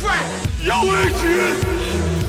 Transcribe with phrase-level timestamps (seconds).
[0.00, 0.48] friend!
[0.62, 1.56] Yo, Adrian!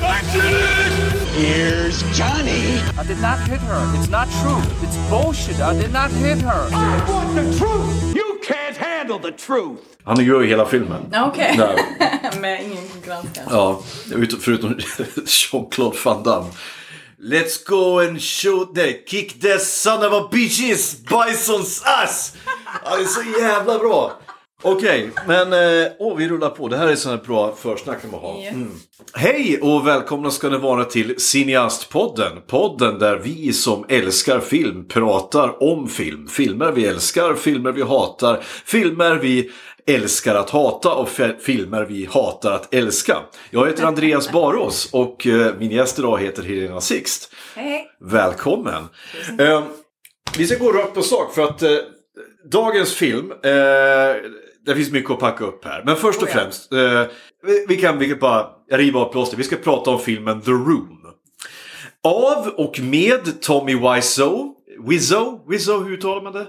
[0.02, 1.28] I did it!
[1.40, 2.80] Here's Johnny.
[2.98, 3.82] I did not hit her.
[3.96, 4.60] It's not true.
[4.82, 5.60] It's bullshit.
[5.60, 6.68] I did not hit her.
[6.72, 8.14] I want the truth!
[8.16, 9.78] You can't handle the truth!
[10.04, 11.14] Han gör ju hela filmen.
[11.16, 11.56] Okej.
[11.56, 12.40] Där.
[12.40, 13.54] Med ingen konkurrens kanske.
[13.54, 13.82] Ja,
[14.14, 14.70] ut- förutom
[15.26, 16.46] Jean-Claude Van Damme.
[17.22, 22.32] Let's go and shoot the kick the son of a bitches bisons ass!
[22.84, 24.18] Ja, det är så jävla bra!
[24.62, 26.68] Okej, men eh, åh, vi rullar på.
[26.68, 28.38] Det här är sådana bra försnack vi ha.
[28.42, 28.54] Yes.
[29.14, 32.32] Hej och välkomna ska ni vara till Cineastpodden.
[32.46, 36.28] Podden där vi som älskar film pratar om film.
[36.28, 39.50] Filmer vi älskar, filmer vi hatar, filmer vi
[39.86, 41.08] älskar att hata och
[41.40, 43.16] filmer vi hatar att älska.
[43.50, 47.32] Jag heter Andreas Barås och eh, min gäst idag heter Helena Sixt.
[47.56, 47.90] Hej, hej.
[48.00, 48.88] Välkommen!
[49.38, 49.62] Eh,
[50.38, 51.70] vi ska gå rakt på sak för att eh,
[52.52, 53.50] dagens film, eh,
[54.66, 55.82] det finns mycket att packa upp här.
[55.86, 56.40] Men först och Oh ja.
[56.40, 57.04] främst, eh,
[57.46, 59.36] vi, vi, kan, vi kan bara riva av plåster.
[59.36, 60.96] Vi ska prata om filmen The Room.
[62.04, 64.54] Av och med Tommy Wiseau.
[64.88, 65.40] Wiseau?
[65.48, 66.46] Wiseau, hur uttalar man det?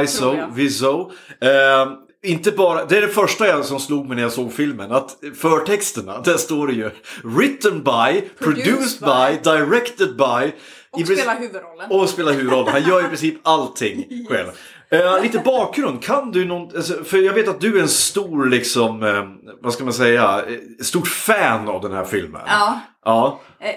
[0.00, 0.54] Wiseau, jag.
[0.54, 1.10] Wiseau.
[1.40, 1.92] Eh,
[2.24, 4.92] inte bara, det är det första jag som slog mig när jag såg filmen.
[4.92, 6.90] Att förtexterna, där står det ju
[7.24, 10.52] Written by, produced, by, directed by.
[10.90, 11.90] Och spelar huvudrollen.
[11.90, 12.72] och spelar huvudrollen.
[12.72, 14.48] Han gör i princip allting själv.
[14.94, 18.46] Eh, lite bakgrund, kan du någon, alltså, för jag vet att du är en stor
[18.46, 19.24] liksom, eh,
[19.62, 22.40] vad ska man säga, eh, stort fan av den här filmen.
[22.46, 22.80] Ja.
[23.04, 23.40] Ja.
[23.60, 23.74] Eh,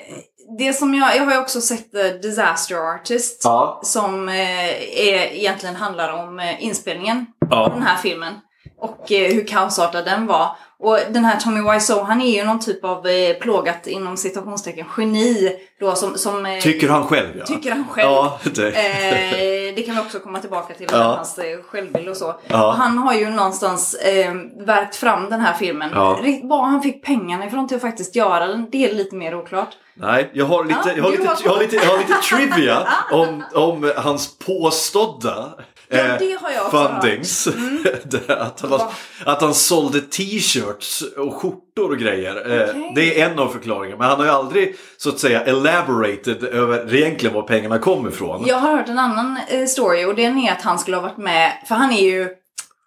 [0.58, 3.42] Det som jag, jag har ju också sett The Disaster Artist.
[3.44, 3.82] Ja.
[3.84, 4.70] Som eh,
[5.08, 7.58] är, egentligen handlar om eh, inspelningen Ja.
[7.58, 8.34] av den här filmen.
[8.80, 10.50] Och eh, hur kaosartad den var.
[10.80, 14.86] Och den här Tommy Wiseau, han är ju någon typ av eh, plågat inom citationstecken
[14.98, 15.56] geni.
[15.80, 17.46] Då som, som eh, Tycker han själv ja.
[17.46, 18.10] tycker han själv.
[18.10, 18.68] Ja, det.
[18.68, 20.98] Eh, det kan vi också komma tillbaka till, Ja.
[20.98, 22.36] hans eh, självbild och så.
[22.48, 22.68] Ja.
[22.68, 25.90] Och han har ju någonstans eh, verkt fram den här filmen.
[25.94, 26.20] Ja.
[26.44, 29.70] Var han fick pengarna ifrån till att faktiskt göra den, det är lite mer oklart.
[29.94, 31.98] Nej, jag har lite, Ja, jag har du lite, har jag har lite, jag har
[31.98, 35.50] lite trivia om, om hans påstådda
[35.90, 37.02] Ja, eh, det har jag också Mm.
[37.02, 37.48] fundings.
[38.04, 38.82] Det är att, han,
[39.26, 42.52] att han sålde t-shirts och skjortor och grejer.
[42.62, 42.92] Eh, Okej.
[42.96, 43.98] Det är en av förklaringarna.
[44.00, 48.44] Men han har ju aldrig så att säga elaborated över egentligen var pengarna kom ifrån.
[48.48, 51.18] Jag har hört en annan eh, story och den är att han skulle ha varit
[51.18, 52.30] med, för han är ju,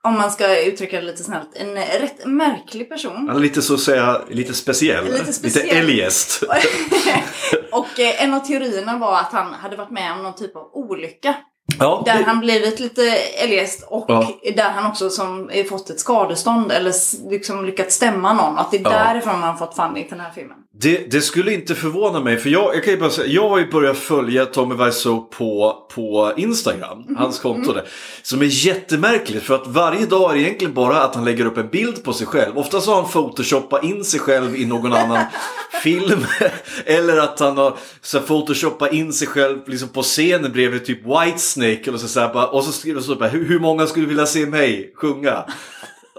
[0.03, 3.27] om man ska uttrycka det lite snällt, en rätt märklig person.
[3.28, 5.05] Han är lite så att säga, lite speciell.
[5.12, 5.77] Lite speciell.
[5.77, 6.43] eljest.
[7.72, 11.34] och en av teorierna var att han hade varit med om någon typ av olycka.
[11.78, 13.03] Ja, Där det- han blivit lite
[13.44, 14.32] eljest och Ja.
[14.56, 16.92] där han också som fått ett skadestånd eller
[17.31, 18.58] liksom lyckats stämma någon.
[18.58, 18.91] Att det är Ja.
[18.91, 20.56] därifrån man har fått funding till den här filmen.
[20.81, 23.58] Det, det skulle inte förvåna mig, för jag, jag kan ju bara säga, jag har
[23.58, 27.84] ju börjat följa Tommy Wiseau på, på Instagram, hans konto där.
[28.22, 31.58] Som är jättemärkligt, för att varje dag är det egentligen bara att han lägger upp
[31.58, 32.58] en bild på sig själv.
[32.58, 35.25] Ofta så har han photoshoppat in sig själv i någon annan
[35.82, 36.25] film.
[36.84, 41.59] Eller att han har så photoshoppat in sig själv liksom på scenen bredvid typ Whitesnake.
[41.62, 44.06] Eller så, så här, bara, och så skriver han så bara, hur, hur många skulle
[44.06, 45.44] vilja se mig sjunga?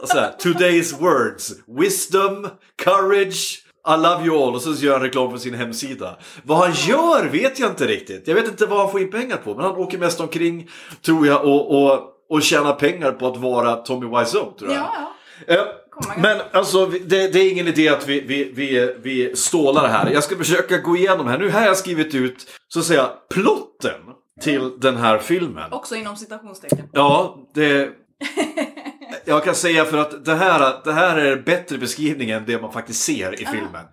[0.03, 1.53] Så här, Today's words.
[1.79, 2.47] Wisdom,
[2.83, 4.55] courage, I love you all.
[4.55, 6.17] Och så gör han reklam för sin hemsida.
[6.43, 8.27] Vad han gör vet jag inte riktigt.
[8.27, 9.55] Jag vet inte vad han får in pengar på.
[9.55, 10.69] Men han åker mest omkring,
[11.05, 11.99] tror jag, och, och,
[12.29, 14.79] och tjänar pengar på att vara Tommy Wiseau, tror jag.
[14.79, 15.11] Ja,
[15.47, 19.87] Eh, Komma Men alltså, det, det är ingen idé att vi, vi, vi, vi stålar
[19.87, 20.11] här.
[20.11, 21.37] Jag ska försöka gå igenom här.
[21.37, 24.01] Nu här har jag skrivit ut, så att säga, plotten
[24.41, 25.73] till den här filmen.
[25.73, 26.89] Också inom citationstecken.
[26.91, 27.89] Ja, det...
[29.25, 32.73] Jag kan säga för att det här, det här är bättre beskrivning än det man
[32.73, 33.85] faktiskt ser i filmen.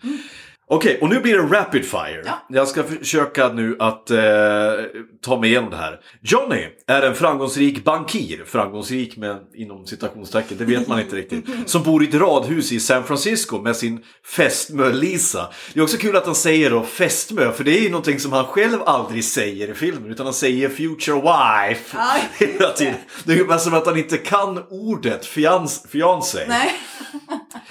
[0.70, 2.22] Okej, och nu blir det rapid fire.
[2.26, 2.46] Ja.
[2.48, 4.18] Jag ska försöka nu att eh,
[5.22, 6.00] ta mig igenom det här.
[6.22, 8.44] Johnny är en framgångsrik bankir.
[8.46, 11.44] Framgångsrik med, inom citationstecken, det vet man inte riktigt.
[11.66, 15.48] Som bor i ett radhus i San Francisco med sin fästmö Lisa.
[15.74, 18.32] Det är också kul att han säger då fästmö, för det är ju någonting som
[18.32, 20.10] han själv aldrig säger i filmen.
[20.10, 21.96] Utan han säger future wife
[22.46, 22.94] hela tiden.
[23.24, 26.44] Det är ju bara som att han inte kan ordet fians, fiancé.
[26.48, 26.72] Nej.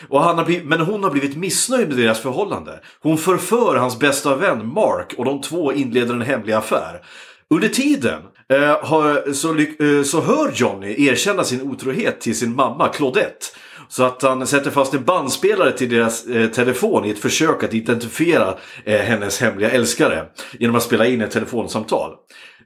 [0.10, 2.80] Och han har blivit, men hon har blivit missnöjd med deras förhållande.
[3.00, 7.01] Hon förför hans bästa vän Mark och de två inleder en hemlig affär.
[7.50, 12.88] Under tiden eh, har, så, eh, så hör Johnny erkänna sin otrohet till sin mamma
[12.88, 13.45] Claudette.
[13.89, 17.74] Så att han sätter fast en bandspelare till deras eh, telefon i ett försök att
[17.74, 20.25] identifiera eh, hennes hemliga älskare.
[20.60, 22.12] Genom att spela in ett telefonsamtal.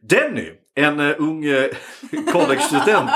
[0.10, 1.70] Denny, en eh, ung eh,
[2.32, 3.12] college-student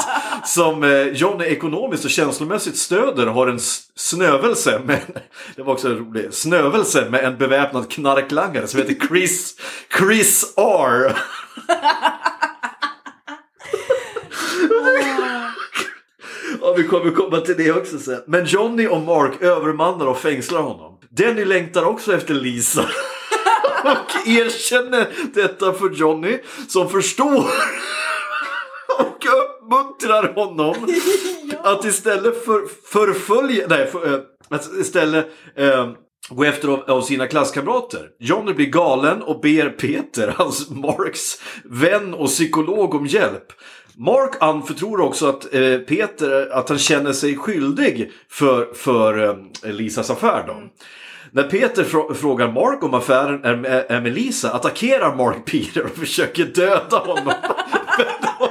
[0.46, 3.60] som eh, Johnny ekonomiskt och känslomässigt stöder har en
[3.96, 5.02] snövelse med,
[5.56, 9.56] det var också roligt, snövelse med en beväpnad knarklangare som heter Chris,
[9.98, 11.18] Chris R.
[16.78, 18.22] vi kommer komma till det också sen.
[18.28, 21.00] Men Johnny och Mark övermannar och fängslar honom.
[21.10, 22.86] Denny längtar också efter Lisa.
[23.86, 26.38] Och erkänner detta för Johnny
[26.68, 27.46] som förstår
[29.00, 30.76] och uppmuntrar honom
[31.64, 32.62] att istället för
[32.92, 35.92] förfölja, nej, för, eh, att istället eh,
[36.30, 38.10] gå efter av, av sina klasskamrater.
[38.20, 43.46] Johnny blir galen och ber Peter, hans Marks vän och psykolog om hjälp.
[43.98, 49.30] Mark anförtror också att eh, Peter att han känner sig skyldig för, för
[49.64, 50.44] eh, Lisas affär.
[50.48, 50.56] Då.
[51.36, 55.84] När Peter frå- frågar Mark om affären är med, är med Lisa attackerar Mark Peter
[55.84, 57.24] och försöker döda honom.
[57.98, 58.50] Men de-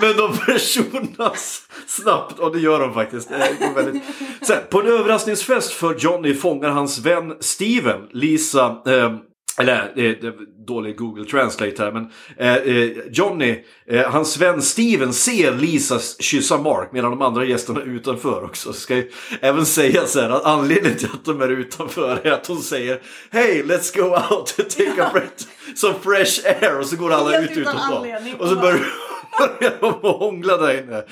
[0.00, 3.28] Men de försonas snabbt och det gör de faktiskt.
[3.28, 4.02] Det går väldigt...
[4.42, 9.14] Sen, på en överraskningsfest för Johnny fångar hans vän Steven Lisa eh,
[9.58, 10.34] eller är
[10.66, 16.58] dålig Google Translate här men eh, eh, Johnny, eh, hans vän Steven ser Lisa kyssa
[16.58, 18.72] Mark medan de andra gästerna är utanför också.
[18.72, 19.10] Ska ju
[19.40, 23.00] även säga så här att anledningen till att de är utanför är att hon säger
[23.30, 25.44] Hey let's go out and take a breath
[25.74, 27.98] some fresh air och så går alla Helt ut utan utan dem.
[27.98, 28.34] anledning.
[28.34, 28.80] Och så börjar
[29.60, 31.02] börjar de hångla där inne.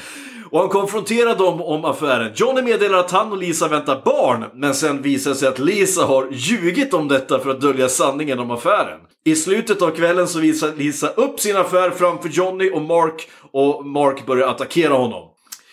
[0.50, 2.32] Och han konfronterar dem om affären.
[2.34, 6.04] Johnny meddelar att han och Lisa väntar barn, men sen visar det sig att Lisa
[6.04, 9.00] har ljugit om detta för att dölja sanningen om affären.
[9.24, 13.86] I slutet av kvällen så visar Lisa upp sin affär framför Johnny och Mark och
[13.86, 15.28] Mark börjar attackera honom.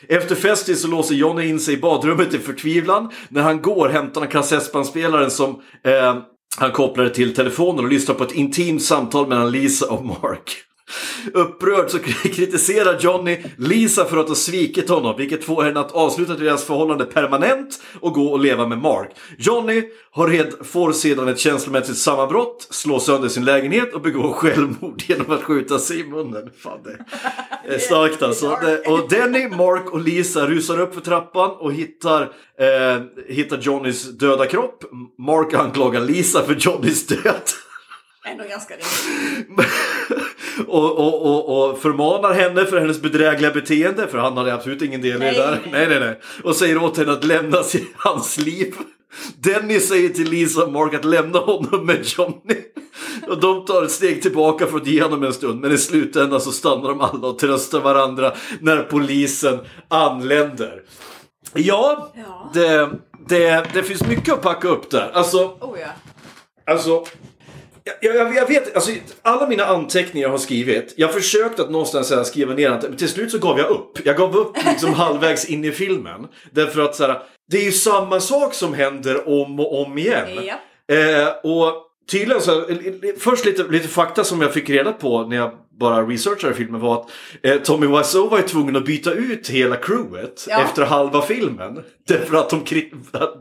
[0.09, 3.09] Efter festen så låser Johnny in sig i badrummet i förtvivlan.
[3.29, 6.15] När han går hämtar han kassettbandspelaren som eh,
[6.57, 10.63] han kopplade till telefonen och lyssnar på ett intimt samtal mellan Lisa och Mark.
[11.33, 16.33] Upprörd så kritiserar Johnny Lisa för att ha svikit honom, vilket får henne att avsluta
[16.33, 19.09] deras förhållande permanent och gå och leva med Mark.
[19.37, 25.03] Johnny har red, får sedan ett känslomässigt sammanbrott, slår sönder sin lägenhet och begår självmord
[25.07, 26.49] genom att skjuta sig i munnen.
[26.57, 28.57] Fan, det är starkt alltså.
[28.87, 32.21] Och Denny, Mark och Lisa rusar upp för trappan och hittar,
[32.59, 34.83] eh, hittar Johnnys döda kropp.
[35.17, 37.41] Mark anklagar Lisa för Johnnys död.
[38.25, 39.67] Ändå ganska rimligt.
[40.67, 45.01] Och, och, och, och förmanar henne för hennes bedrägliga beteende, för han hade absolut ingen
[45.01, 45.59] del i det där.
[45.71, 45.87] nej.
[45.87, 46.19] Nej, nej.
[46.43, 47.57] Och säger åt henne att lämna
[47.97, 48.75] hans liv.
[49.37, 52.55] Denny säger till Lisa och Mark att lämna honom med Johnny.
[53.27, 56.41] Och de tar ett steg tillbaka för att ge honom en stund, men i slutändan
[56.41, 60.81] så stannar de alla och tröstar varandra när polisen anländer.
[61.53, 62.51] Ja, Ja.
[62.53, 62.89] Det,
[63.27, 65.11] det, det finns mycket att packa upp där.
[65.13, 65.87] Alltså, Oh ja.
[66.73, 67.05] Alltså,
[67.83, 68.91] jag, jag, jag vet, alltså,
[69.21, 72.69] alla mina anteckningar jag har skrivit, jag har försökt att någonstans så här, skriva ner
[72.69, 74.05] det, men till slut så gav jag upp.
[74.05, 76.27] Jag gav upp liksom halvvägs in i filmen.
[76.51, 77.21] Därför att så här,
[77.51, 80.27] det är ju samma sak som händer om och om igen.
[80.29, 80.55] Ja.
[80.95, 81.73] Eh, och
[82.11, 82.77] tydligen så, eh,
[83.19, 86.95] först lite, lite fakta som jag fick reda på när jag bara researchade filmen var
[87.01, 87.09] att
[87.43, 90.61] eh, Tommy Wiseau var tvungen att byta ut hela crewet Ja.
[90.63, 91.79] efter halva filmen.
[92.07, 92.59] Därför att de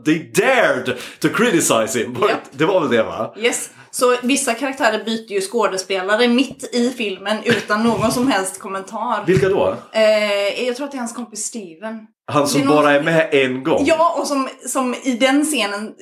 [0.05, 2.17] they dared to criticize him.
[2.21, 2.27] Ja.
[2.51, 3.33] Det var väl det va?
[3.37, 3.69] Yes.
[3.91, 9.23] Så vissa karaktärer byter ju skådespelare mitt i filmen utan någon som helst kommentar.
[9.27, 9.75] Vilka då?
[9.91, 11.99] Eh, jag tror att det är hans kompis Steven.
[12.31, 13.83] Han som är bara är med en gång?
[13.85, 15.93] Ja, och som, som i den scenen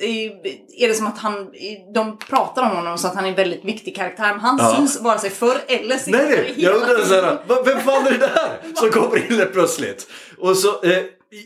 [0.78, 1.48] är det som att han,
[1.94, 4.28] de pratar om honom så att han är en väldigt viktig karaktär.
[4.30, 4.74] Men han Ja.
[4.76, 6.21] syns vare sig förr eller senare.
[6.28, 9.52] Nej, nej, jag undrar såhär, "Va- vem fan är det där som kommer in helt
[9.52, 10.06] plötsligt?
[10.38, 10.98] Och så, eh,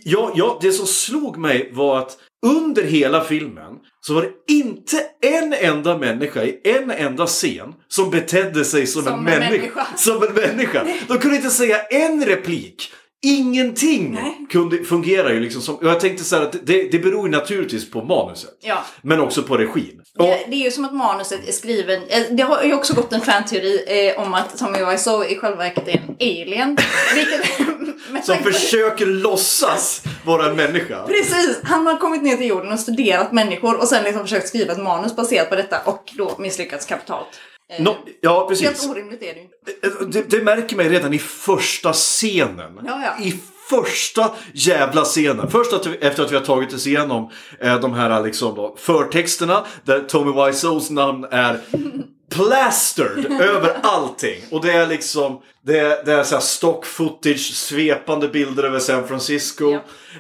[0.04, 2.16] ja, ja, det som slog mig var att
[2.46, 8.10] under hela filmen så var det inte en enda människa i en enda scen som
[8.10, 9.50] betedde sig som, Som en, en människa.
[9.50, 9.86] människa.
[9.96, 10.86] Som en människa.
[11.08, 12.92] De kunde inte säga en replik.
[13.22, 14.46] Ingenting Nej.
[14.50, 15.74] kunde fungera ju liksom som...
[15.74, 18.50] och Jag tänkte så här att det, det beror ju naturligtvis på manuset.
[18.60, 18.84] Ja.
[19.02, 20.00] Men också på regin.
[20.18, 22.94] Och, Det, det är ju som att manuset är skriven, eh, det har ju också
[22.94, 23.84] gått en fanteori
[24.16, 26.76] eh, om att Tommy Wiseau i själva verket är en alien.
[27.14, 31.06] Vilket, som försöker låtsas vara en människa.
[31.06, 34.72] Precis, han har kommit ner till jorden och studerat människor och sen liksom försökt skriva
[34.72, 37.28] ett manus baserat på detta och då misslyckats kapitalt.
[37.70, 38.66] Eh, Nå, ja, precis.
[38.66, 40.20] Helt orimligt är det ju inte.
[40.20, 42.80] Det, det märker man redan i första scenen.
[42.86, 43.24] Ja, ja.
[43.24, 43.34] I
[43.70, 45.50] första jävla scenen.
[45.50, 47.30] Först att efter att vi har tagit oss igenom
[47.60, 51.60] eh, de här liksom då, förtexterna där Tommy Wiseaus namn är
[52.30, 54.40] plastered över allting.
[54.50, 58.78] Och det är liksom, det är, det är så här stock footage, svepande bilder över
[58.78, 59.78] San Francisco.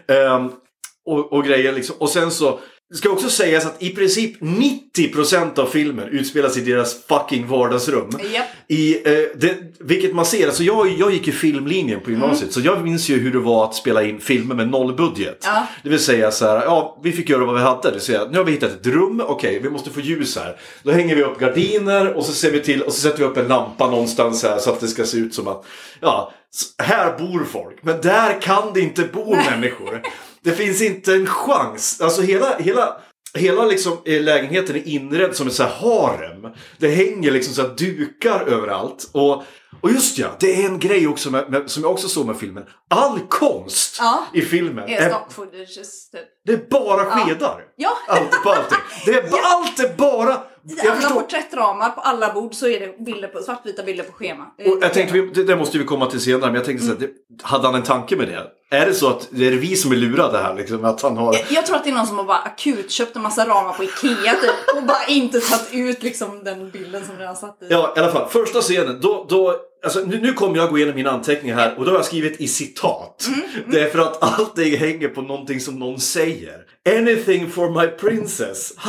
[0.08, 0.52] Ehm,
[1.06, 1.96] och, och grejer liksom.
[1.98, 6.60] Och sen så det ska också sägas att i princip 90% av filmen utspelas i
[6.60, 8.10] deras fucking vardagsrum.
[8.32, 8.46] Japp.
[8.68, 12.52] I, eh, det, vilket man ser, alltså jag, jag gick ju filmlinjen på gymnasiet Mm.
[12.52, 15.42] så jag minns ju hur det var att spela in filmer med nollbudget.
[15.44, 15.66] Ja.
[15.82, 17.90] Det vill säga så här, ja vi fick göra vad vi hade.
[17.90, 20.56] Det säga, nu har vi hittat ett rum, okej vi måste få ljus här.
[20.82, 23.36] Då hänger vi upp gardiner och så ser vi till och så sätter vi upp
[23.36, 25.64] en lampa någonstans här så att det ska se ut som att,
[26.00, 26.32] ja
[26.78, 30.02] här bor folk, men där kan det inte bo människor.
[30.46, 32.00] Det finns inte en chans.
[32.00, 32.96] Alltså hela, hela,
[33.34, 36.52] hela liksom eh, lägenheten är inredd som ett så här harem.
[36.78, 39.10] Det hänger liksom så dukar överallt.
[39.12, 39.42] Och,
[39.80, 42.36] och just ja, det är en grej också med, med, som jag också såg med
[42.36, 42.64] filmen.
[42.90, 44.24] All konst Ja.
[44.32, 45.10] i filmen Är
[46.12, 46.22] typ.
[46.44, 47.64] det är bara skedar.
[47.76, 47.90] Ja.
[48.08, 48.78] Allt på allting.
[49.06, 49.38] Det är, Ja.
[49.42, 50.32] Allt är bara...
[50.34, 51.20] I alla förstår.
[51.20, 54.44] porträttramar på alla bord så är det bilder på, svartvita bilder på schema.
[54.66, 56.98] Och jag tänkte, det, det måste vi komma till senare, men jag tänkte så här,
[57.00, 57.10] det,
[57.42, 58.46] hade han en tanke med det?
[58.70, 60.54] Är det så att det är vi som är lurade här?
[60.54, 61.36] Liksom, att han har...
[61.50, 63.84] Jag tror att det är någon som har bara akut köpt en massa ramar på
[63.84, 67.66] Ikea typ, och bara inte tagit ut liksom den bilden som redan satt i.
[67.70, 68.28] Ja, i alla fall.
[68.28, 69.26] Första scenen, då...
[69.28, 72.04] då alltså, nu, nu kommer jag gå igenom mina anteckningar här och då har jag
[72.04, 73.28] skrivit i citat.
[73.66, 76.62] Det är för att allting hänger på någonting som någon säger.
[76.98, 78.72] Anything for my princess.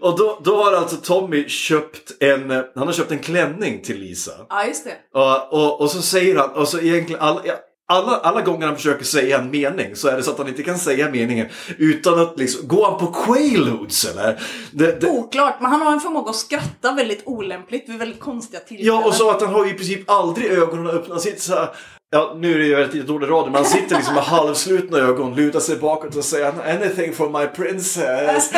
[0.00, 4.32] och då, då har alltså Tommy köpt en, han har köpt en klänning till Lisa.
[4.48, 5.18] Ja, just det.
[5.18, 7.42] Och, och, och så säger han, och så egentligen alla,
[7.90, 10.62] alla, alla gånger han försöker säga en mening så är det så att han inte
[10.62, 11.46] kan säga meningen
[11.78, 14.40] utan att liksom, går han på quaaludes eller?
[14.70, 18.60] Det, det, Oklart, men han har en förmåga att skratta väldigt olämpligt vid väldigt konstiga
[18.60, 18.94] tillfällen.
[18.94, 21.14] ja, och så att han har i princip aldrig ögonen öppna.
[21.14, 21.68] Han sitter så här,
[22.10, 25.34] ja nu är det ju väldigt dålig radio, men han sitter liksom med halvslutna ögon,
[25.34, 28.50] lutar sig bakåt och säger anything for my princess.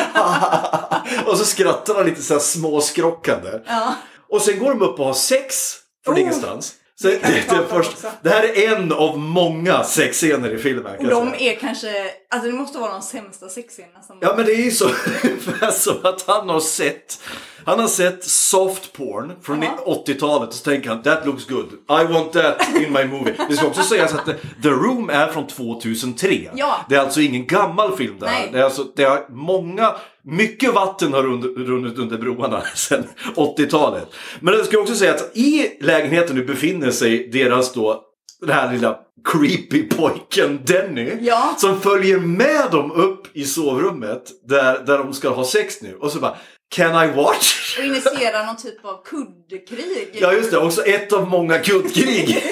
[1.26, 3.50] och så skrattar han lite så här småskrockande.
[3.66, 3.94] Ja.
[4.30, 5.74] Och sen går de upp och har sex
[6.04, 6.20] från Oh.
[6.20, 6.74] ingenstans.
[7.00, 10.96] Så det, det, först, det här är en av många sexscener i filmen.
[10.98, 11.88] Och de är kanske,
[12.30, 14.18] alltså det måste vara de sämsta sexscenerna som...
[14.20, 14.88] Ja men det är ju så
[15.72, 17.20] som att han har sett
[17.66, 20.02] Han har sett soft porn från Ja.
[20.06, 21.68] 80-talet och så tänker han that looks good.
[21.72, 23.34] I want that in my movie.
[23.48, 24.24] Det ska också sägas att
[24.62, 26.50] The Room är från 2003.
[26.54, 26.76] Ja.
[26.88, 28.40] Det är alltså ingen gammal film det här.
[28.40, 28.48] Nej.
[28.52, 34.14] Det är alltså, det är många, mycket vatten har runnit, runnit under broarna sedan 80-talet.
[34.40, 38.04] Men det ska också säga att i lägenheten nu befinner sig deras då
[38.40, 41.18] den här lilla creepy pojken Denny.
[41.20, 41.54] Ja.
[41.58, 45.94] Som följer med dem upp i sovrummet där, där de ska ha sex nu.
[45.94, 46.36] Och så bara
[46.74, 47.78] Can I watch?
[47.78, 50.18] Och initiera någon typ av kuddkrig.
[50.20, 52.26] Ja just det, också ett av många kuddkrig.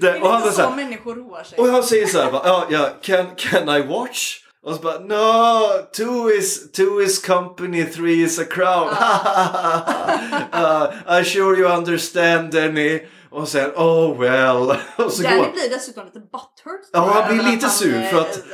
[0.00, 1.58] det det, är och han så så här, människor roar sig.
[1.58, 4.45] och han säger så här, bara, ja, ja, can, can I watch?
[4.66, 8.88] Och så bara, no, two is, two is company, three is a crowd.
[10.52, 13.00] uh, I sure you understand Denny.
[13.30, 14.76] Och sen, oh well.
[14.96, 16.90] Och så Danny går, blir dessutom lite butthurt.
[16.92, 18.44] Ja, han blir lite han, sur för eh, att-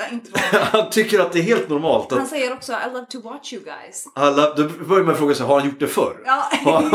[0.52, 0.60] med.
[0.62, 3.52] han tycker att det är helt normalt Han att säger också I love to watch
[3.52, 4.06] you guys.
[4.14, 6.16] alla, då börjar man fråga sig, har han gjort det förr?
[6.24, 6.48] Ja.
[6.64, 6.90] Han,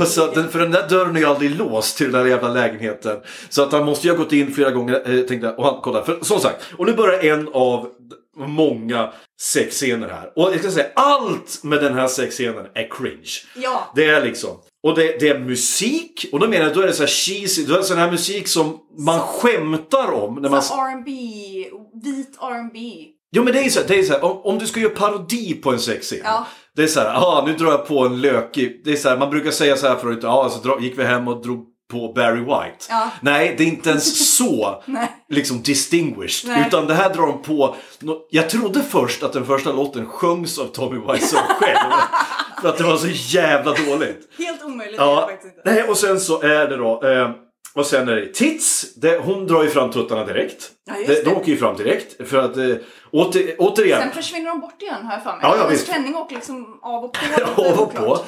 [0.00, 3.16] och så, för den där dörren är ju aldrig låst till den där jävla lägenheten.
[3.48, 6.06] Så att han måste ju ha gått in flera gånger, eh, tänkte och han kollade.
[6.06, 7.88] För som sagt, och nu börjar en av
[8.36, 10.32] många sexscener här.
[10.36, 13.30] Och jag ska säga, allt med den här sexscenen är cringe.
[13.56, 13.92] Ja.
[13.94, 14.50] Det är liksom,
[14.82, 17.64] och det, det är musik, och då menar jag, då är det så här cheesy,
[17.64, 20.62] då är det sån här musik som man skämtar om när man...
[20.62, 21.10] Så R&B,
[22.04, 22.78] vit R&B.
[23.32, 24.94] Jo men det är så här, det är så här om, om du ska göra
[24.94, 26.18] parodi på en sexscen.
[26.24, 26.46] Ja.
[26.76, 28.80] Det är så här, ah, nu drar jag på en lökig...
[28.84, 30.98] Det är så här, man brukar säga så här förut, ja ah, så dra, gick
[30.98, 32.86] vi hem och drog på Barry White.
[32.88, 33.10] Ja.
[33.20, 34.82] Nej, det är inte ens så
[35.28, 36.50] liksom distinguished.
[36.50, 36.64] Nej.
[36.68, 37.76] Utan det här drar de på...
[38.30, 41.92] Jag trodde först att den första låten sjöngs av Tommy Wiseau själv.
[42.60, 44.28] för att det var så jävla dåligt.
[44.38, 45.30] Helt omöjligt Ja,
[45.64, 47.02] nej, och sen så är det då...
[47.02, 47.30] Eh,
[47.74, 48.94] och sen är det tits.
[48.94, 50.70] Det, hon drar ju fram tuttarna direkt.
[50.86, 52.28] Ja, det, de åker ju fram direkt.
[52.28, 52.76] För att eh,
[53.10, 54.00] åter, återigen...
[54.00, 55.40] Sen försvinner de bort igen har jag för mig.
[55.42, 57.62] Ja, ja, Hennes klänning åker liksom av och på.
[57.62, 58.18] av och på.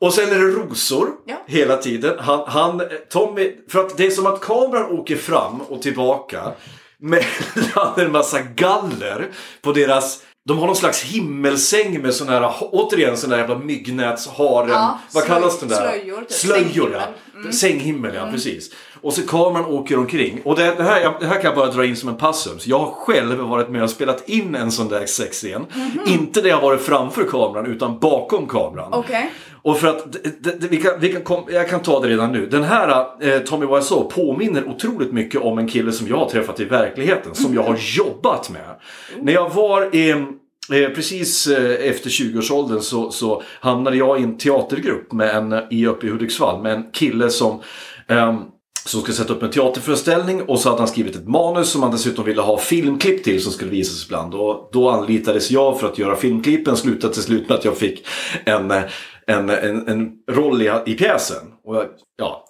[0.00, 1.36] Och sen är det rosor Ja.
[1.46, 2.14] hela tiden.
[2.18, 6.52] Han, han, Tommy, för att det är som att kameran åker fram och tillbaka
[6.98, 9.28] mellan en massa galler
[9.62, 14.70] på deras de har någon slags himmelssäng med sån här, återigen sån där jävla myggnätsharen.
[14.70, 15.76] Ja, Vad slöj- kallas den där?
[15.76, 16.32] slöjor, typ.
[16.32, 17.02] Slöjor ja.
[17.40, 17.52] Mm.
[17.52, 18.70] Sänghimmel ja, precis.
[19.02, 20.40] Och så kameran åker omkring.
[20.44, 22.66] Och det, det, här, det här kan jag bara dra in som en passus.
[22.66, 25.66] Jag har själv varit med och spelat in en sån där sexscen.
[25.74, 26.00] Mhm.
[26.06, 28.92] Inte där jag varit framför kameran utan bakom kameran.
[28.92, 29.30] Okej.
[29.66, 32.32] Och för att, det, det, vi kan, vi kan kom, jag kan ta det redan
[32.32, 32.46] nu.
[32.46, 36.60] Den här eh, Tommy Wiseau påminner otroligt mycket om en kille som jag har träffat
[36.60, 37.34] i verkligheten.
[37.34, 38.80] Som jag har jobbat med.
[39.22, 44.38] När jag var i, eh, precis eh, efter 20-årsåldern så, så hamnade jag i en
[44.38, 47.62] teatergrupp med en, i uppe i Hudiksvall med en kille som
[48.08, 48.36] ehm,
[48.84, 51.90] som ska sätta upp en teaterföreställning och så hade han skrivit ett manus som han
[51.90, 54.34] dessutom ville ha filmklipp till som skulle visas ibland.
[54.34, 56.76] Och då anlitades jag för att göra filmklippen.
[56.76, 58.06] Slutade till slut med att jag fick
[58.44, 58.82] en, eh,
[59.26, 61.52] en, en, en roll i, i pjäsen.
[61.64, 61.84] Och,
[62.16, 62.44] ja.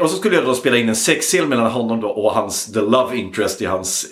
[0.00, 2.80] Och så skulle jag då spela in en sexscen mellan honom då och hans the
[2.80, 4.06] love interest i hans...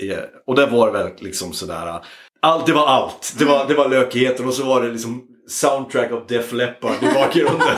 [0.47, 2.01] Och det var väl liksom sådär...
[2.41, 3.35] Allt, det var allt.
[3.39, 7.15] Det var, det var lökigheten och så var det liksom soundtrack av Def Leppard i
[7.15, 7.77] bakgrunden.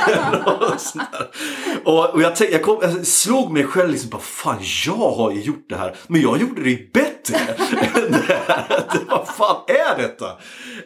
[1.84, 5.10] och, och, och jag, tänk, jag, kom, jag slog mig själv liksom bara fan jag
[5.10, 5.94] har ju gjort det här.
[6.06, 7.36] Men jag gjorde det ju bättre
[7.94, 8.64] än det här.
[9.08, 10.26] Vad fan är detta?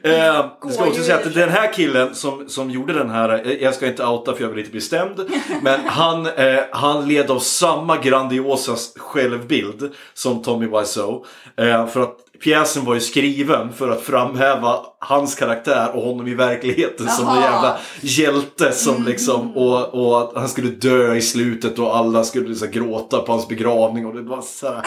[0.03, 3.53] Eh, jag ska också säga att den här killen som, som gjorde den här, eh,
[3.63, 5.31] jag ska inte outa för jag vill inte bli stämd.
[5.63, 11.25] Men han, eh, han led av samma grandiosa självbild som Tommy Wiseau.
[11.57, 16.35] Eh, för att pjäsen var ju skriven för att framhäva hans karaktär och honom i
[16.35, 21.79] verkligheten som en jävla hjälte som liksom och, och att han skulle dö i slutet
[21.79, 24.83] och alla skulle här, gråta på hans begravning och det var så här.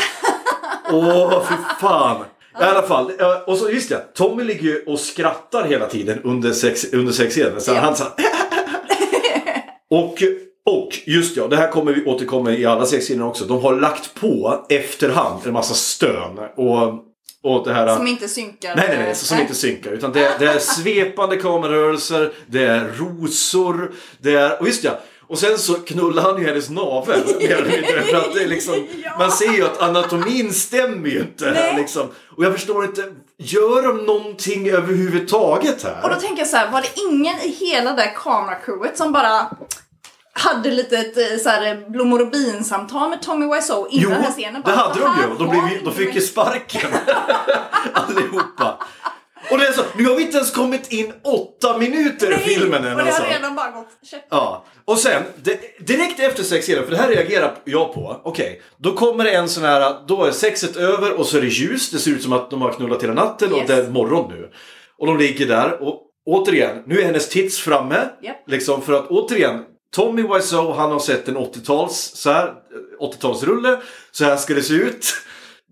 [0.91, 2.17] Åh, fy fan.
[2.61, 3.11] I alla fall,
[3.47, 7.61] och så just det, Tommy ligger ju och skrattar hela tiden under sex, under sexscenen.
[7.61, 7.79] Så Ja.
[7.79, 8.11] han så här,
[9.89, 10.23] och,
[10.65, 13.45] och just ja, det här kommer vi återkomma i alla sexscener också.
[13.45, 16.39] De har lagt på efterhand en massa stön.
[16.55, 17.06] Och,
[17.47, 17.95] och det här...
[17.95, 18.75] Som inte synkar.
[18.75, 19.91] Nej, nej, nej, som inte synkar.
[19.91, 24.61] Utan det, det är svepande kamerarörelser, det är rosor, det är...
[24.61, 27.23] Och just ja, och sen så knullar han ju hennes navel.
[28.09, 28.87] för att det liksom.
[29.19, 31.49] Man ser ju att anatomin stämmer ju inte.
[31.49, 32.09] Här, liksom.
[32.37, 33.03] Och jag förstår inte,
[33.37, 36.03] gör de någonting överhuvudtaget här?
[36.03, 39.47] Och då tänker jag så här, var det ingen i hela det kameracrewet som bara
[40.39, 44.21] hade lite ett eh, så här blommor och bin-samtal med Tommy Wiseau innan Jo, den
[44.21, 44.53] här scenen?
[44.53, 45.37] det Bara, hade de ju.
[45.37, 46.91] De, blev, de fick ju sparken.
[47.93, 48.77] Allihopa.
[49.51, 52.83] Och det är så, nu har vi inte ens kommit in åtta minuter i filmen
[52.85, 53.21] än och det alltså.
[53.23, 53.87] har redan bara gått.
[54.29, 58.21] Ja, och sen det, direkt efter sexscenen, för det här reagerar jag på.
[58.23, 61.47] Okej, då kommer det en sån här, då är sexet över och så är det
[61.47, 61.89] ljus.
[61.91, 63.67] Det ser ut som att de har knullat hela natten och Yes.
[63.67, 64.49] det är morgon nu.
[64.99, 68.09] Och de ligger där och återigen, nu är hennes tits framme.
[68.21, 68.37] Japp.
[68.47, 69.63] Liksom för att återigen,
[69.95, 72.53] Tommy Wiseau, han har sett en 80-tals, så här,
[73.01, 73.77] 80-talsrulle.
[74.11, 75.13] Så här ska det se ut.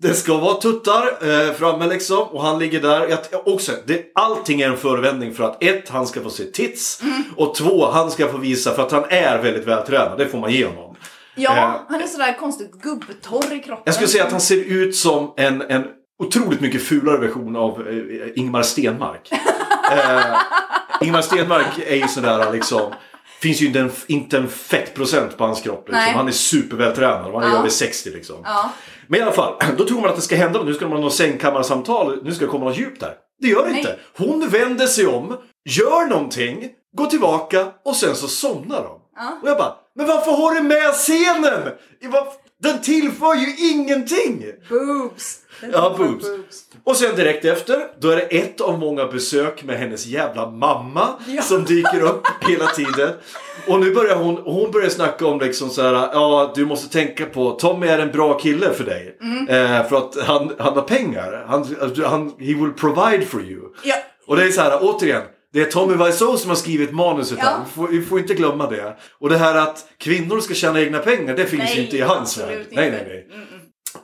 [0.01, 3.07] Det ska vara tuttar eh, framme liksom och han ligger där.
[3.07, 7.01] Jag, också, det, allting är en förevändning för att ett, han ska få se tits
[7.37, 10.17] och två, han ska få visa för att han är väldigt vältränad.
[10.17, 10.95] Det får man ge honom.
[11.35, 11.81] Ja, Eh.
[11.89, 13.83] han är sådär konstigt gubbtorr i kroppen.
[13.85, 15.83] Jag skulle säga att han ser ut som en, en
[16.23, 19.31] otroligt mycket fulare version av eh, Ingmar Stenmark.
[19.91, 20.37] eh,
[21.01, 22.93] Ingmar Stenmark är ju sådär liksom
[23.41, 25.87] Finns ju inte en, inte en fettprocent på hans kropp.
[25.87, 26.13] Liksom.
[26.13, 28.35] Han är supervältränad och han är över 60 liksom.
[28.43, 28.69] Ja.
[29.07, 30.63] Men i alla fall, då tror man att det ska hända.
[30.63, 32.23] Nu ska de ha något sängkammarsamtal.
[32.23, 33.13] Nu ska det komma något djup där.
[33.41, 33.79] Det gör det Nej.
[33.79, 33.95] inte.
[34.17, 35.37] Hon vänder sig om,
[35.69, 39.01] gör någonting, går tillbaka och sen så somnar de.
[39.15, 39.39] Ja.
[39.41, 41.61] Och jag bara, men varför har du med scenen?
[42.01, 42.27] I vad-
[42.63, 44.45] Den tillför ju ingenting!
[44.69, 45.39] Boobs.
[45.73, 46.25] Ja, boobs.
[46.83, 51.09] Och sen direkt efter, då är det ett av många besök med hennes jävla mamma
[51.27, 51.41] Ja.
[51.41, 53.09] som dyker upp hela tiden.
[53.67, 57.25] Och nu börjar hon, hon börjar snacka om liksom så här, ja du måste tänka
[57.25, 59.17] på, Tommy är en bra kille för dig.
[59.21, 59.47] Mm.
[59.47, 61.45] Eh, för att han, han har pengar.
[61.47, 63.61] Han, han, he will provide for you.
[63.83, 63.95] Ja.
[64.27, 65.21] Och det är så här, återigen.
[65.55, 67.45] Det är Tommy Wiseau som har skrivit manuset Ja.
[67.45, 67.59] här.
[67.65, 68.97] Vi får, vi får inte glömma det.
[69.19, 72.01] Och det här att kvinnor ska tjäna egna pengar, det finns Nej, ju inte i
[72.01, 72.59] hans värld.
[72.59, 72.75] inte.
[72.75, 73.27] Nej, nej,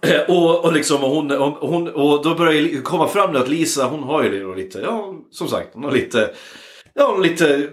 [0.02, 0.16] nej.
[0.16, 3.40] Eh, Och, och, liksom, och, hon, och, hon, och då börjar det komma fram nu
[3.40, 6.30] att Lisa, hon har ju det då lite, ja som sagt, hon har lite,
[6.94, 7.70] ja lite,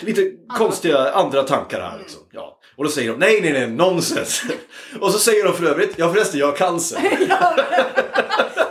[0.00, 0.22] lite
[0.58, 2.20] konstiga andra tankar här liksom.
[2.32, 2.58] Ja.
[2.76, 4.42] Och då säger de, nej nej nej, nonsens.
[5.00, 6.96] och så säger de för övrigt, ja förresten jag har cancer.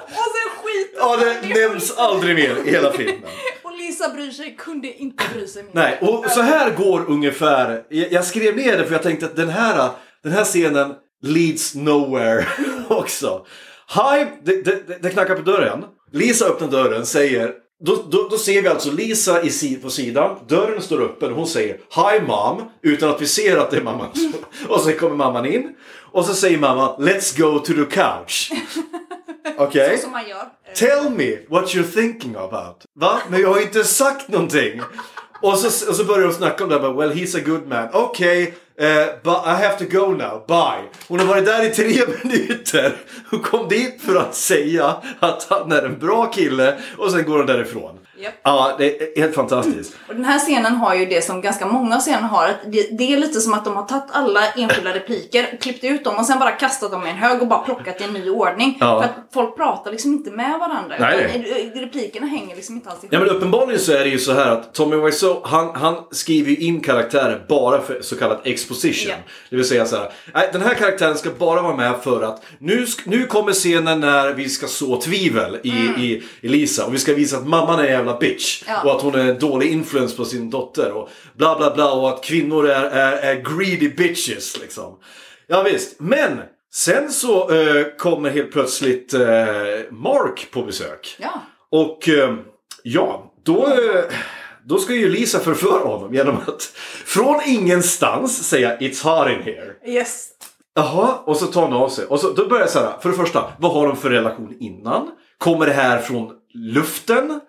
[0.09, 3.29] Och sen skit ja det nämns aldrig mer i hela filmen.
[3.77, 5.71] Lisa bryr sig, kunde inte bry sig mer.
[5.73, 9.49] Nej, och så här går ungefär, jag, skrev ner det för jag tänkte att den
[9.49, 9.89] här,
[10.23, 12.45] den här scenen leads nowhere
[12.89, 13.45] också.
[13.95, 15.83] Hi, det, det, det knackar på dörren.
[16.11, 20.81] Lisa öppnar dörren, säger då, då, då ser vi alltså Lisa i, på sidan, dörren
[20.81, 24.07] står öppen och hon säger Hi mom, utan att vi ser att det är mamman.
[24.67, 25.75] Och så kommer mamman in
[26.11, 28.51] och så säger mamma Let's go to the couch.
[29.57, 29.97] Okej?
[29.97, 30.45] Så som man gör.
[30.75, 32.85] Tell me what you're thinking about.
[32.95, 33.19] Va?
[33.29, 34.81] Men jag har inte sagt någonting.
[35.41, 36.93] Och så, och så börjar de snacka om det här.
[36.93, 37.87] Well, he's a good man.
[37.93, 40.43] Okej, eh, but I have to go now.
[40.47, 40.89] Bye.
[41.07, 42.95] Hon har varit där i tre minuter.
[43.29, 46.77] Hon kom dit för att säga att han är en bra kille.
[46.97, 47.99] Och sen går hon därifrån.
[48.19, 48.33] Japp.
[48.43, 49.93] Ja, det är helt fantastiskt.
[50.07, 52.47] Och den här scenen har ju det som ganska många scener har.
[52.47, 56.03] Att det, det är lite som att de har tagit alla enskilda repliker, klippt ut
[56.03, 58.29] dem och sen bara kastat dem i en hög och bara plockat i en ny
[58.29, 58.77] ordning.
[58.79, 59.01] Ja.
[59.01, 60.95] För att folk pratar liksom inte med varandra.
[60.99, 63.13] Nej, replikerna hänger liksom inte alls ihop.
[63.13, 66.51] Ja men uppenbarligen så är det ju så här att Tommy Wiseau han, han skriver
[66.51, 69.09] ju in karaktärer bara för så kallad exposition.
[69.09, 69.15] Ja.
[69.49, 70.11] Det vill säga så här.
[70.33, 74.33] Nej, den här karaktären ska bara vara med för att nu, nu kommer scenen när
[74.33, 77.87] vi ska så tvivel i, i, i Lisa och vi ska visa att mamman är
[77.87, 78.63] en jävla bitch.
[78.67, 78.83] Ja.
[78.83, 82.09] Och att hon är en dålig influens på sin dotter och bla bla bla och
[82.09, 84.99] att kvinnor är, är, är greedy bitches liksom.
[85.47, 86.41] Ja visst, men
[86.73, 89.19] sen så eh, kommer helt plötsligt eh,
[89.89, 91.15] Mark på besök.
[91.19, 91.41] Ja.
[91.71, 92.35] Och eh,
[92.83, 94.03] ja, då, eh,
[94.65, 96.61] Då ska ju Lisa förföra honom genom att
[97.05, 99.73] från ingenstans säga It's hot in here.
[99.85, 100.27] Yes.
[100.75, 102.05] Jaha, och så tar hon av sig.
[102.05, 104.55] Och så, då börjar jag så här, för det första, vad har de för relation
[104.59, 105.11] innan?
[105.37, 107.39] Kommer det här från luften?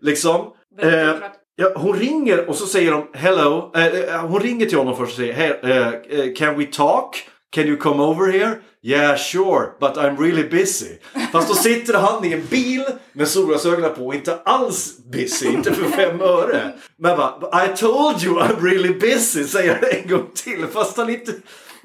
[0.00, 0.52] Liksom.
[0.80, 1.14] Eh,
[1.56, 3.72] ja, hon ringer och så säger de hello.
[3.74, 7.28] Eh, eh, hon ringer till honom först och säger hey, eh, eh, can we talk?
[7.50, 8.58] Can you come over here?
[8.82, 10.98] Yeah sure, but I'm really busy.
[11.32, 15.74] Fast då sitter han i en bil med solglasögonen på och inte alls busy, inte
[15.74, 16.72] för fem öre.
[16.98, 20.66] Men bara, I told you I'm really busy, säger han en gång till.
[20.72, 21.32] Fast han inte...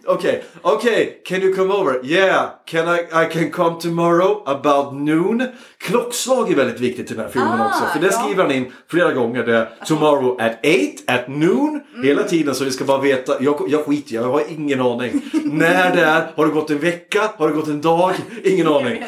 [0.05, 2.05] Okej, okej, can you come over?
[2.05, 5.47] Yeah, can I, I can come tomorrow about noon.
[5.77, 7.85] Klockslag är väldigt viktigt i den här filmen Ah, också.
[7.93, 8.11] För det ja.
[8.11, 9.43] skriver han in flera gånger.
[9.43, 10.59] Det är tomorrow at
[11.05, 11.81] 8, at noon.
[11.93, 12.07] Mm.
[12.07, 13.43] Hela tiden så vi ska bara veta.
[13.43, 15.21] Jag, jag skiter jag har ingen aning.
[15.43, 18.13] När det är, har det gått en vecka, har det gått en dag?
[18.43, 19.03] Ingen aning.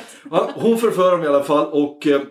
[0.56, 2.22] Hon förför dem i alla fall och eh,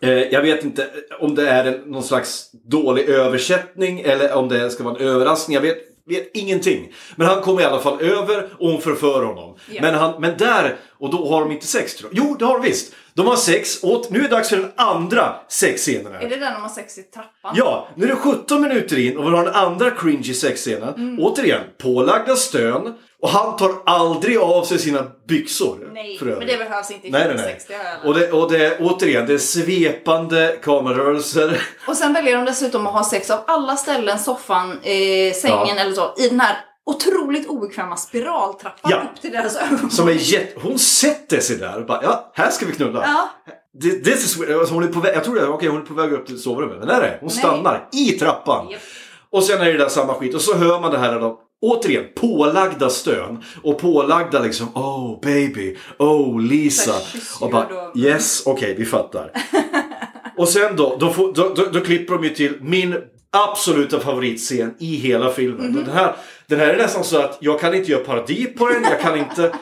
[0.00, 0.86] Eh, jag vet inte
[1.20, 5.54] om det är någon slags dålig översättning eller om det ska vara en överraskning.
[5.54, 6.92] Jag vet, vet ingenting.
[7.16, 9.56] Men han kommer i alla fall över och hon förför honom.
[9.70, 9.82] Ja.
[9.82, 12.24] Men, han, men där, och då har de inte sex tror jag.
[12.24, 12.94] Jo, det har de visst.
[13.16, 16.20] De har sex och nu är det dags för den andra sexscenen här.
[16.20, 17.54] Är det den de har sex i trappan?
[17.56, 20.94] Ja, nu är det 17 minuter in och vi har den andra cringy sexscenen.
[20.94, 21.20] Mm.
[21.20, 22.94] Återigen, pålagda stön.
[23.22, 25.90] Och han tar aldrig av sig sina byxor.
[25.92, 27.78] Nej, men det behövs inte i Nej, nej, nej.
[28.04, 31.62] Och det, och det, återigen, det är svepande kamerarörelser.
[31.88, 35.76] Och sen väljer de dessutom att ha sex av alla ställen, soffan, eh, sängen Ja.
[35.78, 38.96] eller så, i den här otroligt obekväma spiraltrappan Ja.
[38.96, 39.90] upp till deras ögon.
[39.90, 40.60] Som är jätte...
[40.60, 43.02] Hon sätter sig där och bara, ja, här ska vi knulla.
[43.06, 43.28] Ja,
[44.04, 44.58] This is, weird.
[44.58, 46.26] alltså hon är på väg, jag tror det, är- okej hon är på väg upp
[46.26, 46.78] till sovrummet.
[46.78, 47.16] Men där är det.
[47.20, 47.38] Hon Nej.
[47.38, 48.68] stannar i trappan.
[48.70, 48.80] Japp.
[49.30, 50.34] Och sen är det där samma skit.
[50.34, 51.40] Och så hör man det här då.
[51.62, 53.42] Återigen, pålagda stön.
[53.62, 56.94] Och pålagda liksom, oh baby, oh Lisa.
[57.40, 59.30] Och bara, yes, okej vi fattar.
[60.38, 62.96] och sen då, då, får, då, då, då klipper de ju till min
[63.32, 65.66] absoluta favoritscen i hela filmen.
[65.70, 65.84] Mhm.
[65.84, 66.16] Den, här,
[66.48, 69.18] den här är nästan så att jag kan inte göra parodi på den, jag kan
[69.18, 69.52] inte...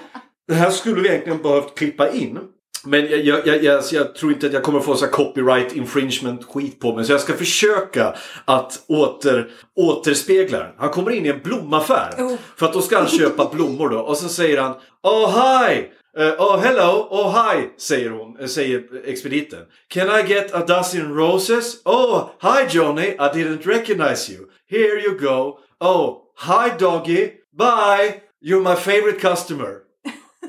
[0.48, 2.38] Den här skulle vi egentligen behövt klippa in.
[2.86, 6.44] Men jag, jag, jag, jag, jag tror inte att jag kommer få så copyright infringement
[6.44, 7.04] skit på mig.
[7.04, 10.72] Så jag ska försöka att åter, återspegla den.
[10.78, 12.14] Han kommer in i en blomaffär.
[12.18, 12.36] Oh.
[12.56, 13.98] För att då ska han köpa blommor då.
[13.98, 15.90] Och så säger han Oh hi!
[16.18, 17.08] Eh, oh hello!
[17.10, 17.68] Oh hi!
[17.78, 19.60] Säger hon, eh, säger expediten.
[19.88, 21.76] Can I get a dozen roses?
[21.84, 23.08] Oh hi Johnny!
[23.08, 24.44] I didn't recognize you.
[24.70, 25.58] Here you go.
[25.80, 27.30] Oh hi doggy!
[27.58, 28.20] Bye!
[28.44, 29.78] You're my favorite customer.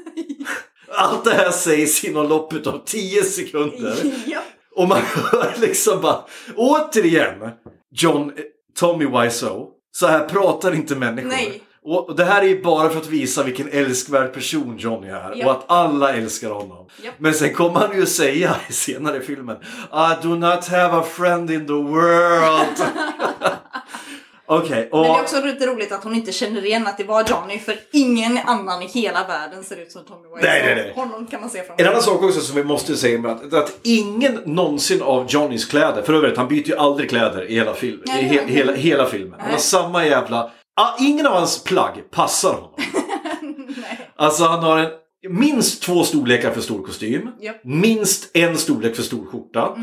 [0.98, 3.96] Allt det här sägs inom loppet av 10 sekunder.
[4.26, 4.40] ja.
[4.76, 6.24] Och man hör liksom bara,
[6.56, 7.52] återigen,
[7.92, 8.34] John,
[8.80, 9.70] Tommy Wiseau.
[9.92, 11.30] Så här pratar inte människor.
[11.30, 11.62] Nej.
[11.88, 15.34] Och det här är ju bara för att visa vilken älskvärd person Johnny är.
[15.36, 15.46] Ja.
[15.46, 16.88] Och att alla älskar honom.
[17.04, 17.14] Japp.
[17.18, 19.58] Men sen kommer han ju säga senare i filmen
[19.94, 22.78] I do not have a friend in the world.
[24.48, 25.20] Okej, Men det är och...
[25.22, 28.82] också lite roligt att hon inte känner igen att det var Johnny för ingen annan
[28.82, 30.42] i hela världen ser ut som Tommy Wiseau.
[30.42, 30.94] Nej, nej, nej.
[30.96, 33.80] Honom kan man se från En annan sak också som vi måste säga att, att
[33.84, 38.00] ingen någonsin av Johnnys kläder, för övrigt han byter ju aldrig kläder i hela, film,
[38.00, 38.54] i Nej, he, nej.
[38.54, 39.40] hela, hela filmen.
[39.40, 40.52] Han har samma jävla...
[40.82, 42.72] Ah, ingen av hans plagg passar honom.
[43.78, 44.10] Nej.
[44.16, 44.90] Alltså han har en,
[45.30, 47.30] minst två storlekar för stor kostym.
[47.42, 47.62] Japp.
[47.64, 49.78] Minst en storlek för stor skjorta.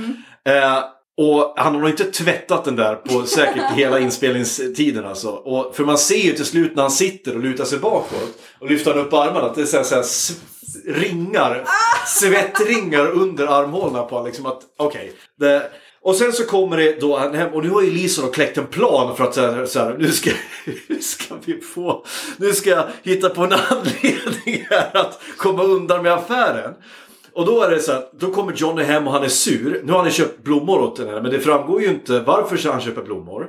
[0.46, 0.78] Eh,
[1.16, 5.28] och han har nog inte tvättat den där på säkert hela inspelningstiden alltså.
[5.28, 8.70] Och, för man ser ju till slut när han sitter och lutar sig bakåt och
[8.70, 10.04] lyfter upp armarna att det är så här, så här
[10.86, 11.64] ringar,
[12.06, 14.26] svettringar under armhålorna på honom.
[14.26, 15.12] Liksom att, okej.
[16.02, 18.58] och sen så kommer det då han hem och nu har ju Lisa då kläckt
[18.58, 20.30] en plan för att så här, så här, nu, ska,
[20.86, 22.04] nu ska vi få,
[22.36, 26.74] nu ska jag hitta på en anledning här att komma undan med affären.
[27.34, 29.80] Och då är det så att då kommer Johnny hem och han är sur.
[29.84, 33.02] Nu har han köpt blommor åt henne men det framgår ju inte varför han köper
[33.02, 33.48] blommor.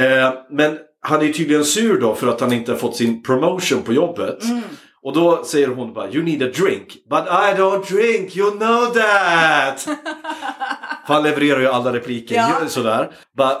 [0.00, 3.82] Eh, men han är tydligen sur då för att han inte har fått sin promotion
[3.82, 4.38] på jobbet.
[5.02, 6.86] Och då säger hon bara You need a drink.
[7.10, 9.80] But I don't drink, you know that!
[11.06, 12.68] för han levererar ju alla repliker Ja.
[12.68, 13.10] sådär.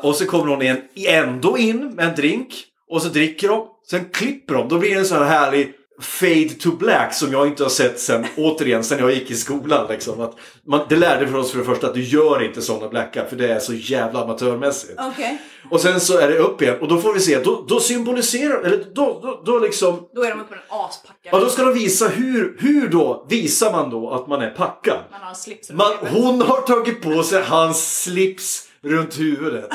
[0.02, 2.48] Och så kommer hon igen, ändå in med en drink.
[2.90, 3.66] Och så dricker de.
[3.90, 4.68] Sen klipper de.
[4.68, 8.00] Då blir det en sån här härlig fade to black som jag inte har sett
[8.00, 9.86] sen, återigen, sen jag gick i skolan.
[9.88, 10.20] Liksom.
[10.20, 13.24] Att man, det lärde för oss för det första att du gör inte såna blackar
[13.24, 14.92] för det är så jävla amatörmässigt.
[14.98, 15.38] Okej.
[15.70, 18.62] Och sen så är det upp igen och då får vi se, då, då symboliserar,
[18.62, 21.28] eller då, då, då liksom Då är de uppe på den aspackade.
[21.32, 24.98] Ja, då ska de visa hur, hur då visar man då att man är packad.
[25.10, 29.70] Man har en slips Man, hon har tagit på sig hans slips runt huvudet.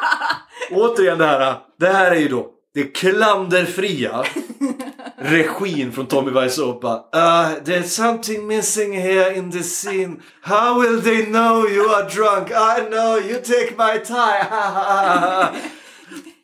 [0.70, 4.24] Återigen det här, det här är ju då det klanderfria
[5.16, 10.16] regin från Tommy Wiseau bara uh, There's something missing here in the scene.
[10.40, 12.50] How will they know you are drunk?
[12.50, 15.60] I know, you take my tie.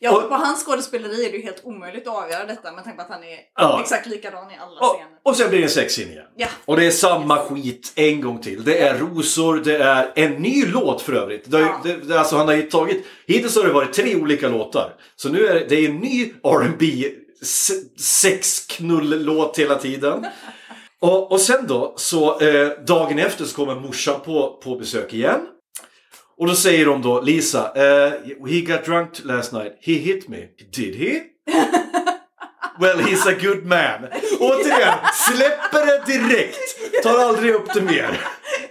[0.07, 2.97] Ja, Och- på hans skådespeleri är det ju helt omöjligt att avgöra detta med tanke
[2.97, 3.81] på att han är Ja.
[3.83, 5.11] exakt likadan i alla och, scener.
[5.23, 6.25] och sen blir det en sexscen igen.
[6.37, 6.47] Ja.
[6.65, 8.65] Och det är samma skit en gång till.
[8.65, 11.51] Det är rosor, det är en ny låt för övrigt.
[11.51, 11.81] Det Ja.
[11.85, 14.95] det, det, alltså han har ju tagit, hittills har det varit tre olika låtar.
[15.17, 17.05] Så nu är det, det är en ny R&B
[17.99, 20.27] sexknull-låt hela tiden.
[21.01, 25.41] Och, och sen då, så eh, dagen efter så kommer morsan på, på besök igen.
[26.39, 28.13] Och då säger de då, Lisa, eh,
[28.49, 29.73] he got drunk last night.
[29.81, 30.39] He hit me.
[30.77, 31.21] Did he?
[32.79, 34.09] Well, he's a good man.
[34.41, 37.03] Återigen, släpper det direkt.
[37.03, 38.21] Tar aldrig upp det mer.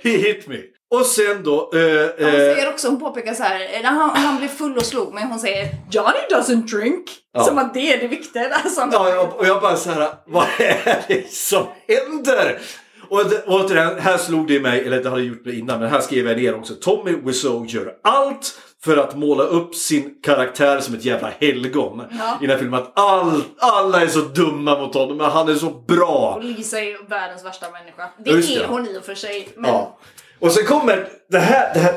[0.03, 0.55] He hit me.
[0.93, 1.71] Och sen då...
[1.73, 1.79] Eh,
[2.17, 5.13] Hon eh, säger också, hon påpekar så här, när han, han blir full och slog
[5.13, 7.03] mig, hon säger Johnny doesn't drink.
[7.33, 7.43] Ja.
[7.43, 8.49] Som att det är det viktiga.
[8.63, 12.59] Alltså, Ja, och jag bara så här, vad är det som händer?
[13.09, 16.01] Och det, återigen, här slog det mig, eller det hade gjort det innan, men här
[16.01, 16.73] skrev jag ner också.
[16.73, 22.37] Tommy Wiseau gör allt för att måla upp sin karaktär som ett jävla helgon Ja.
[22.41, 22.79] i den här filmen.
[22.79, 26.33] Att all, alla är så dumma mot honom, men han är så bra.
[26.37, 28.09] Och Lisa är världens värsta människa.
[28.25, 28.63] Det just det.
[28.63, 29.49] är hon i och för sig.
[29.55, 29.97] Men Ja.
[30.39, 31.93] Och sen kommer det här, det här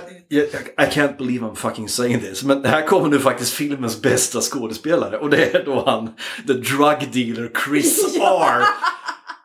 [0.84, 5.18] I can't believe I'm fucking saying this, men här kommer nu faktiskt filmens bästa skådespelare
[5.18, 6.06] och det är då han,
[6.46, 8.62] the drug dealer Chris R.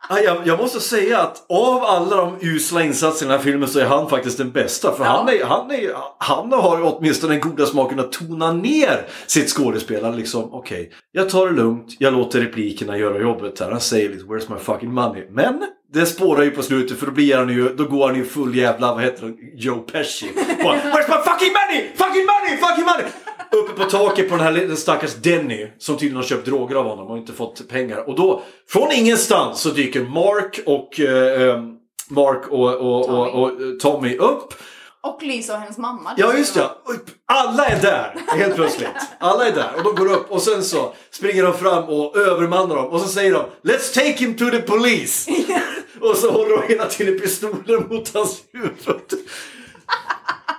[0.09, 3.69] Ja, Jag, jag måste säga att av alla de usla insatserna i den här filmen
[3.69, 4.91] så är han faktiskt den bästa.
[4.95, 9.49] För han, är, han, är, han har åtminstone den goda smaken att tona ner sitt
[9.49, 10.15] skådespelare.
[10.15, 13.71] Liksom, okej, jag tar det lugnt, jag låter replikerna göra jobbet här.
[13.71, 15.23] Han säger liksom, where's my fucking money?
[15.29, 15.63] Men
[15.93, 18.55] det spårar ju på slutet för då blir han ju, då går han ju full
[18.55, 20.25] jävla, vad heter han, Joe Pesci.
[20.63, 21.91] Bara, where's my fucking money?
[21.95, 22.57] Fucking money!
[22.57, 23.05] Fucking money!
[23.53, 26.85] Uppe på taket på den här lilla stackars Denny som tydligen har köpt droger av
[26.85, 28.09] honom och inte fått pengar.
[28.09, 31.63] Och då, från ingenstans så dyker Mark och eh, eh,
[32.09, 34.53] Mark och, och, och, och, eh, Tommy upp.
[35.01, 36.13] Och Lisa och hennes mamma.
[36.17, 36.77] Ja just ja,
[37.25, 38.89] alla är där helt plötsligt.
[39.19, 42.75] Alla är där och de går upp och sen så springer de fram och övermannar
[42.75, 45.31] dem och så säger de Let's take him to the police!
[46.01, 49.25] och så håller de hela tiden pistolen mot hans huvud.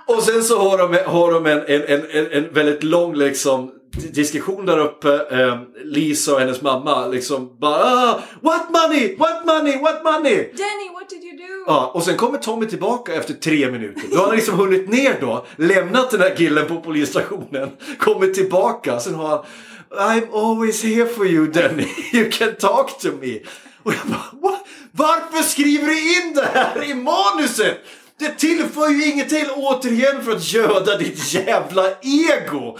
[0.07, 4.07] Och sen så har de, har de en, en, en, en, väldigt lång liksom, di-
[4.07, 5.13] diskussion där uppe.
[5.31, 9.15] Eh, Lisa och hennes mamma liksom bara ah, What money?
[9.17, 9.77] What money?
[9.81, 10.35] What money?
[10.35, 11.63] Danny, what did you do?
[11.67, 14.01] Ja, och sen kommer Tommy tillbaka efter tre minuter.
[14.11, 18.99] Då har han liksom hunnit ner då, lämnat den här killen på polisstationen, kommit tillbaka.
[18.99, 19.43] Sen har han
[19.91, 23.39] I'm always here for you Danny, you can talk to me.
[23.83, 24.59] Och jag bara, "Va?
[24.91, 27.77] varför skriver du in det här i manuset?
[28.19, 32.77] Det tillför ju ingenting återigen för att göda ditt jävla ego.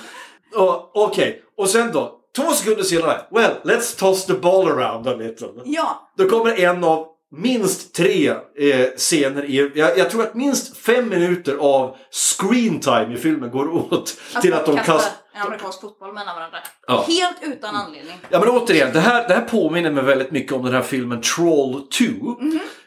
[0.56, 5.16] Och, Okej, och sen då, två sekunder senare, well, let's toss the ball around a
[5.16, 5.48] little.
[5.66, 9.72] Ja, Då kommer en av minst tre eh, scener i...
[9.76, 14.54] Jag, jag tror att minst fem minuter av screen time i filmen går åt till
[14.54, 15.12] att de kastar...
[15.34, 16.58] en amerikansk fotboll mellan varandra.
[16.88, 17.06] Ja.
[17.08, 18.16] Helt utan anledning.
[18.30, 21.22] Ja men återigen, det här, det här påminner mig väldigt mycket om den här filmen
[21.22, 22.36] Troll 2.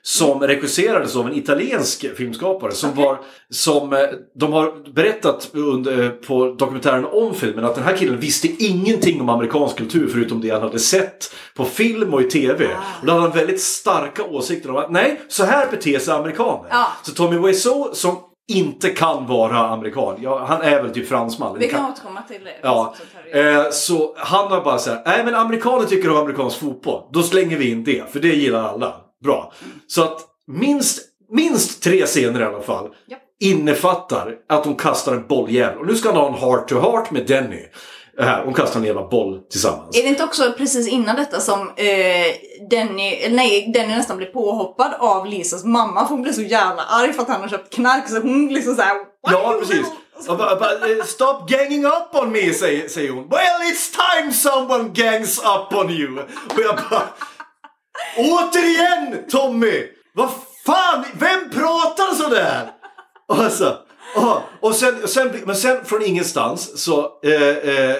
[0.08, 3.18] Som regisserades av en italiensk filmskapare som var...
[3.50, 3.98] Som, eh,
[4.34, 9.20] de har berättat under, eh, på dokumentären om filmen att den här killen visste ingenting
[9.20, 12.64] om amerikansk kultur förutom det han hade sett på film och i TV.
[13.00, 16.68] Och då hade han väldigt starka åsikter om att nej, så här beter sig amerikaner.
[16.70, 16.86] Ja.
[17.02, 18.16] Så Tommy Wiseau som
[18.48, 21.58] inte kan vara amerikan, ja, han är väl typ fransman.
[21.58, 22.54] Vi kan återkomma till det.
[22.62, 22.94] Ja,
[23.32, 27.02] eh, så han har bara så här, nej men amerikaner tycker om amerikansk fotboll.
[27.12, 29.07] Då slänger vi in det, för det gillar alla.
[29.24, 29.52] Bra.
[29.86, 30.98] Så att minst,
[31.30, 33.16] minst tre scener i alla fall Ja.
[33.40, 35.78] innefattar att de kastar en bolljävel.
[35.78, 37.62] Och nu ska han ha en heart to heart med Denny.
[38.20, 39.96] Här, de kastar en jävla boll tillsammans.
[39.96, 44.94] Är det inte också precis innan detta som eh, Denny, nej, Denny nästan blir påhoppad
[44.98, 48.08] av Lisas mamma för hon blir så jävla arg för att han har köpt knark
[48.08, 48.94] så hon liksom såhär
[49.30, 49.86] Ja, precis.
[50.28, 53.28] Eh, Stop ganging up on me, säger, säger hon.
[53.28, 56.18] Well, it's time someone gangs up on you.
[56.22, 57.02] Och jag bara...
[58.16, 59.86] Återigen, Tommy!
[60.14, 60.30] Vad
[60.66, 62.70] fan, vem pratar sådär?
[63.28, 63.78] Alltså,
[64.16, 67.20] och, och sen, sen, men sen från ingenstans så...
[67.24, 67.96] Eh, eh,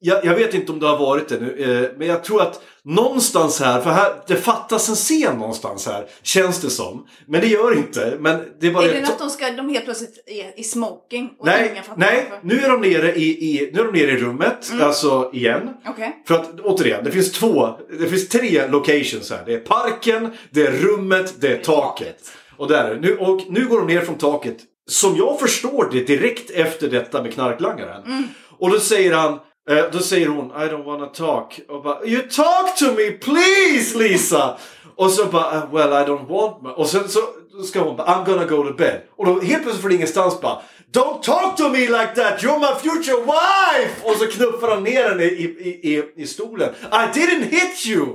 [0.00, 2.62] jag, jag vet inte om det har varit det nu, eh, men jag tror att
[2.84, 7.06] någonstans här, för här, det fattas en scen någonstans här, känns det som.
[7.26, 8.16] Men det gör inte.
[8.20, 11.30] Men det är bara Är det att de ska, de helt plötsligt är i smoking?
[11.38, 12.46] Och Nej, nej varför?
[12.46, 14.86] nu är de nere i, i, nu är de nere i rummet, Mm.
[14.86, 15.70] alltså igen.
[15.86, 16.22] Okej.
[16.28, 17.68] För att återigen, det finns två,
[18.00, 19.42] det finns tre locations här.
[19.46, 21.64] Det är parken, det är rummet, det är taket.
[21.98, 22.30] taket.
[22.56, 24.56] Och, där, nu, och nu går de ner från taket,
[24.88, 28.02] som jag förstår det, direkt efter detta med knarklangaren.
[28.04, 28.24] Mm.
[28.58, 31.60] Och då säger han Eh, då säger hon I don't wanna talk.
[31.68, 34.58] Och bara You talk to me please Lisa!
[34.96, 36.70] Och så bara ah, Well I don't want me.
[36.70, 37.20] Och sen så
[37.64, 39.00] ska hon bara I'm gonna go to bed.
[39.16, 42.42] Och då helt plötsligt från ingenstans bara Don't talk to me like that!
[42.42, 44.10] You're my future wife!
[44.10, 46.74] Och så knuffar han ner henne i, i, i, i stolen.
[46.92, 48.06] I didn't hit you!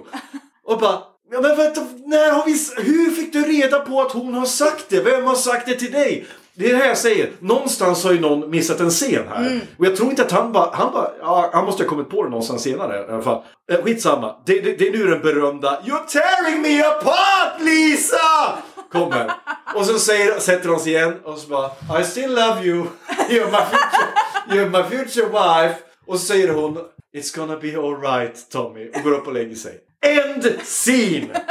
[0.64, 1.00] Och bara
[1.32, 4.86] Ja, men vänta, när har vi, hur fick du reda på att hon har sagt
[4.90, 5.02] det?
[5.02, 6.26] Vem har sagt det till dig?
[6.56, 7.32] Det är det här jag säger.
[7.40, 9.60] Någonstans har ju någon missat en scen här.
[9.78, 10.70] Och jag tror inte att han bara...
[10.76, 13.42] Han, bara, ja, han måste ha kommit på det någonstans senare i alla fall.
[13.72, 14.36] Eh, skitsamma.
[14.46, 18.58] Det, det, det är nu den berömda You're tearing me apart Lisa!
[18.92, 19.32] Kommer.
[19.76, 22.86] Och så säger, sätter de sig igen och så bara I still love you.
[23.30, 24.10] You're my future,
[24.50, 25.76] you're my future wife.
[26.08, 26.78] Och så säger hon
[27.18, 28.90] It's gonna be alright Tommy.
[28.90, 29.80] Och går upp och lägger sig.
[30.02, 31.42] End scene!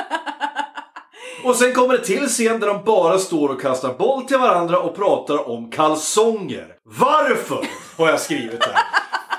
[1.44, 4.78] Och sen kommer det till scen där de bara står och kastar boll till varandra
[4.78, 6.66] och pratar om kalsonger.
[6.84, 7.66] Varför?
[7.96, 8.76] Har jag skrivit här.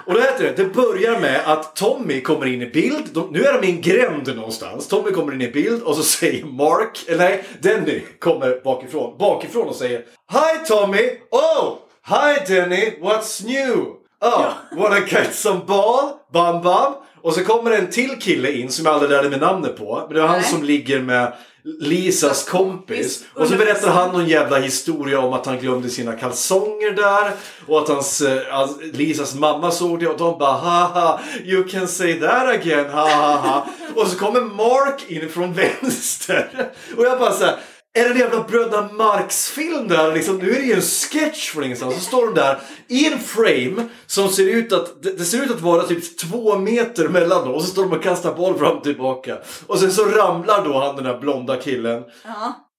[0.05, 3.09] Och det, heter det, det börjar med att Tommy kommer in i bild.
[3.13, 4.87] De, nu är de i en gränd någonstans.
[4.87, 9.67] Tommy kommer in i bild och så säger Mark, eller nej, Denny kommer bakifrån, bakifrån
[9.67, 9.99] och säger
[10.31, 11.09] Hi Tommy!
[11.31, 11.77] Oh!
[12.05, 12.99] Hi Denny!
[13.01, 14.02] What's new?
[14.23, 16.11] Oh, wanna catch some ball?
[16.31, 16.93] Bam bam!
[17.21, 20.03] Och så kommer en till kille in som jag aldrig lärde mig namnet på.
[20.05, 20.49] Men det var han Nej.
[20.49, 21.33] som ligger med
[21.63, 23.25] Lisas kompis.
[23.33, 27.31] Och så berättar han någon jävla historia om att han glömde sina kalsonger där.
[27.67, 31.87] Och att hans, eh, hans, Lisas mamma såg det och de bara haha you can
[31.87, 33.67] say that again ha ha ha.
[33.95, 36.71] Och så kommer Mark in från vänster.
[36.97, 37.55] Och jag bara så här.
[37.95, 40.13] Är det en jävla Bröderna Marx-film där?
[40.13, 41.95] Liksom, nu är det ju en sketch från ingenstans.
[41.95, 45.61] Så står de där i en frame som ser ut att, det, ser ut att
[45.61, 47.53] vara typ två meter mellan dem.
[47.53, 49.37] Och så står de och kastar boll fram och tillbaka.
[49.67, 52.03] Och sen så ramlar då han den där blonda killen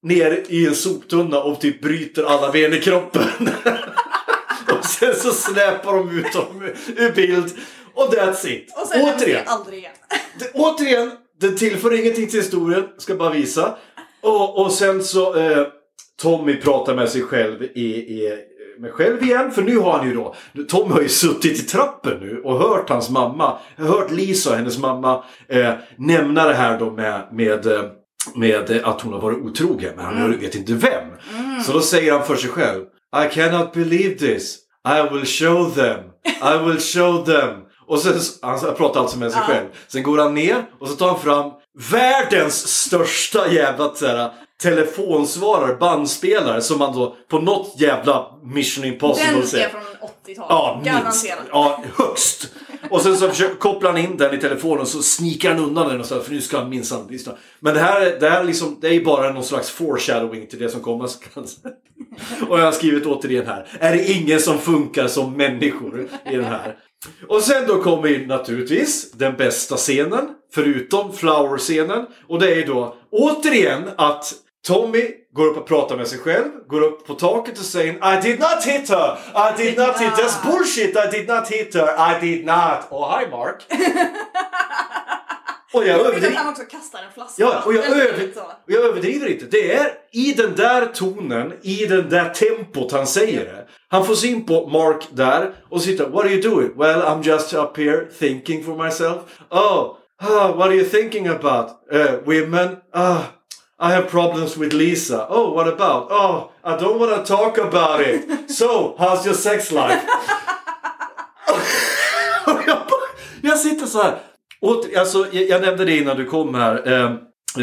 [0.03, 3.29] ner i en soptunna och typ bryter alla ben i kroppen.
[4.79, 7.53] och sen så släpar de ut dem ur bild.
[7.95, 8.75] Och that's it.
[8.81, 9.45] Och sen Återigen.
[9.45, 9.93] det aldrig igen.
[10.55, 13.79] Återigen, den tillför ingenting till historien, ska bara visa.
[14.25, 15.67] Och, och sen så eh,
[16.23, 18.39] Tommy pratar med sig själv i, i
[18.79, 20.35] med själv igen, för nu har han ju då
[20.69, 24.79] Tommy har ju suttit i trappen nu och hört hans mamma, hört Lisa och hennes
[24.79, 27.83] mamma eh, nämna det här då med, med eh,
[28.35, 31.09] med att hon har varit otrogen, men han vet inte vem.
[31.67, 32.85] Så då säger han för sig själv
[33.27, 34.59] I cannot believe this.
[34.89, 36.01] I will show them.
[36.25, 37.61] I will show them.
[37.87, 39.67] Och sen, han pratar alltså med sig själv.
[39.89, 41.51] Sen går han ner och så tar han fram
[41.91, 44.31] världens största jävla så här,
[44.63, 49.69] telefonsvarare, bandspelare som man då på något jävla Mission Impossible Den är säger.
[49.69, 50.47] från 80-talet.
[50.49, 50.99] Ja, minst.
[50.99, 51.47] Garanterat.
[51.51, 52.51] Ja, högst.
[52.91, 56.01] Och sen så försöker, kopplar han in den i telefonen så snikar han undan den
[56.01, 57.33] och så här, för nu ska han minsann lyssna.
[57.61, 60.69] Men det här, det här liksom, det är ju bara någon slags foreshadowing till det
[60.69, 61.47] som komma skall.
[62.49, 63.67] Och jag har skrivit återigen här.
[63.81, 66.77] Är det ingen som funkar som människor i den här?
[67.29, 72.07] Och sen då kommer ju naturligtvis den bästa scenen, förutom flower-scenen.
[72.29, 74.35] Och det är ju då återigen att
[74.67, 78.23] Tommy går upp och pratar med sig själv, går upp på taket och säger I
[78.23, 79.19] did not hit her!
[79.35, 80.97] I did not hit her That's bullshit!
[80.97, 82.17] I did not hit her!
[82.17, 82.87] I did not!
[82.91, 83.63] Oh hi Mark!
[85.75, 87.43] och jag överdriver han också kastar en flaska.
[87.43, 88.31] Ja, och jag, över,
[88.65, 89.45] och jag överdriver inte.
[89.45, 93.67] Det är i den där tonen, i den där tempot han säger det.
[93.89, 96.71] Han får syn på Mark där och sitter What are you doing?
[96.77, 99.17] Well, I'm just up here thinking for myself.
[99.51, 101.71] Oh, ah, what are you thinking about?
[101.93, 102.77] Uh, women?
[102.93, 103.23] Ah,
[103.79, 105.27] I have problems with Lisa.
[105.31, 106.11] Oh, what about?
[106.11, 108.25] Oh, I don't want to talk about it.
[108.55, 110.03] So, how's your sex life?
[112.47, 113.09] Jag, bara,
[113.43, 114.19] jag sitter så här.
[114.61, 116.93] Åter, alltså, jag, jag nämnde det innan du kom här.
[116.93, 117.15] Eh,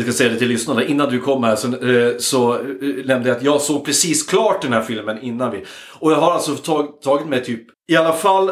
[0.02, 0.84] ska säga det till lyssnarna.
[0.84, 2.60] Innan du kom här så, eh, så eh,
[3.06, 5.66] nämnde jag att jag såg precis klart den här filmen innan vi.
[6.00, 8.52] Och jag har alltså tag, tagit mig typ i alla fall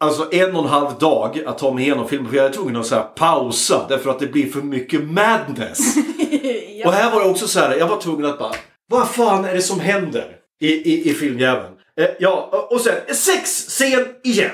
[0.00, 2.30] Alltså en och en halv dag att ta mig igenom filmen.
[2.30, 3.86] För jag är tvungen att så här, pausa.
[3.88, 5.96] Därför att det blir för mycket madness.
[6.84, 7.76] Och här var det också så här.
[7.76, 8.54] Jag var tvungen att bara.
[8.90, 11.74] Vad fan är det som händer i, i, i filmjäveln?
[12.00, 14.50] Eh, ja, och sen sexscen igen.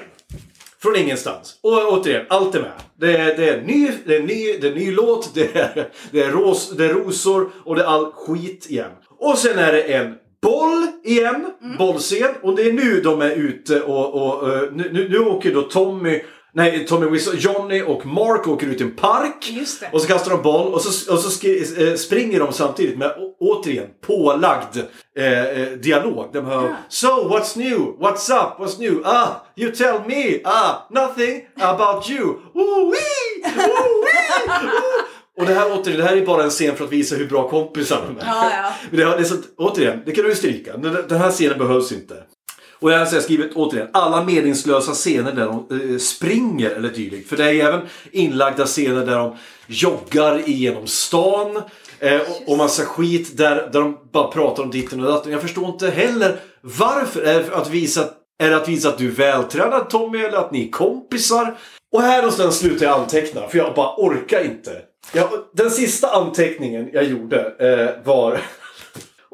[0.84, 1.58] Från ingenstans.
[1.62, 2.72] Och återigen, allt är med.
[3.00, 6.22] Det är, det är, ny, det är, ny, det är ny låt, det är, det,
[6.22, 8.90] är ros, det är rosor och det är all skit igen.
[9.18, 12.34] Och sen är det en boll igen, bollscen.
[12.42, 15.62] Och det är nu de är ute och, och eh, nu, nu, nu åker då
[15.62, 16.22] Tommy
[16.56, 19.52] Nej, Tommy Wiseau, Johnny och Mark åker ut i en park.
[19.92, 23.14] Och så kastar de boll och så, och så skri, eh, springer de samtidigt med
[23.40, 24.76] återigen pålagd
[25.18, 26.30] eh, eh, dialog.
[26.32, 27.78] De hör So what's new?
[27.78, 28.58] What's up?
[28.58, 29.02] What's new?
[29.04, 30.40] Ah, you tell me.
[30.44, 32.24] Ah, nothing about you.
[32.54, 33.54] Woo-wee!
[33.56, 34.62] Woo-wee!
[34.62, 35.14] Woo!
[35.36, 37.48] Och det här återigen, det här är bara en scen för att visa hur bra
[37.48, 38.26] kompisar de är.
[38.26, 38.72] Ja, ja.
[38.90, 40.76] Men det, är så, återigen, det kan du ju stryka.
[40.76, 42.14] Den, den här scenen behövs inte.
[42.84, 47.28] Och jag har skrivit återigen, alla meningslösa scener där de eh, springer eller dylikt.
[47.28, 47.80] För det är även
[48.10, 51.62] inlagda scener där de joggar igenom stan.
[52.00, 55.32] Eh, och, och massa skit där, där de bara pratar om ditten och datten.
[55.32, 57.22] Jag förstår inte heller varför.
[57.22, 58.04] Är det för att visa,
[58.42, 61.54] är det att visa att du är vältränad Tommy eller att ni är kompisar?
[61.94, 64.82] Och här någonstans slutar jag anteckna för jag bara orkar inte.
[65.12, 68.40] Jag, den sista anteckningen jag gjorde eh, var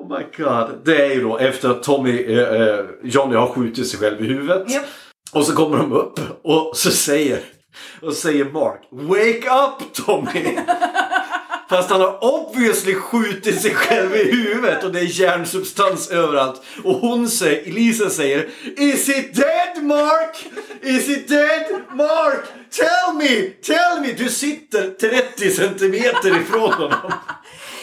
[0.01, 0.84] Oh my god.
[0.84, 4.28] Det är ju då efter att Tommy, eh, eh, Johnny har skjutit sig själv i
[4.28, 4.70] huvudet.
[4.70, 4.84] Japp.
[5.32, 7.40] Och så kommer de upp och så säger,
[8.03, 10.59] och säger Mark Wake up Tommy!
[11.70, 16.62] Fast han har obviously skjutit sig själv i huvudet och det är järnsubstans överallt.
[16.84, 20.46] Och hon säger, Elisa säger Is it dead Mark?
[20.82, 22.44] Is it dead Mark?
[22.70, 23.51] Tell me!
[23.62, 24.12] Tell me!
[24.12, 27.12] Du sitter 30 centimeter ifrån honom.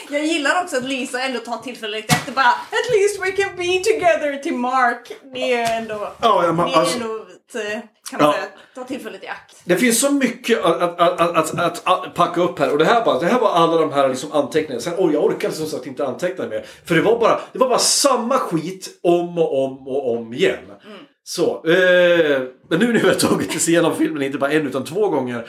[0.10, 3.84] Jag gillar också att Lisa ändå tar tillfället och bara At least we can be
[3.84, 5.12] together till Mark.
[5.34, 6.14] Det är ändå...
[6.22, 7.14] Ja, ja, men det är alltså- ändå
[7.56, 7.80] eh,
[8.10, 8.34] kan man Ja.
[8.34, 8.46] säga,
[8.76, 9.62] ta tillfället i akt.
[9.66, 11.20] Det finns så mycket att, att,
[11.60, 12.72] att, att, packa upp här.
[12.72, 14.82] Och det här, bara, det här var alla de här liksom anteckningarna.
[14.82, 16.66] Sen, oj, jag orkade som sagt inte anteckna mer.
[16.86, 20.60] För det var, bara, det var bara samma skit om och om och om igen.
[21.24, 24.86] Så, eh, men nu när vi har tagit oss igenom filmen, inte bara en utan
[24.86, 25.48] två gånger.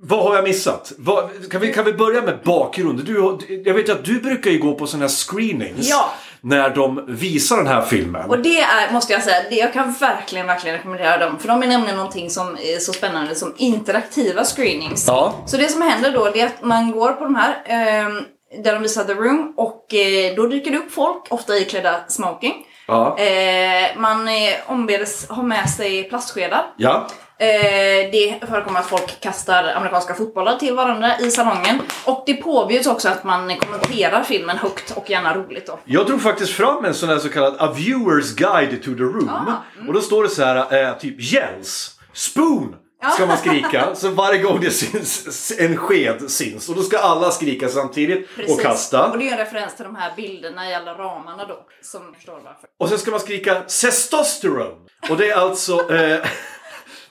[0.00, 0.92] Vad har jag missat?
[0.98, 3.04] Vad, kan, vi, kan vi börja med bakgrunden?
[3.06, 5.88] Du, jag vet ju att du brukar ju gå på sådana här screenings.
[5.90, 6.10] Ja.
[6.40, 8.30] När de visar den här filmen.
[8.30, 11.38] Och det är, måste jag säga, det, jag kan verkligen, verkligen rekommendera dem.
[11.38, 15.04] För de är nämligen någonting som är så spännande som interaktiva screenings.
[15.08, 15.34] Ja.
[15.46, 18.24] Så det som händer då det är att man går på de här, ehm,
[18.64, 22.54] där de visar The Room och eh, då dyker det upp folk, ofta iklädda smoking.
[22.86, 23.18] Ja.
[23.18, 26.66] Eh, man eh, ombeds ha med sig plastskedar.
[26.76, 27.08] Ja.
[27.40, 31.80] Eh, det förekommer att folk kastar amerikanska fotbollar till varandra i salongen.
[32.04, 35.78] Och det påbjuds också att man kommenterar filmen högt och gärna roligt då.
[35.84, 39.28] Jag drog faktiskt fram en sån här så kallad A Viewer's Guide to the Room.
[39.28, 42.74] Ah, Och då står det så här, eh, typ Jens, Spoon
[43.14, 43.88] ska man skrika.
[43.94, 46.68] så varje gång det syns en sked syns.
[46.68, 49.10] Och då ska alla skrika samtidigt och kasta.
[49.10, 51.58] Och det är en referens till de här bilderna i alla ramarna då.
[51.82, 52.68] Som förstår varför.
[52.78, 54.74] Och sen ska man skrika testosterone.
[55.10, 56.18] Och det är alltså eh,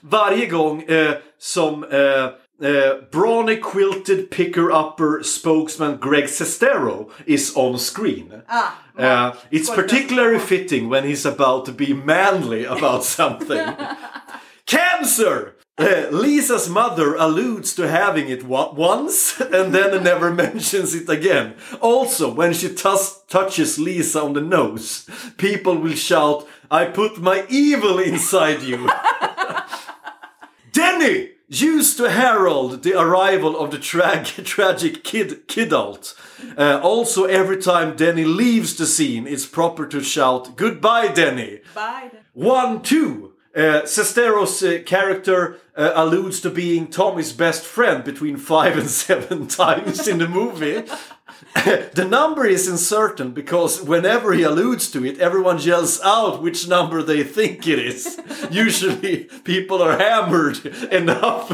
[0.00, 2.24] varje gång eh, som eh,
[2.68, 8.42] eh, Brawny Quilted Picker-Upper Spokesman Greg Sestero is on screen.
[8.48, 13.76] Ah, Uh, it's particularly fitting when he's about to be manly about something.
[14.66, 15.54] Cancer!
[15.78, 21.54] Uh, Lisa's mother alludes to having it once and then never mentions it again.
[21.80, 28.00] Also, when she touches Lisa on the nose, people will shout, I put my evil
[28.00, 28.90] inside you.
[30.72, 36.14] Denny used to herald the arrival of the tra- tragic kid kidult.
[36.56, 42.18] Uh, also, every time Denny leaves the scene, it's proper to shout "Goodbye, Denny." Biden.
[42.34, 43.32] One, two.
[43.56, 49.46] Uh, Sestero's uh, character uh, alludes to being Tommy's best friend between five and seven
[49.62, 50.84] times in the movie.
[51.94, 57.02] the number is uncertain because whenever he alludes to it, everyone yells out which number
[57.02, 58.18] they think it is.
[58.50, 60.56] Usually, people are hammered
[60.90, 61.52] enough.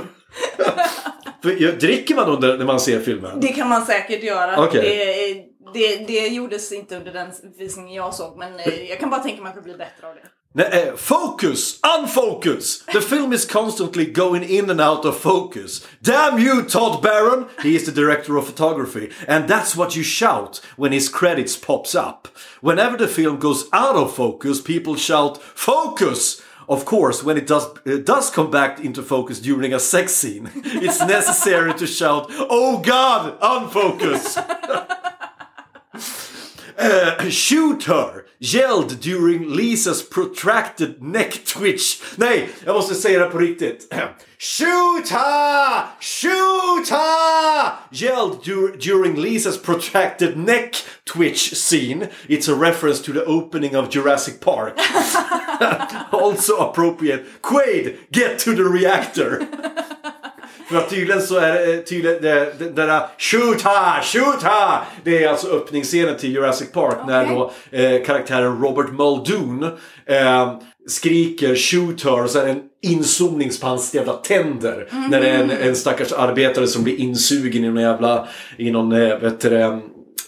[1.80, 3.41] Dricker man under när man ser filmen?
[3.41, 4.64] Det kan man säkert göra.
[4.64, 4.82] Okej.
[4.82, 9.22] Det, det, det gjordes inte under den visningen jag såg men eh, jag kan bara
[9.22, 10.22] tänka mig att det blir bättre av det.
[10.57, 11.81] Eh, focus!
[11.83, 12.85] Unfocus!
[12.93, 15.85] The film is constantly going in and out of focus.
[16.01, 17.49] Damn you, Todd Barron!
[17.61, 19.11] He is the director of photography.
[19.27, 22.29] And that's what you shout when his credits pops up.
[22.61, 26.41] Whenever the film goes out of focus, people shout, Focus!
[26.69, 30.51] Of course, when it does, uh, does come back into focus during a sex scene,
[30.55, 34.37] it's necessary to shout, Oh God, unfocus!
[36.79, 38.24] Uh, shoot her!
[38.53, 42.03] Yelled during Lisas protracted neck twitch.
[42.16, 43.95] Nej, jag måste säga det på riktigt.
[44.38, 45.86] Shoot her!
[46.01, 47.72] Shoot her!
[47.90, 50.74] Yelled dur- during Lisas protracted neck
[51.05, 52.09] twitch scene.
[52.28, 54.78] It's a reference to the opening of Jurassic Park.
[56.12, 57.24] also appropriate.
[57.42, 59.49] Quaid, get to the reactor!
[60.69, 64.79] För att tydligen så är det tydligen det, det, det där shoot her, shoot her!
[65.05, 69.62] Det är alltså öppningsscenen till Jurassic Park när då eh, karaktären Robert Muldoon
[70.07, 70.57] eh,
[70.89, 74.89] skriker shoot her och så är det en inzoomning på hans jävla tänder.
[75.11, 78.93] När det är en, en stackars arbetare som blir insugen i någon jävla, i någon,
[78.93, 79.81] eh, vet du,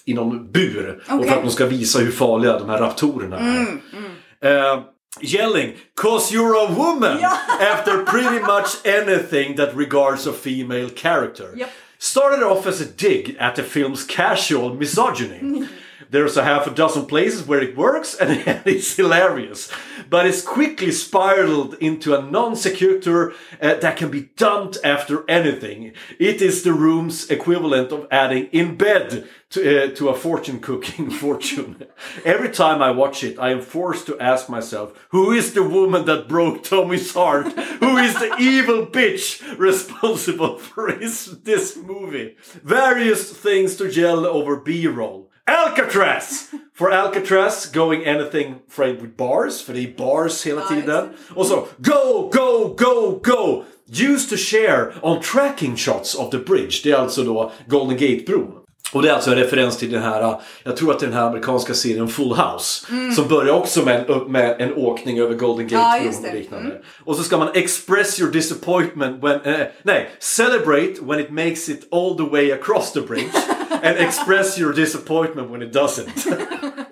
[0.05, 1.03] i någon bur.
[1.09, 4.73] Och för att de ska visa hur farliga de här raptorerna är.
[4.73, 4.81] Eh,
[5.21, 11.53] yelling “Cause you're a woman” after pretty much anything that regards a female character.
[11.57, 11.71] Yep.
[11.99, 15.69] Started off as a dig at the film's casual misogyny.
[16.11, 18.31] There's a half a dozen places where it works and
[18.67, 19.71] it's hilarious.
[20.09, 25.93] But it's quickly spiraled into a non sequitur uh, that can be dumped after anything.
[26.19, 31.11] It is the room's equivalent of adding in bed to, uh, to a fortune cooking
[31.23, 31.87] fortune.
[32.25, 36.05] Every time I watch it, I am forced to ask myself, who is the woman
[36.07, 37.53] that broke Tommy's heart?
[37.53, 42.37] who is the evil bitch responsible for his, this movie?
[42.63, 45.31] Various things to gel over B-roll.
[45.47, 46.51] Alcatraz!
[46.75, 51.09] For Alcatraz, going anything framed with bars, för det är bars hela tiden.
[51.35, 53.65] Och så, go, go, go, go!
[53.89, 56.81] Used to share on tracking shots of the bridge.
[56.85, 58.66] Det är alltså då Golden Gate-bron.
[58.93, 61.19] Och det är alltså en referens till den här, jag tror att det är den
[61.19, 62.87] här amerikanska serien Full House.
[63.15, 65.81] Som börjar också med en, med en åkning över Golden Mm.
[65.81, 66.77] Gate just bron och liknande.
[67.05, 71.89] Och så ska man express your disappointment when, eh, nej, celebrate when it makes it
[71.93, 73.31] all the way across the bridge.
[73.83, 76.27] and express your disappointment when it doesn't.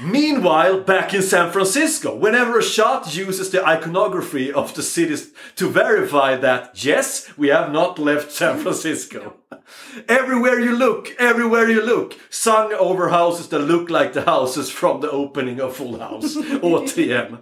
[0.00, 5.68] Meanwhile, back in San Francisco, whenever a shot uses the iconography of the cities to
[5.68, 9.34] verify that, yes, we have not left San Francisco.
[10.08, 15.00] Everywhere you look, everywhere you look, sung over houses that look like the houses from
[15.00, 16.36] the opening of Full House.
[16.62, 17.38] Återigen.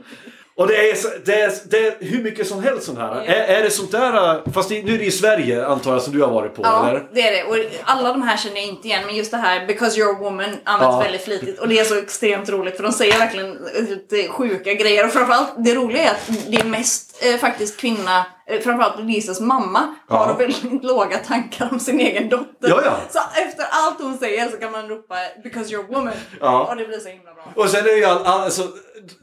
[0.59, 3.15] Och det är, så- det, är, det är hur mycket som helst sånt här.
[3.25, 6.13] Är, är det sånt där, fast det, nu är det i Sverige antar jag som
[6.13, 7.07] du har varit på, Ja, eller?
[7.13, 7.45] det är det.
[7.45, 10.19] Och alla de här känner jag inte igen, men just det här “because you're a
[10.21, 11.01] woman” används Ja.
[11.03, 11.59] väldigt flitigt.
[11.61, 15.05] Och det är så extremt roligt för de säger verkligen lite sjuka grejer.
[15.07, 18.25] Och framförallt, det roliga är att det är mest eh, faktiskt kvinna, eh,
[18.63, 20.37] framförallt Lisas mamma, har Ja.
[20.39, 22.69] väldigt låga tankar om sin egen dotter.
[22.69, 22.97] Ja, ja.
[23.11, 23.19] Så
[23.49, 26.65] efter allt hon säger så kan man ropa “because you're a woman” Ja.
[26.71, 27.45] och det blir så himla bra.
[27.55, 28.63] Och sen är det ju all, all, alltså,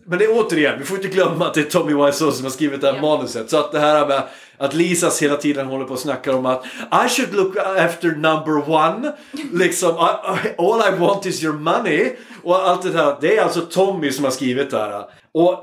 [0.05, 2.51] men det är återigen, vi får inte glömma att det är Tommy Wiseau som har
[2.51, 3.49] skrivit det här manuset.
[3.49, 4.23] Så att det här med
[4.57, 6.65] att Lisas hela tiden håller på och snackar om att
[7.05, 9.11] I should look after number one.
[9.53, 12.11] Liksom, I, all I want is your money.
[12.43, 13.17] Och allt det här.
[13.21, 15.05] Det är alltså Tommy som har skrivit det här.
[15.33, 15.59] Och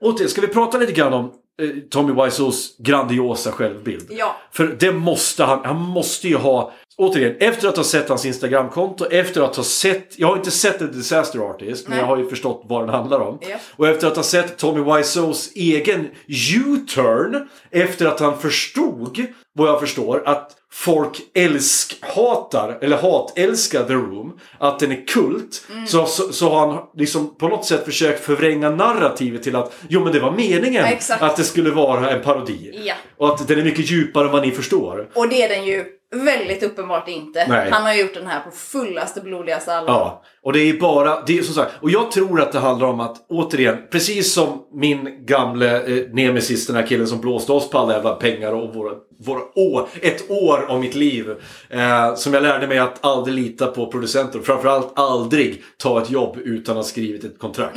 [0.00, 4.06] återigen, ska vi prata lite grann om eh, Tommy Wiseaus grandiosa självbild?
[4.10, 4.36] Ja.
[4.52, 9.04] För det måste han, han måste ju ha, återigen, efter att ha sett hans Instagramkonto,
[9.10, 12.00] efter att ha sett, jag har inte sett The Disaster Artist, men Nej.
[12.00, 13.38] jag har ju förstått vad den handlar om.
[13.48, 13.56] Ja.
[13.76, 19.80] Och efter att ha sett Tommy Wiseaus egen U-turn, efter att han förstod, vad jag
[19.80, 25.86] förstår, att folk älsk-hatar, eller hat-älskar The Room, att den är kult, Mm.
[25.86, 30.04] så, så, så har han liksom på något sätt försökt förvränga narrativet till att jo
[30.04, 32.80] men det var meningen Ja, att det skulle vara en parodi.
[32.84, 32.94] Ja.
[33.16, 35.08] Och att den är mycket djupare än vad ni förstår.
[35.14, 35.84] Och det är den ju
[36.14, 37.46] väldigt uppenbart inte.
[37.48, 37.70] Nej.
[37.70, 39.94] Han har gjort den här på fullaste, blodigaste allvar.
[39.94, 42.86] Ja, och det är bara, det är som sagt, och jag tror att det handlar
[42.86, 47.70] om att, återigen, precis som min gamle eh, nemesis, den här killen som blåste oss
[47.70, 48.94] på alla jävla pengar och våra,
[49.24, 51.30] våra år, ett år av mitt liv.
[51.70, 56.10] Eh, som jag lärde mig att aldrig lita på producenter och framförallt aldrig ta ett
[56.10, 57.76] jobb utan att ha skrivit ett kontrakt.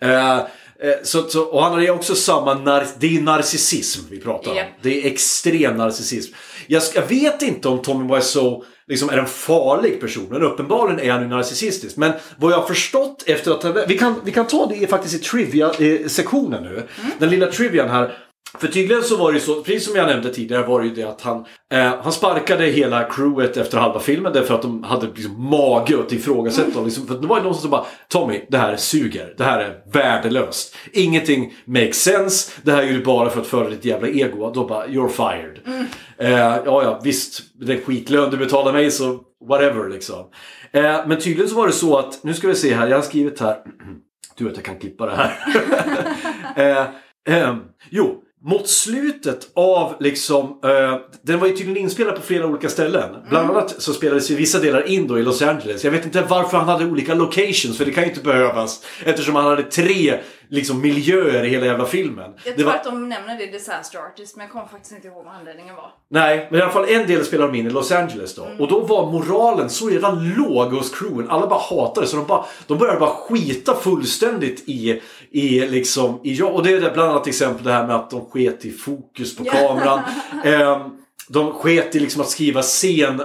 [0.00, 0.44] Eh, eh,
[1.02, 4.56] så, så, och han har också samma, nar- det är narcissism vi pratar om.
[4.56, 4.64] Ja.
[4.82, 6.34] Det är extrem narcissism.
[6.68, 11.12] Jag, jag vet inte om Tommy Wiseau liksom är en farlig person, men uppenbarligen är
[11.12, 11.96] han ju narcissistisk.
[11.96, 13.88] Men vad jag har förstått efter att.
[13.88, 16.82] Vi kan, vi kan ta det faktiskt i trivia-sektionen nu.
[17.18, 18.16] Den lilla trivian här.
[18.58, 20.94] För tydligen så var det ju så, precis som jag nämnde tidigare, var det ju
[20.94, 25.06] det att han, eh, han sparkade hela crewet efter halva filmen därför att de hade
[25.06, 26.84] liksom mage att ifrågasätta dem.
[26.84, 29.34] Liksom, för det var ju någon som bara Tommy, det här suger.
[29.38, 30.76] Det här är värdelöst.
[30.92, 32.52] Ingenting makes sense.
[32.62, 34.50] Det här är ju bara för att föra ditt jävla ego.
[34.54, 35.58] Då bara, you're fired.
[36.18, 37.42] Eh, ja, ja, visst.
[37.54, 40.24] Det är skitlön du betalar mig så whatever liksom.
[40.72, 43.02] Eh, men tydligen så var det så att, nu ska vi se här, jag har
[43.02, 43.56] skrivit här.
[44.36, 45.36] Du vet, jag kan klippa det här.
[46.56, 46.86] eh,
[47.34, 47.58] ehm,
[47.90, 50.60] jo, mot slutet av liksom...
[50.64, 53.16] Eh, den var ju tydligen inspelad på flera olika ställen.
[53.30, 55.84] Bland annat så spelades ju vissa delar in då i Los Angeles.
[55.84, 58.84] Jag vet inte varför han hade olika locations, för det kan ju inte behövas.
[59.04, 60.18] Eftersom han hade tre
[60.50, 62.30] liksom, miljöer i hela jävla filmen.
[62.44, 65.08] Jag tror var- att de nämner det i Disaster Artist, men jag kommer faktiskt inte
[65.08, 65.90] ihåg vad anledningen var.
[66.10, 68.46] Nej, men i alla fall en del spelar de in i Los Angeles då.
[68.58, 71.30] Och då var moralen så redan låg hos crewen.
[71.30, 72.10] Alla bara hatade det.
[72.10, 75.00] Så de, bara, de började bara skita fullständigt i,
[75.30, 78.10] i liksom, i, ja, och det är det bland annat exempel det här med att
[78.10, 80.00] de sket i fokus på kameran.
[80.44, 80.80] Ehm,
[81.28, 83.22] de sket i liksom att skriva scen,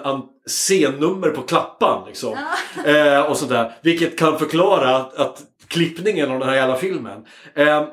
[0.47, 2.08] scennummer på klappan.
[2.08, 2.38] Liksom.
[2.86, 3.72] Eh, och sådär.
[3.82, 7.26] Vilket kan förklara att, att klippningen av den här jävla filmen.
[7.56, 7.84] Ehm,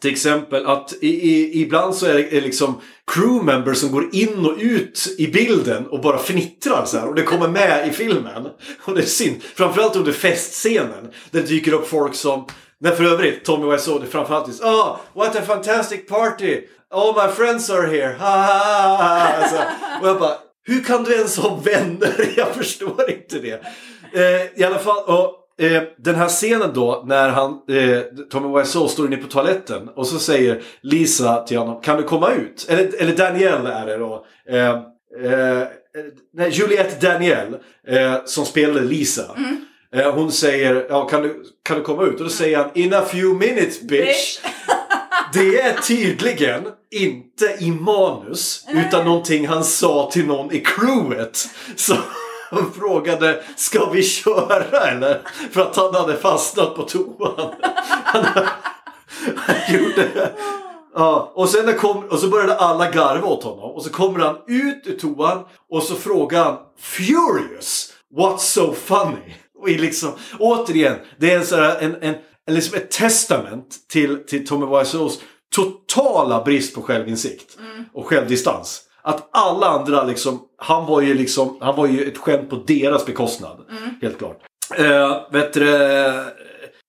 [0.00, 4.46] till exempel att i, i, ibland så är det är liksom crewmembers som går in
[4.46, 7.08] och ut i bilden och bara fnittrar så här.
[7.08, 8.48] Och det kommer med i filmen.
[8.84, 9.42] Och det är synd.
[9.42, 11.12] Framförallt under festscenen.
[11.30, 12.46] Där dyker upp folk som...
[12.80, 16.60] Men för övrigt, Tommy Wiseau, det framförallt Oh, what a fantastic party!
[16.90, 18.12] All my friends are here!
[18.18, 19.18] Ha, ha, ha, ha.
[19.42, 19.56] Alltså,
[20.02, 20.34] och jag bara,
[20.66, 22.32] hur kan du ens ha vänner?
[22.36, 23.62] Jag förstår inte det.
[24.12, 28.00] Eh, I alla fall, och, eh, den här scenen då när han, eh,
[28.30, 32.32] Tommy Wiseau står inne på toaletten och så säger Lisa till honom, kan du komma
[32.32, 32.66] ut?
[32.68, 34.24] Eller, eller Danielle är det då.
[34.48, 34.70] Eh,
[35.24, 35.66] eh,
[36.34, 39.34] nej, Juliette Danielle eh, som spelade Lisa.
[39.36, 39.64] Mm.
[39.94, 42.18] Eh, hon säger, ja, kan, du, kan du komma ut?
[42.18, 44.38] Och då säger han, in a few minutes bitch.
[45.32, 51.48] Det är tydligen inte i manus utan någonting han sa till någon i crewet.
[51.76, 51.94] Så
[52.50, 55.20] han frågade, ska vi köra eller?
[55.52, 57.54] För att han hade fastnat på toan.
[58.04, 58.24] Han,
[59.36, 60.32] han gjorde
[60.94, 63.70] Ja, och sen kom, och så började alla garva åt honom.
[63.70, 69.34] Och så kommer han ut ur toan och så frågar han Furious, what's so funny?
[69.58, 72.14] Och liksom, återigen, det är en, sån en, en,
[72.46, 75.20] en liksom ett testament till, till Tommy Wiseaus
[75.54, 77.58] totala brist på självinsikt
[77.92, 78.82] och självdistans.
[79.02, 83.06] Att alla andra liksom, han var ju liksom, han var ju ett skämt på deras
[83.06, 83.60] bekostnad.
[84.02, 84.40] Helt klart.
[84.78, 86.22] Uh, vet du, eh,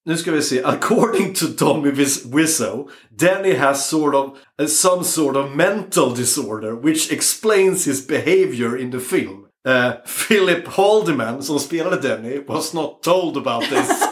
[0.05, 0.63] nu ska vi se.
[0.63, 1.91] According to Tommy
[2.25, 8.77] Wiseau, Danny has sort of uh, some sort of mental disorder which explains his behavior
[8.77, 9.45] in the film.
[9.67, 9.91] Uh,
[10.27, 13.89] Philip Haldeman, som spelade Danny, was not told about this.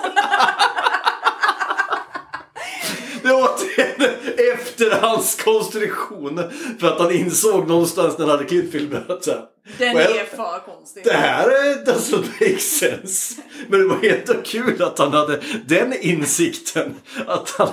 [3.22, 4.10] Det var återigen
[4.54, 6.44] efterhandskonstruktion.
[6.80, 9.42] För att han insåg någonstans när han hade klippt filmen att så här,
[9.78, 11.04] Den well, är för konstig.
[11.04, 13.42] det här är- doesn't make sense.
[13.68, 16.96] Men det var ändå kul att han hade den insikten.
[17.28, 17.70] Att han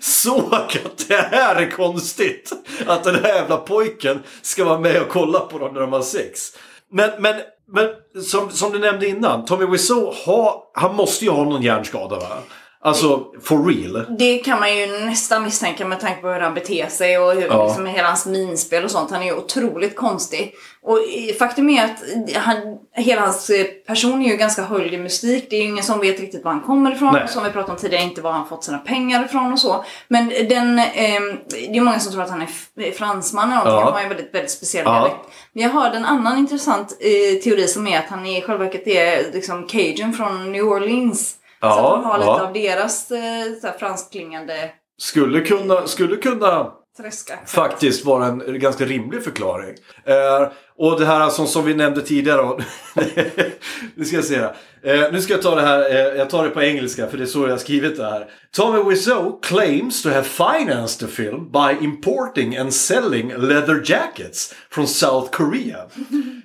[0.00, 2.52] såg att det här är konstigt.
[2.86, 6.02] Att den här jävla pojken ska vara med och kolla på dem när de har
[6.02, 6.52] sex.
[6.92, 7.34] Men, men,
[7.68, 7.88] men
[8.22, 12.38] som, som du nämnde innan, Tommy Wiseau, ha, han måste ju ha någon hjärnskada va?
[12.86, 14.16] Alltså, for real.
[14.18, 17.46] Det kan man ju nästan misstänka med tanke på hur han beter sig och hur,
[17.46, 17.66] Ja.
[17.66, 19.10] liksom, hela hans minspel och sånt.
[19.10, 20.54] Han är ju otroligt konstig.
[20.82, 22.02] Och eh, faktum är att
[22.34, 22.56] han,
[22.94, 25.46] hela hans eh, person är ju ganska höljd i mystik.
[25.50, 27.12] Det är ju ingen som vet riktigt var han kommer ifrån.
[27.12, 27.28] Nej.
[27.28, 29.84] Som vi pratade om tidigare, inte var han fått sina pengar ifrån och så.
[30.08, 33.78] Men den, ehm, det är många som tror att han är f- fransman eller någonting.
[33.80, 33.84] Ja.
[33.84, 34.92] Han har ju väldigt, väldigt speciell Ja.
[34.94, 35.16] dialekt.
[35.52, 38.86] Men jag hörde en annan intressant eh, teori som är att han i själva verket
[38.86, 41.34] är liksom cajun från New Orleans.
[41.60, 42.46] Så Ja, att han har lite ja.
[42.46, 47.38] av deras eh, så här, franskklingande Skulle kunna, skulle kunna träska.
[47.46, 49.74] faktiskt vara en ganska rimlig förklaring.
[50.04, 50.48] Eh,
[50.78, 52.64] och det här som, som vi nämnde tidigare.
[53.94, 54.56] nu ska jag se här.
[54.82, 55.90] Eh, nu ska jag ta det här.
[55.90, 58.26] Eh, jag tar det på engelska för det är så jag har skrivit det här.
[58.50, 64.86] Tommy Wiseau claims to have financed the film by importing and selling leather jackets from
[64.86, 65.86] South Korea.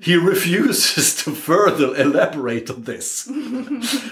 [0.01, 3.27] He refuses to further elaborate on this.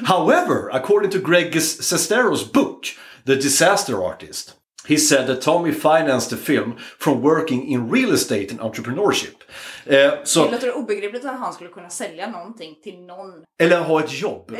[0.06, 2.86] However, according to Greg Sestero's book,
[3.26, 4.54] The Disaster Artist,
[4.90, 9.36] he said that Tommy financed the film from working in real estate and entrepreneurship.
[9.86, 13.34] Eh, så, Det låter obegripligt att han skulle kunna sälja någonting till någon.
[13.62, 14.52] eller ha ett jobb.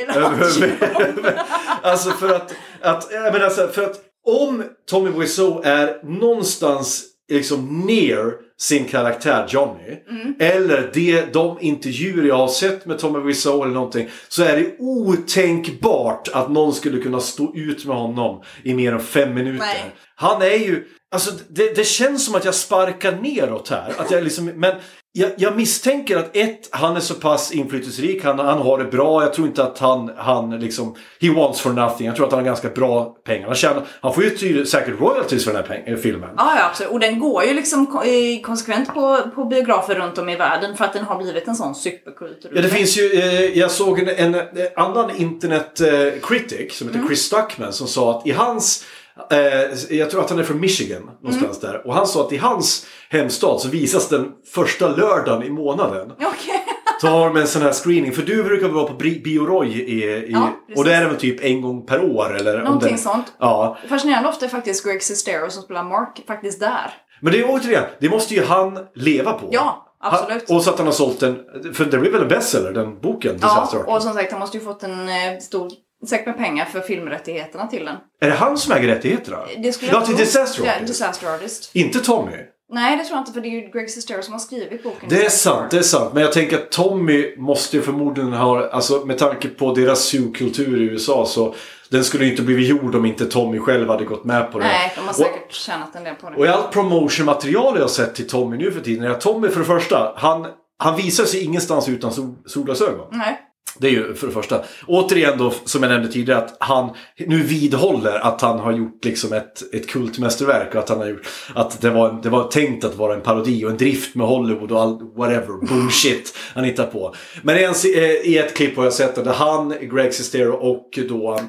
[1.82, 7.06] Alltså för att, att, jag menar så här, för att om Tommy Wiseau är någonstans
[7.30, 9.98] liksom ner sin karaktär Johnny.
[10.10, 10.36] Mm.
[10.40, 14.10] Eller det, de intervjuer jag har sett med Tommy Wiseau eller någonting.
[14.28, 19.00] Så är det otänkbart att någon skulle kunna stå ut med honom i mer än
[19.00, 19.66] fem minuter.
[19.66, 19.92] Nej.
[20.16, 23.94] Han är ju, alltså det, det känns som att jag sparkar neråt här.
[23.98, 24.76] Att jag liksom, men
[25.12, 29.24] jag, jag misstänker att ett, han är så pass inflytelserik, han, han har det bra.
[29.24, 32.08] Jag tror inte att han, han liksom, he wants for nothing.
[32.08, 33.48] Jag tror att han har ganska bra pengar.
[33.48, 36.30] Han, tjänar, han får ju säkert royalties för den här peng, eh, filmen.
[36.38, 36.92] Ja, ja, absolut.
[36.92, 40.78] Och den går ju liksom ko- eh, konsekvent på, på biografer runt om i världen
[40.78, 42.52] för att den har blivit en sån superkultur.
[42.56, 46.88] Ja, det finns ju, eh, jag såg en, en, en annan internet eh, critic som
[46.88, 48.86] heter Chris Stuckman som sa att i hans
[49.32, 51.88] Eh, jag tror att han är från Michigan någonstans där.
[51.88, 56.12] Och han sa att i hans hemstad så visas den första lördagen i månaden.
[56.12, 56.66] Okej.
[57.02, 58.12] Så har de en sån här screening.
[58.12, 61.62] För du brukar vara på Bioroy i, i, Ja, och det är väl typ en
[61.62, 62.64] gång per år eller?
[62.64, 63.34] Någonting det, sånt.
[63.40, 63.78] Ja.
[63.90, 66.94] Fascinerande ofta är faktiskt Greg Sestero som spelar Mark faktiskt där.
[67.22, 69.48] Men det är återigen, det måste ju han leva på.
[69.52, 70.44] Ja, absolut.
[70.48, 71.36] Han, och så att han har sålt den,
[71.74, 73.38] för det blir väl en bestseller den boken?
[73.42, 75.72] Ja, och som sagt han måste ju fått en eh, stor
[76.08, 77.96] säck med pengar för filmrättigheterna till den.
[78.22, 79.38] Är det han som äger rättigheterna?
[79.64, 80.16] Det skulle ja, till.
[80.16, 80.88] Disaster Ja, Artist.
[80.88, 81.72] Disaster Artist.
[81.76, 82.38] Inte Tommy.
[82.72, 85.10] Nej, det tror jag inte för det är ju Greg Sestero som har skrivit boken.
[85.10, 86.14] Det är sant, det är sant.
[86.14, 90.82] Men jag tänker att Tommy måste ju förmodligen ha, alltså med tanke på deras subkultur
[90.82, 91.56] i USA så
[91.90, 94.66] den skulle ju inte blivit gjord om inte Tommy själv hade gått med på det.
[94.66, 96.36] Nej, de har Och- säkert tjänat en del på det.
[96.36, 99.48] Och i allt promotionmaterial jag har sett till Tommy nu för tiden är att Tommy
[99.50, 100.48] för det första, han,
[100.78, 103.08] han visar sig ingenstans utan sol, solglasögon.
[103.12, 103.40] Nej.
[103.80, 104.62] Det är ju för det första.
[104.88, 109.34] Återigen då, som jag nämnde tidigare, att han nu vidhåller att han har gjort liksom
[109.34, 112.96] ett, ett kultmästerverk och att han har gjort att det var, det var tänkt att
[112.96, 117.16] vara en parodi och en drift med Hollywood och all whatever bullshit han hittar på.
[117.42, 120.54] Men i, en, eh, i ett klipp har jag sett det där han, Greg Sestero
[120.54, 121.40] och då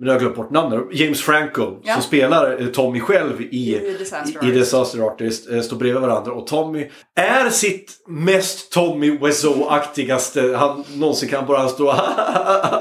[0.00, 0.80] men nu har jag glömt bort namnet.
[0.92, 1.94] James Franco Ja.
[1.94, 4.50] som spelar eh, Tommy själv i, I Disaster i.
[4.52, 6.32] Disaster Artist eh, står bredvid varandra.
[6.32, 11.46] Och Tommy är sitt mest Tommy Wiseau-aktigaste han någonsin kan.
[11.46, 11.88] Bara stå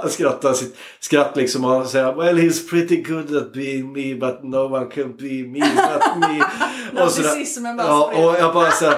[0.04, 4.44] och skratta sitt skratt liksom och säga Well he's pretty good at being me but
[4.44, 6.44] no one can be me but me.
[7.04, 7.46] och sådär.
[7.78, 8.96] Ja, och jag bara så här,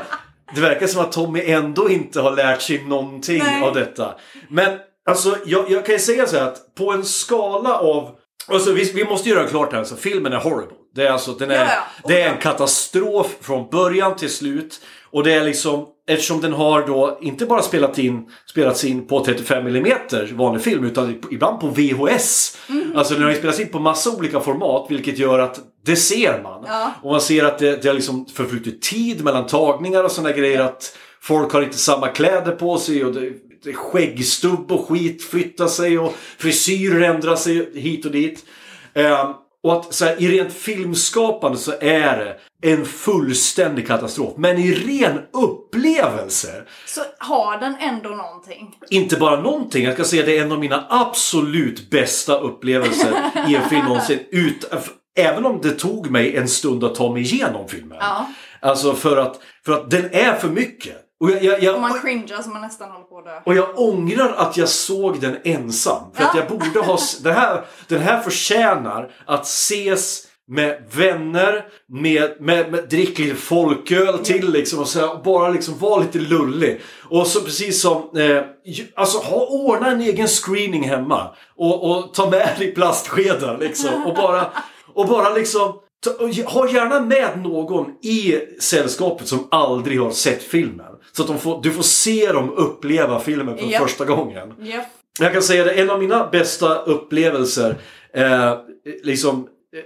[0.56, 3.64] Det verkar som att Tommy ändå inte har lärt sig någonting Nej.
[3.64, 4.16] av detta.
[4.50, 4.70] Men
[5.10, 8.16] alltså jag, jag kan ju säga så här att på en skala av
[8.48, 10.76] Alltså, vi, vi måste göra klart här, alltså, filmen är horrible.
[10.96, 12.08] Det är, alltså, den är, Ja, ja.
[12.08, 14.82] det är en katastrof från början till slut.
[15.12, 19.26] Och det är liksom, eftersom den har då inte bara spelat in, spelats in på
[19.26, 19.98] 35 mm
[20.32, 22.58] vanlig film utan ibland på VHS.
[22.70, 22.96] Mm.
[22.96, 26.42] Alltså den har ju spelats in på massa olika format vilket gör att det ser
[26.44, 26.64] man.
[26.68, 26.92] Ja.
[27.02, 30.62] Och man ser att det, det har liksom förflutit tid mellan tagningar och sådana grejer.
[30.62, 33.32] Att folk har inte samma kläder på sig och det,
[33.76, 38.46] skäggstubb och skit flyttar sig och frisyrer ändrar sig hit och dit.
[38.94, 39.28] Ehm,
[39.64, 42.38] och att så här, i rent filmskapande så är det
[42.72, 44.34] en fullständig katastrof.
[44.38, 48.76] Men i ren upplevelse, Så har den ändå någonting.
[48.90, 49.84] inte bara någonting.
[49.86, 53.14] Jag ska säga det är en av mina absolut bästa upplevelser
[53.50, 54.20] i en film någonsin.
[54.32, 54.72] Ut,
[55.18, 57.98] även om det tog mig en stund att ta mig igenom filmen.
[58.02, 58.28] Ja.
[58.62, 60.98] Alltså för att, för att den är för mycket.
[61.22, 63.40] Och jag, jag, jag, Och man cringear så man nästan håller på att dö.
[63.46, 66.04] och jag ångrar att jag såg den ensam.
[66.14, 66.40] För att Ja.
[66.42, 66.98] jag borde ha...
[67.24, 74.18] Det här, den här förtjänar att ses med vänner, med, med, med drick lite folköl
[74.18, 76.82] till liksom och, så och bara liksom vara lite lullig.
[77.10, 78.44] Och så precis som, eh,
[78.96, 81.36] alltså ha, ordna en egen screening hemma.
[81.58, 84.06] Och, och ta med dig plastskedar liksom.
[84.06, 84.52] Och bara,
[84.94, 90.44] och bara liksom ta, och ha gärna med någon i sällskapet som aldrig har sett
[90.44, 90.91] filmen.
[91.12, 93.80] Så att de får, du får se dem uppleva filmen för Ja.
[93.80, 94.54] första gången.
[94.60, 94.86] Japp.
[95.20, 97.76] Jag kan säga det, en av mina bästa upplevelser,
[98.14, 98.54] eh,
[99.04, 99.82] liksom, eh,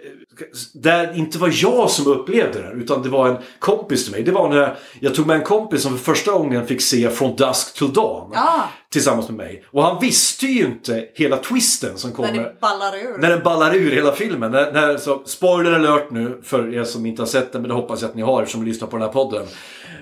[0.74, 4.24] där inte var jag som upplevde det, utan det var en kompis till mig.
[4.24, 7.36] Det var när jag tog med en kompis som för första gången fick se From
[7.36, 8.32] Dusk Till Dawn.
[8.34, 8.64] Ja.
[8.92, 9.64] Tillsammans med mig.
[9.72, 12.34] Och han visste ju inte hela twisten som När kommer.
[12.34, 13.18] det ballar ur.
[13.18, 14.52] När den ballar ur hela filmen.
[14.52, 17.76] När, när, så, spoiler alert nu för er som inte har sett den, men det
[17.76, 19.44] hoppas jag att ni har som lyssnar på den här podden.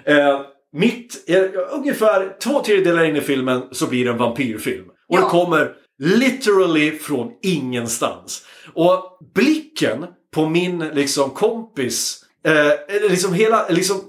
[0.05, 0.41] Eh,
[0.73, 1.29] mitt,
[1.71, 4.85] ungefär två tredjedelar in i filmen så blir det en vampyrfilm.
[5.07, 5.19] Och Ja.
[5.21, 8.45] den kommer literally från ingenstans.
[8.73, 10.05] Och blicken
[10.35, 14.01] på min liksom kompis Eh, liksom hela, liksom,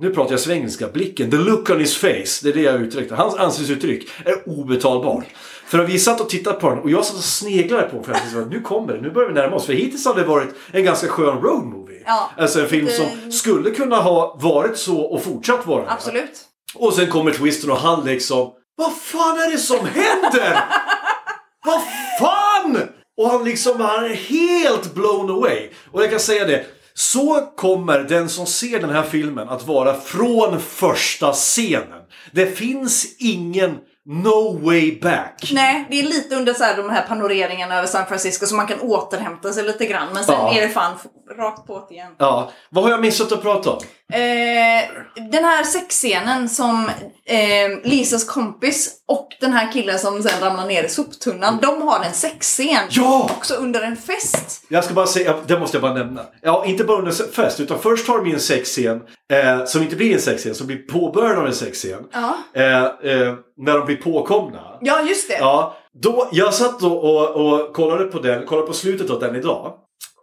[0.00, 3.14] nu pratar jag svengelska, blicken, the look on his face, det är det jag uttryckte.
[3.14, 5.24] Hans ansiktsuttryck är obetalbart.
[5.68, 8.04] För att vi satt och tittade på den och jag satt och sneglade på den
[8.04, 9.66] för jag tänkte, nu kommer det, nu börjar vi närma oss.
[9.66, 12.02] För hittills har det varit en ganska skön road movie.
[12.06, 12.30] Ja.
[12.38, 15.90] Alltså en film Det- som skulle kunna ha varit så och fortsatt vara det.
[15.90, 16.40] Absolut.
[16.74, 20.60] Och sen kommer twisten och han liksom Vad fan är det som händer?
[21.66, 21.80] Vad
[22.20, 22.78] fan?
[23.18, 25.68] Och han liksom, han är helt blown away.
[25.92, 26.64] Och jag kan säga det.
[26.94, 32.02] Så kommer den som ser den här filmen att vara från första scenen.
[32.32, 33.76] Det finns ingen
[34.08, 35.50] no way back.
[35.52, 38.66] Nej, det är lite under så här, de här panoreringarna över San Francisco så man
[38.66, 40.08] kan återhämta sig lite grann.
[40.14, 40.54] Men sen Ja.
[40.54, 40.92] är det fan
[41.38, 42.12] rakt på igen.
[42.18, 43.78] Ja, vad har jag missat att prata om?
[44.12, 44.88] Eh,
[45.30, 46.90] den här sexscenen som
[47.24, 51.58] eh, Lisas kompis och den här killen som sen ramlar ner i soptunnan.
[51.62, 52.86] De har en sexscen.
[52.90, 53.30] Ja!
[53.36, 54.64] Också under en fest.
[54.68, 56.22] Jag ska bara säga, det måste jag bara nämna.
[56.42, 59.00] Ja, inte bara under fest, utan först har de en sexscen
[59.32, 62.04] eh, som inte blir en sexscen, som blir påbörjan av en sexscen.
[62.12, 62.36] Ja.
[62.54, 64.78] Eh, eh, när de blir påkomna.
[64.80, 65.38] Ja, just det.
[65.38, 69.36] Ja, då, jag satt då och, och kollade på den, kollade på slutet av den
[69.36, 69.74] idag.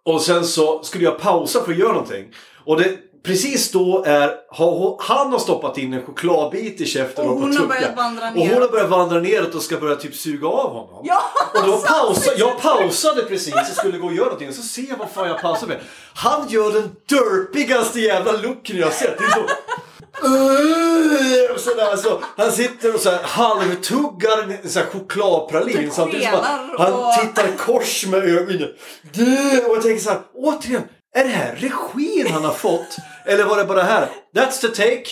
[0.06, 2.26] Och sen så skulle jag pausa för att göra någonting.
[2.66, 7.36] Och det, precis då är, har, han har stoppat in en chokladbit i käften Och
[7.40, 8.72] hon har börjat vandra Och hon har neråt.
[8.72, 11.06] börjat vandra neråt och ska börja typ suga av honom.
[11.08, 11.22] Ja,
[11.62, 14.50] Och då pausa, jag pausade precis och skulle gå och göra någonting.
[14.50, 15.80] Och så ser jag vad fan jag pausar med.
[16.14, 19.18] Han gör den derpigaste jävla looken jag sett.
[19.18, 19.46] Det är så...
[21.58, 26.40] Sådär, så han sitter och så här halvtuggar en här chokladpralin samtidigt som
[26.78, 28.70] han, han tittar kors med ögonen.
[29.70, 30.82] Och jag tänker så här, återigen,
[31.16, 32.98] är det här regin han har fått?
[33.26, 34.08] Eller var det bara här?
[34.36, 35.06] That's the take.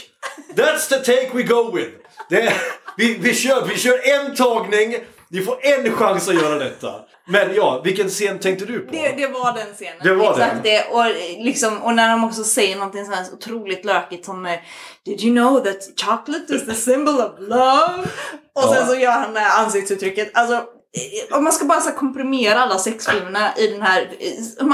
[0.55, 1.89] That's the take we go with.
[2.29, 2.53] Det,
[2.97, 4.95] vi, vi, kör, vi kör en tagning.
[5.29, 6.93] Ni får en chans att göra detta.
[7.27, 8.91] Men ja, vilken scen tänkte du på?
[8.91, 9.97] Det, det var den scenen.
[10.03, 10.61] Det var Exakt den.
[10.63, 10.83] det.
[10.91, 11.05] Och,
[11.45, 14.59] liksom, och när de också säger någonting så här otroligt lökigt som eh,
[15.05, 18.07] Did you know that chocolate is the symbol of love?
[18.55, 18.85] Och sen Ja.
[18.87, 20.31] så gör han det här ansiktsuttrycket.
[20.33, 20.63] Alltså,
[21.31, 24.11] om man ska bara så komprimera alla sexfilmerna i den här...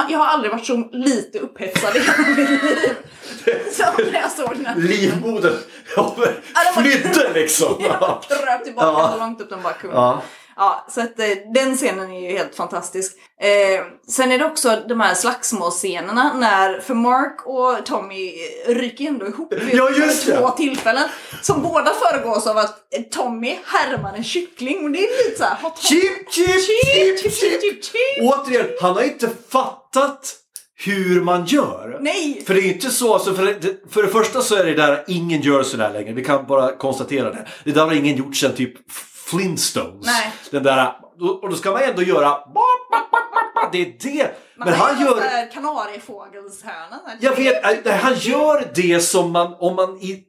[0.09, 2.95] Jag har aldrig varit så lite upphetsad i hela mitt liv.
[3.71, 4.75] Som när jag såg den här.
[4.75, 5.57] Livmodern
[5.95, 6.15] ja,
[6.53, 7.75] Ja, flydde liksom.
[7.79, 9.11] Jag kröp tillbaka Ja.
[9.13, 9.95] så långt upp den bara kunde.
[9.95, 10.21] Ja.
[10.61, 13.11] Ja, så att eh, den scenen är ju helt fantastisk.
[13.41, 18.31] Eh, sen är det också de här slagsmålscenerna när, för Mark och Tommy
[18.67, 19.89] ryker ändå ihop vid Ja,
[20.25, 20.57] två det.
[20.57, 21.03] tillfällen.
[21.41, 25.57] Som båda föregås av att eh, Tommy härmar en kyckling och det är lite såhär...
[25.61, 27.93] Tom- Chip, chip, chip, chip, chip, chip.
[28.21, 30.35] Återigen, han har inte fattat
[30.85, 31.97] hur man gör.
[32.01, 32.43] Nej!
[32.47, 35.03] För det är inte så, alltså för, det, för det första så är det där
[35.07, 36.13] ingen gör sådär längre.
[36.13, 37.47] Vi kan bara konstatera det.
[37.63, 38.73] Det där har ingen gjort sedan typ
[39.29, 40.05] Flintstones.
[40.05, 40.33] Nej.
[40.51, 40.95] Den där,
[41.41, 42.37] och då ska man ändå göra
[43.71, 44.31] det är det.
[44.57, 45.51] Men han gör...
[45.51, 46.99] Kanariefågelshörnan.
[47.19, 50.23] Jag vet, äh, han gör det som man, om man i,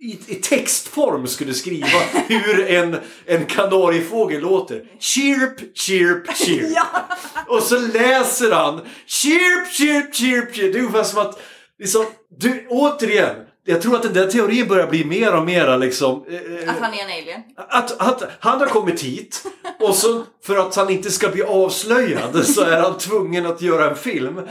[0.00, 1.86] i, i textform skulle skriva
[2.28, 4.84] hur en, en kanariefågel låter.
[4.98, 6.72] Chirp, chirp, chirp.
[6.74, 6.86] Ja.
[7.46, 10.72] Och så läser han chirp, chirp, chirp, chirp.
[10.72, 11.40] Det är ungefär som att,
[11.78, 12.06] liksom,
[12.38, 13.36] du, återigen.
[13.68, 16.24] Jag tror att den där teorin börjar bli mer och mer liksom...
[16.28, 17.42] eh, eh, Att han är en alien.
[17.56, 19.42] att, att han har kommit hit
[19.80, 23.90] och så för att han inte ska bli avslöjad så är han tvungen att göra
[23.90, 24.40] en film.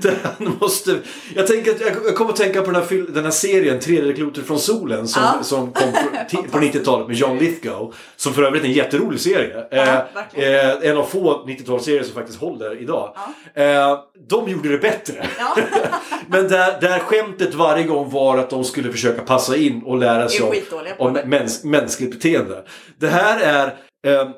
[0.00, 0.98] Där han måste,
[1.34, 4.46] jag, tänker, att- jag kommer att tänka på den här, den här serien Tredje klotet
[4.46, 5.42] från solen som, Ja.
[5.42, 7.94] som kom på, på 90-talet med John Lithgow.
[8.16, 9.56] Som för övrigt är en jätterolig serie.
[9.70, 10.70] Eh, verkligen.
[10.82, 13.16] eh, en av få 90-talsserier som faktiskt håller idag.
[13.54, 13.98] Eh,
[14.28, 15.26] de gjorde det bättre.
[15.38, 15.56] Ja.
[16.28, 20.28] Men där, där skämtet varje gång var att de skulle försöka passa in och lära
[20.28, 20.52] sig om,
[21.06, 22.64] om mäns, mänskligt beteende.
[23.00, 23.66] Det här är...
[24.06, 24.28] Eh,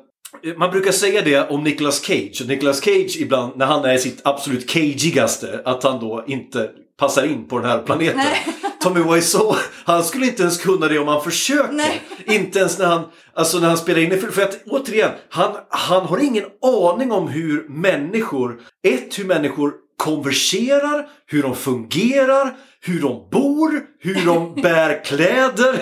[0.57, 2.43] man brukar säga det om Nicolas Cage.
[2.47, 7.25] Nicolas Cage ibland, när han är i sitt absolut cagigaste, att han då inte passar
[7.25, 8.17] in på den här planeten.
[8.17, 8.45] Nej.
[8.81, 9.55] Tommy Wiseau,
[9.85, 11.73] han skulle inte ens kunna det om han försöker.
[11.73, 12.01] Nej.
[12.25, 13.03] Inte ens när han,
[13.33, 14.31] alltså när han spelar in.
[14.31, 21.09] För att återigen, han, han har ingen aning om hur människor, ett, hur människor konverserar,
[21.25, 25.79] hur de fungerar, hur de bor, hur de bär kläder,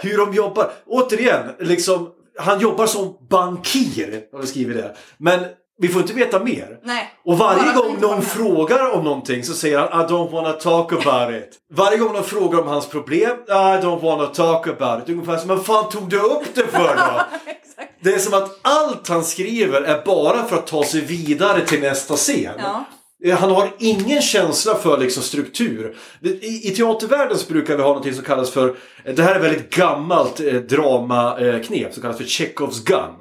[0.00, 0.70] hur de jobbar.
[0.86, 2.08] Återigen, liksom,
[2.40, 4.96] han jobbar som bankir, har vi skrivit det.
[5.18, 5.40] Men
[5.78, 6.78] vi får inte veta mer.
[6.82, 7.10] Nej.
[7.24, 11.34] Och varje gång någon frågar om någonting så säger han I don't wanna talk about
[11.34, 11.58] it.
[11.74, 15.08] Varje gång någon frågar om hans problem I don't wanna talk about it.
[15.08, 17.22] Ungefär som, men fan tog du upp det för då?
[18.02, 21.80] Det är som att allt han skriver är bara för att ta sig vidare till
[21.80, 22.54] nästa scen.
[22.58, 22.84] Ja.
[23.24, 25.96] Eh, Han har ingen känsla för liksom struktur.
[26.22, 28.68] I, I teatervärlden så brukar vi ha något som kallas för,
[29.04, 33.14] eh, det här är väldigt gammalt eh, dramaknep som kallas för Chekhovs gun.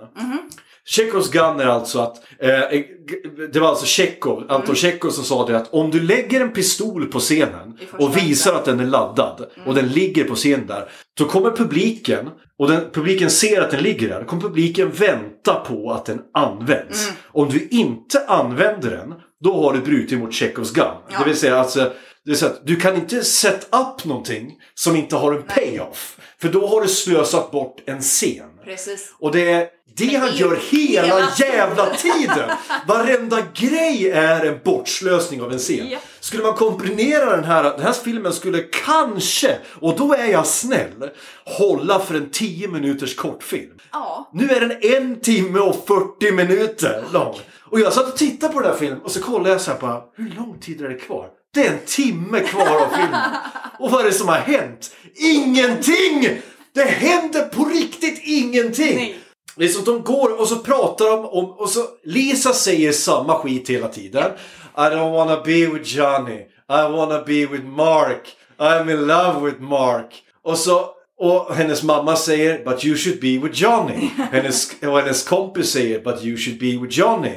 [0.85, 5.47] Chekhovs gun är alltså att, eh, g- det var alltså Chekhov, Anton Chekhov som sa
[5.47, 9.45] det att om du lägger en pistol på scenen och visar att den är laddad
[9.65, 10.89] och den ligger på scenen där.
[11.17, 12.29] Då kommer publiken,
[12.59, 16.21] och den, publiken ser att den ligger där, då kommer publiken vänta på att den
[16.33, 17.11] används.
[17.31, 19.13] Om du inte använder den,
[19.43, 20.95] då har du brutit mot Chekhovs gun.
[21.17, 24.95] Det vill säga alltså, det vill säga att du kan inte set up någonting som
[24.95, 26.19] inte har en payoff.
[26.41, 28.49] För då har du slösat bort en scen.
[28.63, 29.13] Precis.
[29.19, 29.67] Och det är
[29.99, 32.49] det han är gör hela hela jävla tiden.
[32.87, 35.89] Varenda grej är en bortslösning av en scen.
[35.89, 35.99] Ja.
[36.19, 41.09] Skulle man komprimera den här, den här filmen skulle kanske, och då är jag snäll,
[41.45, 43.71] hålla för en 10 minuters kortfilm.
[43.91, 44.29] Ja.
[44.33, 47.35] Nu är den en timme och 40 minuter lång.
[47.71, 49.79] Och jag satt och tittade på den här filmen och så kollade jag så här
[49.79, 51.27] bara, hur lång tid är det kvar?
[51.53, 53.21] Det är en timme kvar av filmen.
[53.79, 54.91] Och vad är det som har hänt?
[55.15, 56.41] Ingenting!
[56.73, 58.95] Det händer på riktigt ingenting!
[58.95, 59.19] Nej.
[59.55, 62.91] Det är som att de går och så pratar de om, och så Lisa säger
[62.91, 64.31] samma skit hela tiden.
[64.77, 66.39] I don't wanna be with Johnny.
[66.69, 68.35] I wanna be with Mark.
[68.57, 70.23] I'm in love with Mark.
[70.43, 70.85] Och så
[71.19, 74.09] och hennes mamma säger But you should be with Johnny.
[74.31, 77.35] Hennes, och hennes kompis säger But you should be with Johnny.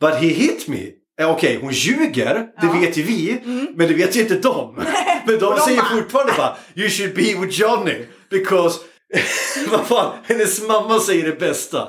[0.00, 0.82] But he hit me.
[1.20, 3.40] Eh, Okej, hon ljuger, det vet ju vi,
[3.74, 4.74] men det vet ju inte de.
[5.26, 8.06] Men de säger fortfarande bara You should be with Johnny.
[8.30, 8.78] Because,
[9.70, 11.88] vad fan, hennes mamma säger det bästa.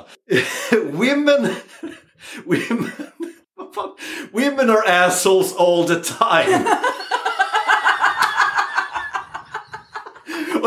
[0.92, 1.48] Women,
[2.44, 2.90] women,
[4.32, 6.64] women are assholes all the time.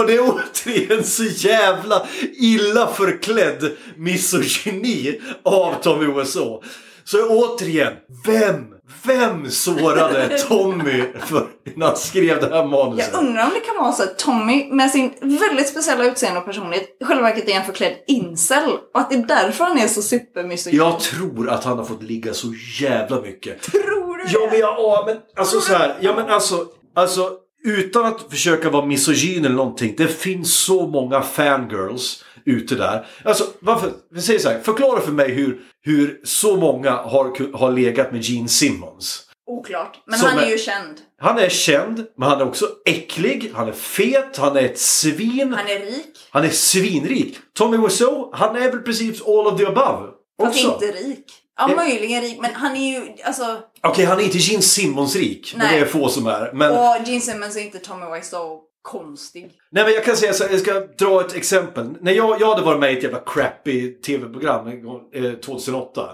[0.01, 6.61] Och det är återigen så jävla illa förklädd misogyni av Tommy Wiseau.
[7.03, 7.93] Så återigen,
[8.25, 8.65] vem,
[9.03, 13.09] vem sårade Tommy för, när han skrev det här manuset?
[13.13, 16.45] Jag undrar om det kan vara så att Tommy med sin väldigt speciella utseende och
[16.45, 18.71] personlighet i själva verket är en förklädd incel.
[18.93, 20.79] Och att det är därför han är så supermisogyn.
[20.79, 22.47] Jag tror att han har fått ligga så
[22.81, 23.61] jävla mycket.
[23.61, 24.51] Tror du Ja det?
[24.51, 27.31] men, jag, ja, men alltså så här, ja men alltså, alltså
[27.63, 29.93] utan att försöka vara misogyn eller någonting.
[29.97, 33.05] Det finns så många fangirls ute där.
[33.25, 37.71] Alltså varför, vi säger så här, förklara för mig hur, hur så många har, har
[37.71, 39.27] legat med Gene Simmons.
[39.47, 39.97] Oklart.
[40.05, 40.97] Men Som han är är- ju känd.
[41.21, 45.53] Han är känd, men han är också äcklig, han är fet, han är ett svin,
[45.57, 46.05] Han är rik.
[46.31, 47.37] han är svinrik.
[47.57, 50.07] Tommy Wiseau, han är väl precis all of the above.
[50.41, 50.73] Fast Också.
[50.73, 51.25] inte rik.
[51.57, 51.75] Ja, Eh.
[51.75, 52.37] möjligen rik.
[52.41, 53.57] Men han är ju, alltså...
[53.83, 55.53] Okej, han är inte Gene Simmons rik.
[55.57, 55.79] Men Nej.
[55.79, 56.51] det är få som är.
[56.53, 56.71] Men...
[56.71, 59.51] Och Gene Simmons är inte Tommy Wiseau konstig.
[59.71, 61.89] Nej men jag kan säga så jag ska dra ett exempel.
[62.01, 64.67] När jag, jag hade varit med i ett jävla crappy tv-program
[65.13, 66.09] eh, 2008.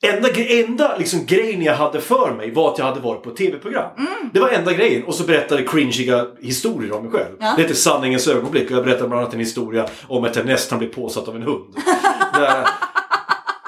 [0.00, 3.30] Det enda, enda liksom, grejen jag hade för mig var att jag hade varit på
[3.30, 3.90] ett tv-program.
[4.32, 5.04] Det var enda grejen.
[5.04, 7.36] Och så berättade cringiga historier om mig själv.
[7.40, 7.52] Ja.
[7.56, 10.78] Det heter Sanningens ögonblick och jag berättade bland annat en historia om att jag nästan
[10.78, 11.74] blev påsatt av en hund.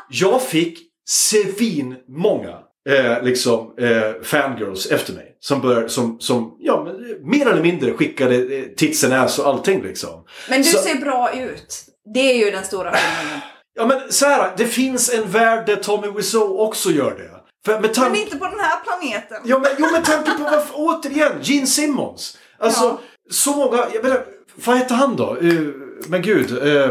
[0.08, 5.36] Jag fick svin många eh, liksom, eh, fangirls efter mig.
[5.40, 9.46] Som, bör, som, som ja, men, mer eller mindre skickade eh, tits and ass och
[9.46, 10.24] allting liksom.
[10.48, 11.84] Men du Så- ser bra ut.
[12.14, 13.40] Det är ju den stora skillnaden.
[13.74, 14.00] Ja men
[14.30, 17.30] här, det finns en värld där Tommy Wiseau också gör det.
[17.64, 19.38] För Men inte på den här planeten.
[19.44, 22.38] Ja men, jo, med tanke på vad, återigen, Gene Simmons.
[22.58, 23.00] Alltså, Ja.
[23.30, 24.24] så många, jag menar,
[24.54, 25.36] vad hette han då?
[25.36, 25.74] Uh,
[26.08, 26.90] men gud, uh,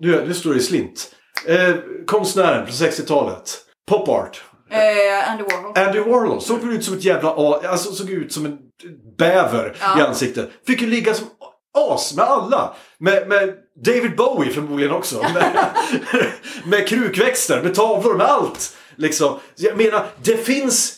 [0.00, 1.14] nu, nu står det i slint.
[1.48, 1.74] Uh,
[2.06, 3.58] konstnären från 60-talet.
[3.88, 4.44] Pop art.
[4.70, 5.78] Eh, Andy Warhol.
[5.78, 7.30] Andy Warhol såg ut som ett jävla
[7.68, 8.58] alltså såg ut som en
[9.18, 9.98] bäver Ja.
[9.98, 10.50] i ansiktet.
[10.66, 11.26] Fick ju ligga som
[11.92, 12.74] as med alla.
[12.98, 15.16] Med, med David Bowie förmodligen också.
[15.34, 15.66] Med,
[16.64, 18.76] med krukväxter, med tavlor, med allt.
[18.96, 19.38] Liksom.
[19.56, 20.96] Jag menar, det finns...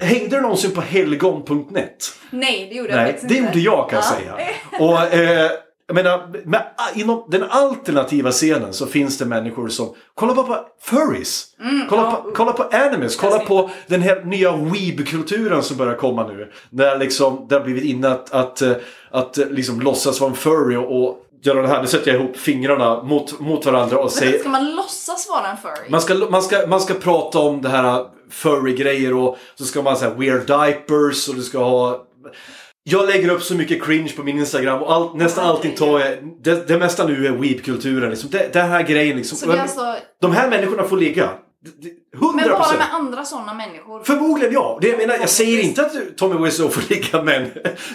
[0.00, 2.12] Hängde du någonsin på helgon.net?
[2.30, 3.58] Nej, det gjorde jag Nej, faktiskt det inte.
[3.58, 4.36] gjorde jag kan jag Ja.
[4.36, 4.48] säga.
[4.84, 5.50] Och, eh,
[5.96, 6.62] jag menar, med,
[6.94, 9.94] inom den alternativa scenen så finns det människor som...
[10.14, 11.46] Kolla bara på furries!
[11.88, 12.22] kolla, ja.
[12.24, 13.16] på, kolla på animes!
[13.16, 16.52] Kolla på den här nya weeb-kulturen som börjar komma nu.
[16.70, 18.72] Där liksom, det har blivit inne att, att, eh,
[19.10, 21.80] att eh, liksom låtsas vara en furry och, och göra det här.
[21.80, 24.38] Nu sätter jag ihop fingrarna mot, mot varandra och säger...
[24.38, 25.90] ska man låtsas vara en furry?
[25.90, 29.96] Man ska, man, ska, man ska prata om det här furry-grejer och så ska man
[29.96, 32.06] säga weird diapers och du ska ha...
[32.84, 36.18] Jag lägger upp så mycket cringe på min Instagram och allt, nästan allting tar jag...
[36.42, 38.10] Det, det mesta nu är weeb-kulturen.
[38.10, 38.30] Liksom.
[38.30, 39.38] Det, den här grejen liksom.
[39.38, 39.96] Så det är alltså...
[40.20, 41.30] De här människorna får ligga.
[41.64, 42.36] Det- det- 100%.
[42.36, 44.02] Men bara med andra sådana människor?
[44.04, 44.78] Förmodligen ja.
[44.82, 47.50] Det jag, menar, jag säger inte att Tommy Wiseau får ligga med,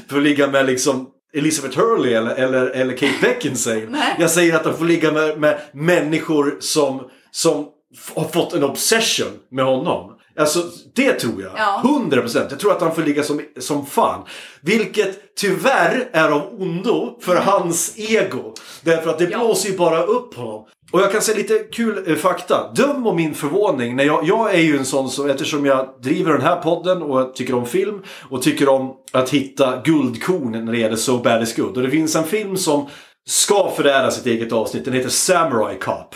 [0.09, 3.88] får ligga med liksom Elizabeth Hurley eller, eller, eller Kate Beckinsale.
[4.19, 7.67] Jag säger att de får ligga med, med människor som, som
[8.15, 10.11] har fått en obsession med honom.
[10.39, 10.63] Alltså
[10.95, 11.51] det tror jag.
[11.57, 11.81] Ja.
[11.83, 12.47] 100%.
[12.49, 14.23] Jag tror att han får ligga som, som fan.
[14.61, 18.53] Vilket tyvärr är av ondo för hans ego.
[18.81, 19.38] Därför att det Ja.
[19.39, 20.65] blåser ju bara upp honom.
[20.91, 22.71] Och jag kan säga lite kul eh, fakta.
[22.75, 23.95] Döm om min förvåning.
[23.95, 27.35] När jag, jag är ju en sån som, eftersom jag driver den här podden och
[27.35, 31.55] tycker om film och tycker om att hitta guldkorn när det gäller So Bad Is
[31.55, 31.77] Good.
[31.77, 32.88] Och det finns en film som
[33.29, 34.85] ska förära sitt eget avsnitt.
[34.85, 36.15] Den heter Samurai Cop.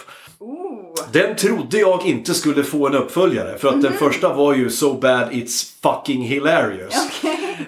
[1.12, 3.58] Den trodde jag inte skulle få en uppföljare.
[3.58, 6.95] För att den första var ju So Bad It's Fucking Hilarious.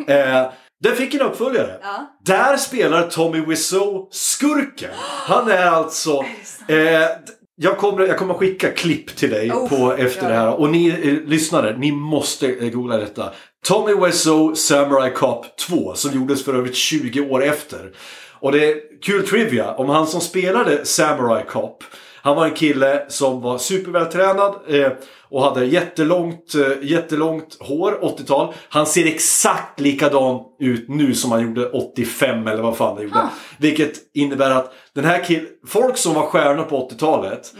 [0.07, 0.45] Eh,
[0.83, 1.79] den fick en uppföljare.
[1.81, 2.17] Ja.
[2.25, 4.89] Där spelar Tommy Wiseau skurken.
[5.01, 6.25] Han är alltså...
[6.67, 7.07] Eh,
[7.55, 10.29] jag, kommer, jag kommer skicka klipp till dig Oh, på efter ja.
[10.29, 10.59] det här.
[10.59, 13.31] Och ni eh, lyssnare, ni måste eh, googla detta.
[13.65, 17.91] Tommy Wiseau Samurai Cop 2 som gjordes för övrigt 20 år efter.
[18.39, 21.83] Och det är kul trivia om han som spelade Samurai Cop.
[22.23, 24.91] Han var en kille som var supervältränad eh,
[25.29, 28.53] och hade jättelångt, eh, jättelångt hår, 80-tal.
[28.69, 33.29] Han ser exakt likadan ut nu som han gjorde 85 eller vad fan det gjorde.
[33.57, 37.53] Vilket innebär att den här killen, folk som var stjärnor på 80-talet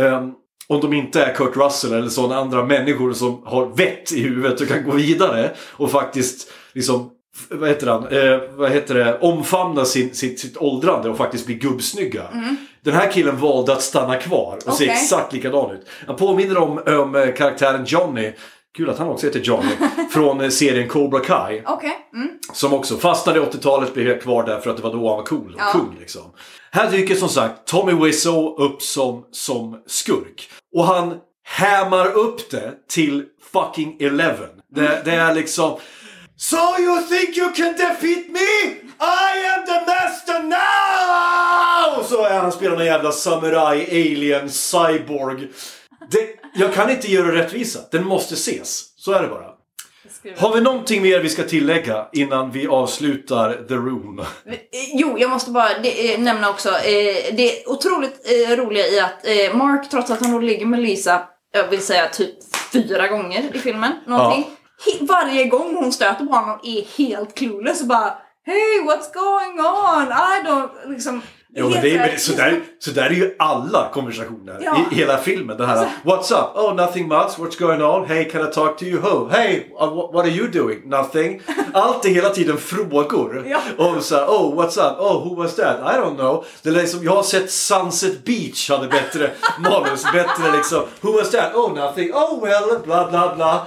[0.00, 0.32] ehm,
[0.68, 4.60] om de inte är Kurt Russell eller sådana andra människor som har vett i huvudet
[4.60, 7.10] och kan gå vidare och faktiskt liksom
[7.50, 8.06] vad heter han?
[8.06, 9.18] Eh, vad heter det?
[9.18, 12.22] Omfamna sin, sitt, sitt åldrande och faktiskt bli gubbsnygga.
[12.84, 14.88] Den här killen valde att stanna kvar och se Okej.
[14.88, 15.86] exakt likadan ut.
[16.06, 18.32] Han påminner om, om eh, karaktären Johnny.
[18.76, 19.70] Kul att han också heter Johnny.
[20.12, 21.62] från eh, serien Cobra Kai.
[21.66, 21.98] Okej.
[22.14, 22.28] Mm.
[22.52, 25.22] Som också fastnade i 80-talet blev kvar där för att det var då han var
[25.24, 25.72] cool och Ja.
[25.72, 26.22] kung liksom.
[26.70, 30.50] Här dyker som sagt Tommy Wiseau upp som, som skurk.
[30.76, 31.14] Och han
[31.44, 34.34] hämmar upp det till fucking 11.
[34.74, 35.76] Det, det är liksom...
[36.36, 38.74] So you think you can defeat me?
[39.02, 42.02] I am the master now!
[42.04, 45.48] Så är han spelar någon jävla samurai, alien, cyborg.
[46.10, 46.18] det,
[46.54, 47.78] jag kan inte göra rättvisa.
[47.90, 48.82] Den måste ses.
[48.96, 49.46] Så är det bara.
[50.36, 54.18] Har vi någonting mer vi ska tillägga innan vi avslutar The Room?
[54.18, 54.26] Eh,
[54.94, 59.26] Jo, jag måste bara det, eh, nämna också eh, det otroligt eh, roliga i att
[59.26, 61.22] eh, Mark, trots att han ligger med Lisa,
[61.52, 62.34] jag vill säga typ
[62.72, 64.46] fyra gånger i filmen, någonting.
[64.84, 68.14] He, varje gång hon stöter på honom är helt clueless och bara
[68.44, 70.12] Hey, what's going on?
[70.12, 70.70] I don't...
[70.90, 71.22] Liksom,
[71.54, 74.76] Jo, men det är, så, där, så där är ju alla konversationer Ja.
[74.90, 75.56] i hela filmen.
[75.56, 76.56] Det här What's up?
[76.56, 77.38] Oh, nothing much.
[77.38, 78.06] What's going on?
[78.06, 79.00] Hey, can I talk to you?
[79.02, 80.82] Oh, hey, uh, what, what are you doing?
[80.84, 81.42] Nothing.
[81.74, 83.46] Allt är hela tiden frågor.
[83.46, 83.60] Ja.
[83.78, 85.00] Och så här, oh, what's up?
[85.00, 85.76] Oh, who was that?
[85.80, 86.44] I don't know.
[86.62, 90.04] Det är liksom, jag har sett Sunset Beach hade bättre manus.
[90.12, 90.82] Bättre liksom.
[91.00, 91.54] Who was that?
[91.54, 92.12] Oh, nothing.
[92.14, 93.66] Oh, well, bla bla bla.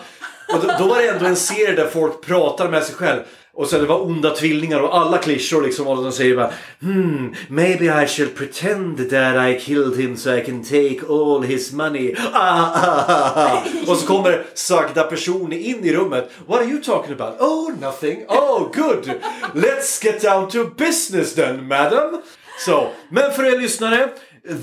[0.53, 3.19] Och då, då var det ändå en serie där folk pratar med sig själv.
[3.55, 5.87] Och så det var onda tvillingar och alla klyschor liksom.
[5.87, 6.51] Och de säger bara
[6.81, 11.71] Hmm, maybe I shall pretend that I killed him so I can take all his
[11.73, 12.15] money.
[12.17, 13.91] Ah, ah, ah, ah, ah.
[13.91, 16.31] Och så kommer sagda person in i rummet.
[16.47, 17.41] What are you talking about?
[17.41, 18.25] Oh, nothing.
[18.27, 19.11] Oh, good.
[19.53, 22.21] Let's get down to business then, madam.
[22.59, 24.09] Så, men för er lyssnare.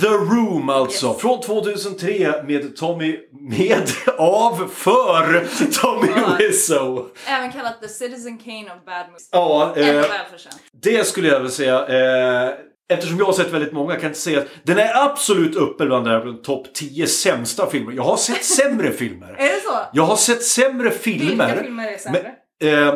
[0.01, 1.19] The Room alltså, Yes.
[1.21, 6.37] från 2003 med Tommy, med, av, för Tommy.
[6.39, 7.07] Wiseau.
[7.27, 9.29] Även kallat The Citizen Kane of Bad Movies.
[9.33, 10.57] Ja, eh, välförtjänt.
[10.83, 11.87] det skulle jag vilja säga.
[11.87, 12.55] Eh,
[12.93, 15.87] eftersom jag har sett väldigt många kan jag inte säga att den är absolut uppe
[15.87, 17.93] bland topp 10 sämsta filmer.
[17.93, 19.29] Jag har sett sämre filmer.
[19.39, 19.79] Är det så?
[19.93, 21.47] Jag har sett sämre filmer.
[21.47, 22.35] Vilka filmer är sämre?
[22.61, 22.95] Men, eh,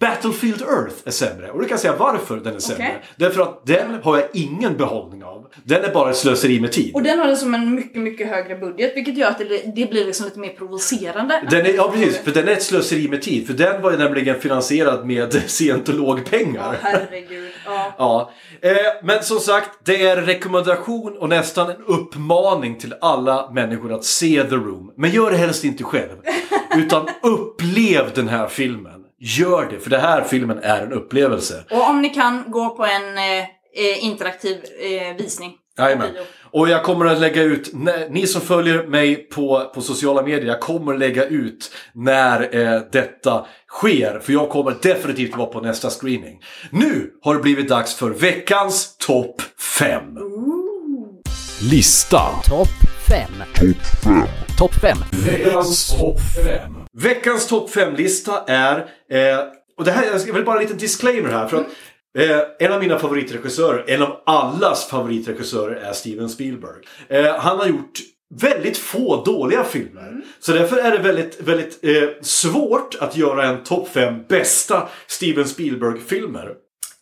[0.00, 1.50] Battlefield Earth är sämre.
[1.50, 2.82] Och du kan säga varför den är sämre.
[2.82, 3.02] Okej.
[3.16, 5.46] Därför att den har jag ingen behållning av.
[5.64, 6.94] Den är bara ett slöseri med tid.
[6.94, 10.04] Och den har liksom en mycket, mycket högre budget vilket gör att det, det blir
[10.04, 11.42] liksom lite mer provocerande.
[11.50, 13.46] Den är, ja precis, för den är ett slöseri med tid.
[13.46, 16.78] För den var ju nämligen finansierad med scientologpengar.
[16.82, 17.52] Ja, herregud.
[17.66, 17.94] Ja.
[17.98, 18.72] Ja, eh,
[19.02, 24.04] men som sagt, det är en rekommendation och nästan en uppmaning till alla människor att
[24.04, 24.92] se The Room.
[24.96, 26.16] Men gör det helst inte själv.
[26.76, 28.97] Utan upplev den här filmen.
[29.20, 31.64] Gör det, för den här filmen är en upplevelse.
[31.70, 33.38] Och om ni kan, gå på en eh,
[33.74, 35.52] eh, interaktiv eh, visning.
[35.78, 36.10] Jajamän.
[36.50, 37.70] Och jag kommer att lägga ut,
[38.10, 42.82] ni som följer mig på, på sociala medier, jag kommer att lägga ut när eh,
[42.92, 44.20] detta sker.
[44.22, 46.40] För jag kommer definitivt vara på nästa screening.
[46.70, 49.42] Nu har det blivit dags för veckans topp
[49.78, 50.02] 5.
[51.70, 52.20] Lista.
[52.48, 52.68] Topp
[53.08, 53.30] 5.
[54.58, 54.98] Topp 5.
[55.10, 56.77] Veckans topp 5.
[56.92, 58.76] Veckans topp 5-lista är...
[59.10, 59.38] Eh,
[59.76, 61.48] och det här, jag vill bara en liten disclaimer här.
[61.48, 61.66] För att,
[62.18, 66.84] eh, en av mina favoritregissörer, en av allas favoritregissörer är Steven Spielberg.
[67.08, 67.98] Eh, han har gjort
[68.34, 70.14] väldigt få dåliga filmer.
[70.40, 75.48] Så därför är det väldigt, väldigt eh, svårt att göra en topp 5 bästa Steven
[75.48, 76.54] Spielberg-filmer.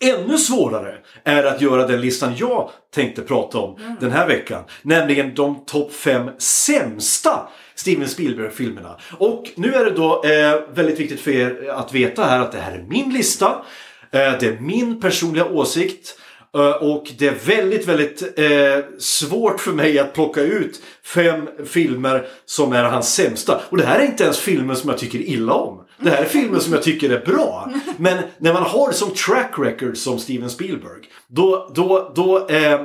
[0.04, 4.64] Ännu svårare är att göra den listan jag tänkte prata om den här veckan.
[4.82, 8.96] Nämligen de topp 5 sämsta Steven Spielberg-filmerna.
[9.18, 12.58] Och nu är det då eh, väldigt viktigt för er att veta här att det
[12.58, 13.46] här är min lista.
[14.10, 16.18] Eh, det är min personliga åsikt.
[16.54, 22.26] Eh, och det är väldigt, väldigt eh, svårt för mig att plocka ut fem filmer
[22.44, 23.60] som är hans sämsta.
[23.68, 25.82] Och det här är inte ens filmer som jag tycker illa om.
[25.98, 27.70] Det här är filmer som jag tycker är bra.
[27.96, 32.80] Men när man har som track record som Steven Spielberg, då, då, då eh,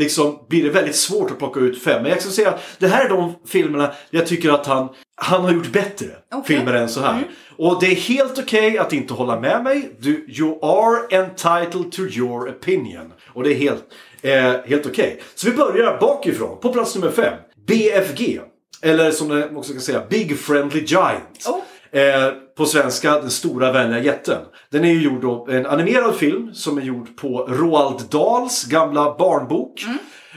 [0.00, 2.02] liksom blir det väldigt svårt att plocka ut fem.
[2.02, 5.44] Men jag ska säga att det här är de filmerna jag tycker att han, han
[5.44, 6.56] har gjort bättre Okej.
[6.56, 7.24] filmer än så här.
[7.56, 9.96] Och det är helt okej att inte hålla med mig.
[9.98, 13.12] Du, you are entitled to your opinion.
[13.34, 13.84] Och det är helt,
[14.22, 15.22] eh, helt okej.
[15.34, 17.34] Så vi börjar bakifrån, på plats nummer fem.
[17.66, 18.40] BFG.
[18.82, 21.46] Eller som det också kan säga, Big Friendly Giant.
[21.46, 21.60] Oh.
[21.92, 24.38] Eh, på svenska, Den stora vänliga jätten.
[24.72, 29.16] Den är ju gjord då, en animerad film som är gjord på Roald Dahls gamla
[29.18, 29.84] barnbok.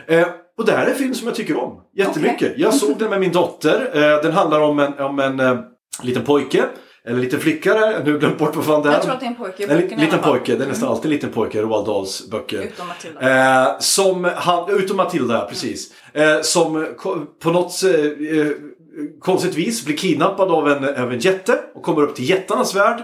[0.08, 0.28] Eh,
[0.58, 2.54] och det här är en film som jag tycker om jättemycket.
[2.58, 3.90] Jag såg den med min dotter.
[3.94, 5.60] Eh, den handlar om en, om en eh,
[6.04, 6.64] liten pojke.
[7.06, 8.94] Eller liten flicka där, nu glömt bort vad fan det är.
[8.94, 10.32] Jag tror att det är en pojke En liten fall.
[10.32, 12.62] pojke, det är nästan alltid en liten pojke i Roald Dahls böcker.
[12.62, 13.62] Utom Matilda.
[13.64, 15.94] Eh, som han, utom Matilda, precis.
[16.14, 16.88] Eh, som
[17.44, 17.90] på något eh,
[18.40, 18.48] eh,
[19.20, 23.04] konstigt vis blir kidnappad av en, av en jätte och kommer upp till jättarnas värld.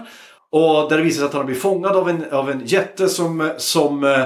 [0.52, 3.08] Och där det visar sig att han har blivit fångad av en, av en jätte
[3.08, 4.24] som, som eh,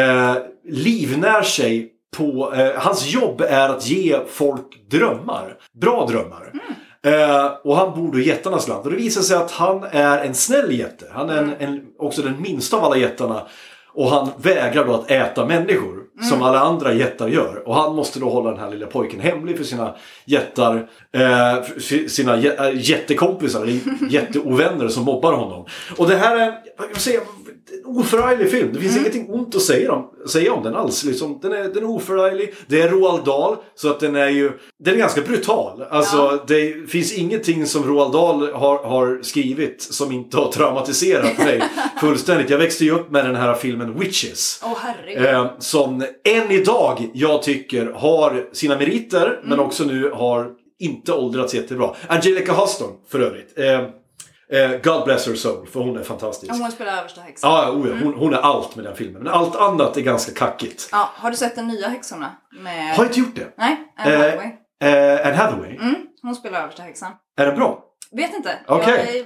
[0.00, 0.36] eh,
[0.68, 2.54] livnär sig på...
[2.54, 5.56] Eh, hans jobb är att ge folk drömmar.
[5.80, 6.52] Bra drömmar.
[7.06, 8.84] Eh, och han bor då i jättarnas land.
[8.84, 11.06] Och det visar sig att han är en snäll jätte.
[11.12, 13.46] Han är en, en, också den minsta av alla jättarna.
[13.94, 16.05] Och han vägrar då att äta människor.
[16.22, 17.68] Som alla andra jättar gör.
[17.68, 19.94] Och han måste då hålla den här lilla pojken hemlig för sina
[20.24, 20.76] jättar.
[21.12, 23.66] Eh, för sina äh, jättekompisar,
[24.10, 25.66] jätteovänner som mobbar honom.
[25.96, 26.54] Och det här är,
[26.92, 28.70] jag säga, en oförarglig film.
[28.72, 31.04] Det finns ingenting ont att säga om, säga om den alls.
[31.04, 32.54] Liksom, den, är, den är oförarglig.
[32.66, 34.52] Det är Roald Dahl, så att den är ju...
[34.78, 35.82] Den är ganska brutal.
[35.90, 41.62] Alltså, det finns ingenting som Roald Dahl har, har skrivit som inte har traumatiserat mig
[42.00, 42.50] fullständigt.
[42.50, 44.60] Jag växte ju upp med den här filmen Witches.
[44.64, 45.26] Åh herregud.
[45.26, 51.54] Eh, som än idag jag tycker har sina meriter men också nu har inte åldrats
[51.54, 51.94] jättebra.
[52.08, 53.58] Angelica Huston för övrigt.
[53.58, 53.80] Eh,
[54.60, 56.52] eh, God bless her soul för hon är fantastisk.
[56.52, 57.50] Hon spelar översta häxan.
[57.50, 59.22] Ja, oh ja, hon, hon är allt med den filmen.
[59.22, 60.88] Men allt annat är ganska kackigt.
[60.92, 62.36] Ja, har du sett den nya häxorna?
[62.62, 62.94] Med...
[62.96, 63.54] Har jag inte gjort det?
[63.56, 64.46] Nej, Anne Eh, Hathaway.
[64.84, 65.76] Eh, Anne Hathaway.
[65.76, 67.12] Mm, hon spelar översta häxan.
[67.38, 67.84] Är den bra?
[68.12, 68.58] Vet inte.
[68.66, 69.06] Okej.
[69.06, 69.24] Jag, eh,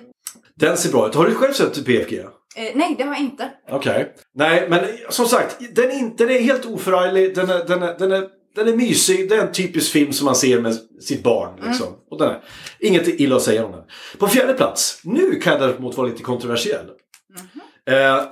[0.55, 1.15] Den ser bra ut.
[1.15, 2.21] Har du själv sett PFG?
[2.57, 3.51] Eh, nej, det har jag inte.
[3.71, 4.15] Okej.
[4.35, 7.35] Nej, men som sagt, den är, inte, den är helt oförarglig.
[7.35, 9.29] Den är, den, är, den, är, den är mysig.
[9.29, 11.61] Det är en typisk film som man ser med sitt barn.
[11.69, 11.87] Liksom.
[12.11, 12.41] Och den är,
[12.79, 13.83] inget illa att säga om den.
[14.19, 15.01] På fjärde plats.
[15.05, 16.87] Nu kan jag däremot vara lite kontroversiell.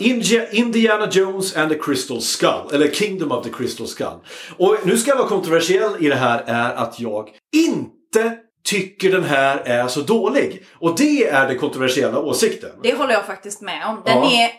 [0.01, 2.69] India, Indiana Jones and the Crystal Skull.
[2.73, 4.19] Eller Kingdom of the Crystal Skull.
[4.57, 8.39] Och nu ska jag vara kontroversiell i det här är att jag inte
[8.71, 10.63] tycker den här är så dålig.
[10.81, 12.71] Och det är den kontroversiella åsikten.
[12.83, 14.03] Det håller jag faktiskt med om.
[14.05, 14.31] Den Ja.
[14.33, 14.51] är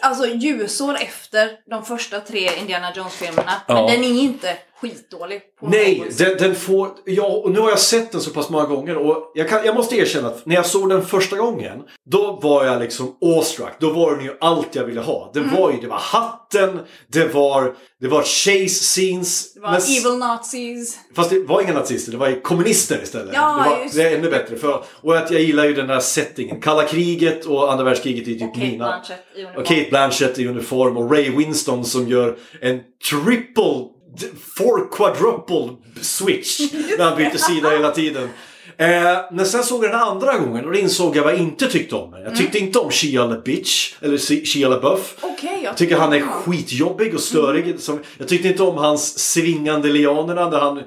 [0.00, 3.52] alltså ljusår efter de första tre Indiana Jones-filmerna.
[3.68, 3.74] Ja.
[3.74, 5.40] Men den är inte skitdålig.
[5.62, 6.88] Nej, den, den får...
[7.04, 9.74] Ja, och nu har jag sett den så pass många gånger och jag, kan, jag
[9.74, 13.72] måste erkänna att när jag såg den första gången då var jag liksom awestruck.
[13.80, 15.32] Då var den ju allt jag ville ha.
[15.36, 15.48] Mm.
[15.50, 16.80] Det var ju, det var hatten,
[17.12, 19.54] det var, det var chase scenes.
[19.54, 20.98] Det var men- Evil Nazis.
[21.16, 23.34] Fast det var inga nazister, det var kommunister istället.
[23.34, 24.56] Ja, det, var, just det är ännu bättre.
[24.56, 26.60] För, och att jag gillar ju den där settingen.
[26.60, 28.84] Kalla kriget och andra världskriget är typ Och Kate mina.
[28.84, 29.60] Blanchett i uniform.
[29.60, 32.80] Och Kate Blanchett i uniform och Ray Winston som gör en
[33.10, 33.84] triple,
[34.56, 36.60] four quadruple switch
[36.98, 38.28] när han byter sida hela tiden.
[38.80, 41.66] Eh, men sen såg jag den andra gången och då insåg jag vad jag inte
[41.66, 42.22] tyckte om den.
[42.22, 45.16] Jag tyckte inte om Shia LaBeouf, eller Shia LaBeouf.
[45.20, 47.80] Okej, jag tycker han är skitjobbig och störig.
[47.80, 50.84] Som, jag tyckte inte om hans svingande lianerna där han eh,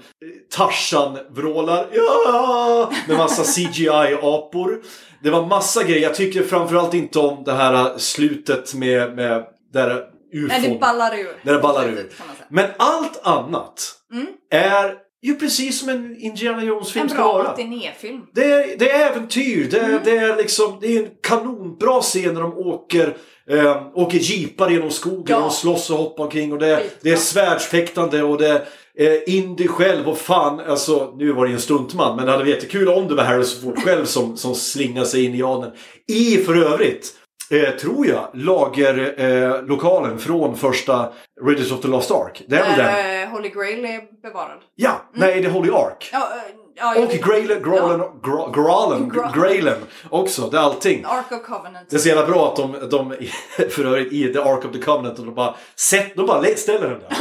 [0.49, 1.87] Tarzan-vrålar.
[1.93, 2.91] Ja!
[3.07, 4.81] Med massa CGI-apor.
[5.23, 6.01] Det var massa grejer.
[6.01, 9.43] Jag tycker framförallt inte om det här eh, slutet med, med
[9.73, 10.03] där
[10.33, 10.47] ufon.
[10.47, 11.35] Nej, det ballar ur.
[11.41, 12.09] När det ballar ur.
[12.51, 13.93] Men allt annat
[14.51, 17.43] är ju precis som en Indiana Jones-film En ska bra vara.
[17.43, 18.21] matinéfilm.
[18.33, 19.67] Det är, det är äventyr.
[19.71, 23.17] Det är, det är liksom det är en kanonbra scen när de åker,
[23.49, 25.45] eh, åker jeepar genom skogen Ja.
[25.45, 26.51] och slåss och hoppar omkring.
[26.53, 26.97] Och det, Skitbra.
[27.01, 31.49] det är svärdsfäktande och det är eh, Indy själv och fan, alltså nu var det
[31.49, 34.37] ju en stuntman men det hade varit jättekul om det var Harrison Ford själv som,
[34.37, 35.71] som slingar sig in i anen.
[36.07, 37.13] I för övrigt
[37.51, 41.09] Eh, tror jag, lagerlokalen eh, från första
[41.45, 42.41] Raiders of the Lost Ark.
[42.47, 42.77] Det är den?
[42.77, 44.57] Där eh, Holy Grail är bevarad.
[44.75, 46.09] Ja, nej det är Holy Ark.
[46.13, 49.77] Ja, eh, ja, Och Graylen, Gralen, Gra- Gralen, Gra- Graylen
[50.09, 50.49] också.
[50.49, 51.05] Det är allting.
[51.05, 51.89] Ark of Covenant.
[51.89, 53.13] Det är så jävla bra att de, de
[53.69, 56.89] för övrigt i The Ark of the Covenant, och de bara, sätt, de bara ställer
[56.89, 57.17] den där.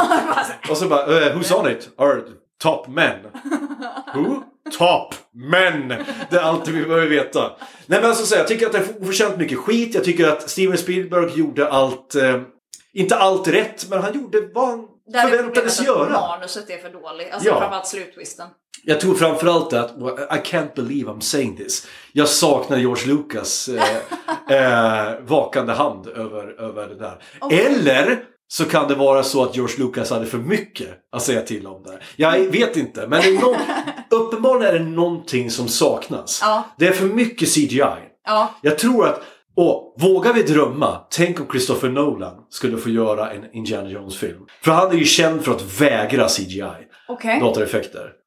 [0.70, 1.88] Och så bara, uh, who's on it?
[1.98, 2.20] Are
[2.62, 3.16] top men.
[4.14, 4.42] Who?
[4.78, 5.88] Top men.
[6.30, 7.40] Det är allt vi behöver veta.
[7.86, 9.94] Nej men alltså så jag tycker att det är oförtjänt mycket skit.
[9.94, 12.40] Jag tycker att Steven Spielberg gjorde allt, eh,
[12.92, 16.10] inte allt rätt, men han gjorde vad han Där är förväntades göra.
[16.10, 17.32] Manuset är för dåligt.
[17.32, 17.58] Alltså Ja.
[17.58, 18.46] framförallt sluttwisten.
[18.84, 19.90] Jag tror framförallt att,
[20.30, 21.86] I can't believe I'm saying this.
[22.12, 23.96] Jag saknar George Lucas eh,
[25.08, 27.18] eh, vakande hand över, över det där.
[27.50, 28.22] Eller
[28.52, 31.82] så kan det vara så att George Lucas hade för mycket att säga till om
[31.82, 32.02] där.
[32.16, 33.56] Jag vet inte, men är någon,
[34.20, 36.38] uppenbarligen är det någonting som saknas.
[36.42, 36.64] Ja.
[36.78, 37.80] Det är för mycket CGI.
[38.26, 39.20] Ja, Jag tror att,
[39.56, 44.40] och vågar vi drömma, tänk om Christopher Nolan skulle få göra en Indiana Jones-film.
[44.64, 46.62] För han är ju känd för att vägra CGI.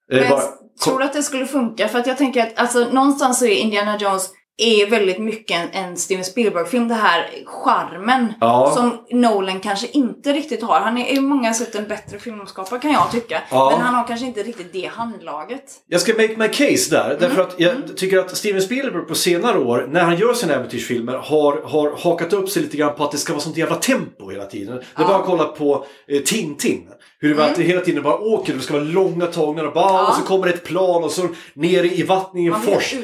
[0.10, 0.44] Det är Men bara-
[0.84, 3.98] tror att det skulle funka för att jag tänker att alltså, någonstans så är Indiana
[3.98, 6.88] Jones är väldigt mycket en, en Steven Spielberg-film.
[6.88, 8.72] Det här charmen Ja.
[8.76, 10.80] som Nolan kanske inte riktigt har.
[10.80, 13.42] Han är i många sätt en bättre filmskapare kan jag tycka.
[13.52, 13.70] Ja.
[13.72, 15.64] Men han har kanske inte riktigt det handlaget.
[15.88, 17.18] Jag ska make my case där.
[17.20, 17.48] Därför Mm.
[17.48, 21.62] att jag tycker att Steven Spielberg på senare år, när han gör sina äventyrsfilmer, har,
[21.66, 24.46] har hakat upp sig lite grann på att det ska vara sånt jävla tempo hela
[24.46, 24.82] tiden.
[24.96, 26.88] Det är bara att kolla på eh, Tintin.
[27.24, 29.74] Hur det var att det hela tiden bara åker, det ska vara långa tagningar och,
[29.74, 29.96] bara, Mm.
[29.96, 30.08] Ja.
[30.10, 32.96] och så kommer det ett plan och så ner i vattnet i en fors.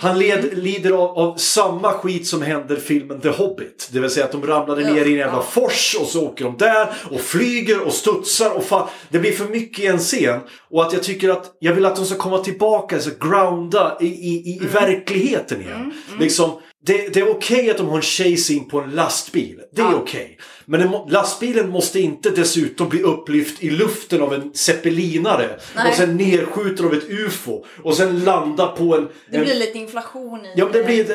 [0.00, 3.88] Han led, lider av, av samma skit som händer filmen The Hobbit.
[3.92, 5.42] Det vill säga att de ramlade ner i en jävla Ja.
[5.42, 9.44] fors och så åker de där och flyger och studsar och fan, det blir för
[9.44, 10.40] mycket i en scen.
[10.70, 14.06] Och att jag tycker att jag vill att de ska komma tillbaka, så grounda i,
[14.06, 15.92] i, i verkligheten igen.
[16.20, 16.50] Liksom,
[16.86, 19.60] det, det är okej att de har en chase in på en lastbil.
[19.72, 19.94] Det är Ja.
[20.02, 20.38] okej.
[20.70, 25.48] Men den lastbilen måste inte dessutom bli upplyft i luften av en zeppelinare.
[25.76, 25.90] Nej.
[25.90, 27.64] Och sen nerskjuten av ett UFO.
[27.82, 29.08] Och sen landa på en...
[29.30, 31.06] Det en blir lite inflation i Ja, det blir,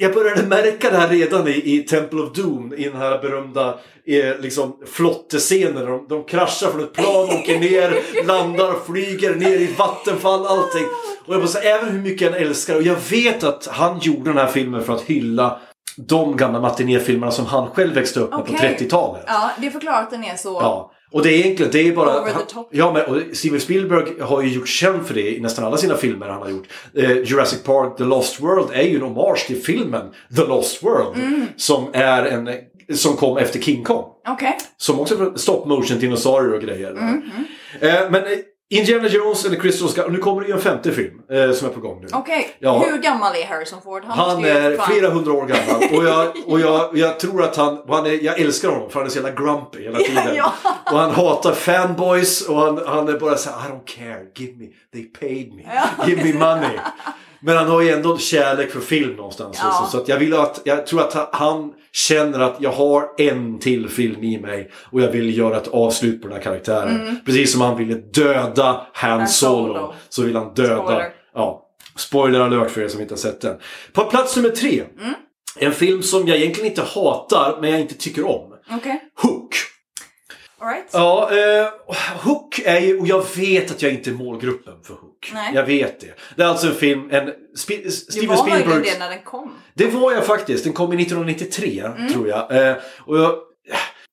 [0.00, 3.78] jag började märka det här redan i, i Temple of Doom, i den här berömda
[4.06, 5.86] eh, liksom, flottescenen.
[5.86, 10.86] De, de kraschar från ett plan, åker ner, landar, flyger ner i vattenfall, allting.
[11.26, 14.38] Och jag bara även hur mycket jag älskar och jag vet att han gjorde den
[14.38, 15.60] här filmen för att hylla
[15.96, 18.76] de gamla matinéfilmerna som han själv växte upp med på Okej.
[18.78, 19.24] 30-talet.
[19.26, 20.58] Ja, det förklarar att den är så...
[20.60, 20.92] Ja.
[21.10, 22.20] Och det är egentligen, det är bara...
[22.22, 22.68] Over the top.
[22.72, 25.96] Ja, men och Steven Spielberg har ju gjort känd för det i nästan alla sina
[25.96, 26.66] filmer han har gjort.
[26.94, 31.16] Eh, Jurassic Park, The Lost World är ju en hommage till filmen The Lost World.
[31.16, 31.46] Mm.
[31.56, 32.50] Som är en...
[32.94, 34.04] Som kom efter King Kong.
[34.28, 34.56] Okej.
[34.76, 36.90] Som också är stop motion dinosaurier och grejer.
[36.90, 37.22] Mm,
[37.80, 38.30] Eh, men eh,
[38.70, 41.72] Indiana Jones eller Crystal Skull, nu kommer det ju en femte film eh, som är
[41.72, 42.08] på gång nu.
[42.12, 42.56] Okej.
[42.58, 42.78] Ja.
[42.78, 44.04] Hur gammal är Harrison Ford?
[44.04, 47.78] Han ju är flera hundra år gammal och jag, och jag, jag tror att han,
[47.88, 50.22] han är, jag älskar honom för han är så jävla grumpy hela tiden.
[50.36, 50.52] Ja.
[50.92, 54.58] Och han hatar fanboys och han, han är bara så här, I don't care, give
[54.58, 55.62] me, they paid me,
[56.06, 56.78] give me money.
[57.46, 59.58] Men han har ju ändå kärlek för film någonstans.
[59.62, 59.68] Ja.
[59.68, 59.86] liksom.
[59.86, 63.88] Så att jag, vill att, jag tror att han känner att jag har en till
[63.88, 67.20] film i mig och jag vill göra ett avslut på den här karaktären.
[67.26, 69.94] Precis som han ville döda Han Solo, Solo.
[70.08, 71.12] så vill han döda Spoiler.
[71.34, 71.66] Ja,
[71.96, 73.56] spoiler alert för er som inte har sett den.
[73.92, 74.84] På plats nummer tre.
[75.00, 75.14] Mm.
[75.58, 78.52] En film som jag egentligen inte hatar, men jag inte tycker om.
[78.70, 79.00] Okej.
[79.22, 79.54] Hook.
[80.58, 80.90] Alright.
[80.92, 81.68] Ja, eh,
[82.24, 85.15] Hook är ju, och jag vet att jag inte är målgruppen för Hook.
[85.34, 85.52] Nej.
[85.54, 86.14] Jag vet det.
[86.36, 87.32] Det är alltså en film, en Du
[87.90, 88.92] Steven var möjligen Spielbergs...
[88.92, 89.50] det när den kom.
[89.74, 90.64] Det var jag faktiskt.
[90.64, 92.12] Den kom i 1993, Mm.
[92.12, 92.68] tror jag.
[92.68, 92.74] Eh,
[93.06, 93.34] och jag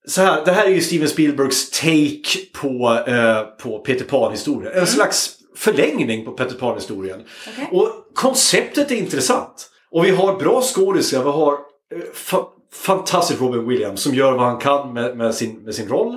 [0.08, 4.72] så här, det här är ju Steven Spielbergs take på, eh, på Peter Pan-historien.
[4.76, 7.16] En slags förlängning på Peter Pan-historien.
[7.16, 7.28] Mm.
[7.54, 7.68] Okej.
[7.80, 9.70] Och konceptet är intressant.
[9.92, 11.24] Och vi har bra skådisar.
[11.24, 11.58] Vi har eh,
[12.14, 16.08] fa- fantastisk Robin Williams som gör vad han kan med, med, sin, med sin roll.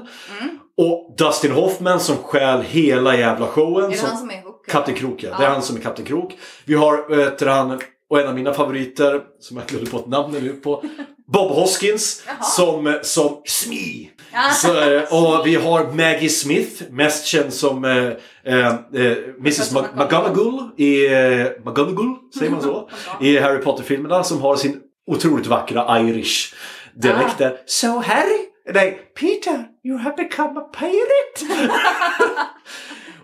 [0.41, 0.59] Mm.
[0.79, 3.85] Och Dustin Hoffman som stjäl hela jävla showen.
[3.85, 4.73] Är det som, han som är Hook?
[4.73, 5.37] Kapten Krok, ja.
[5.39, 6.39] Det är han som är Kapten Krok.
[6.65, 7.81] Vi har, vet han,
[8.11, 10.85] och en av mina favoriter, som jag glömde på namnet nu på,
[11.33, 12.25] Bob Hoskins,
[12.57, 14.11] som, som Smee.
[14.33, 14.51] Ja.
[14.51, 18.13] Så, eh, och vi har Maggie Smith, mest känd som eh,
[18.55, 22.89] eh, eh, Mrs McGonagall i eh, McGonagall, säger man så?
[23.21, 26.55] I Harry Potter-filmerna som har sin otroligt vackra Irish
[26.95, 27.57] dialekt där.
[27.67, 28.39] So Harry,
[28.73, 31.71] nej, Peter, you have become a pirate.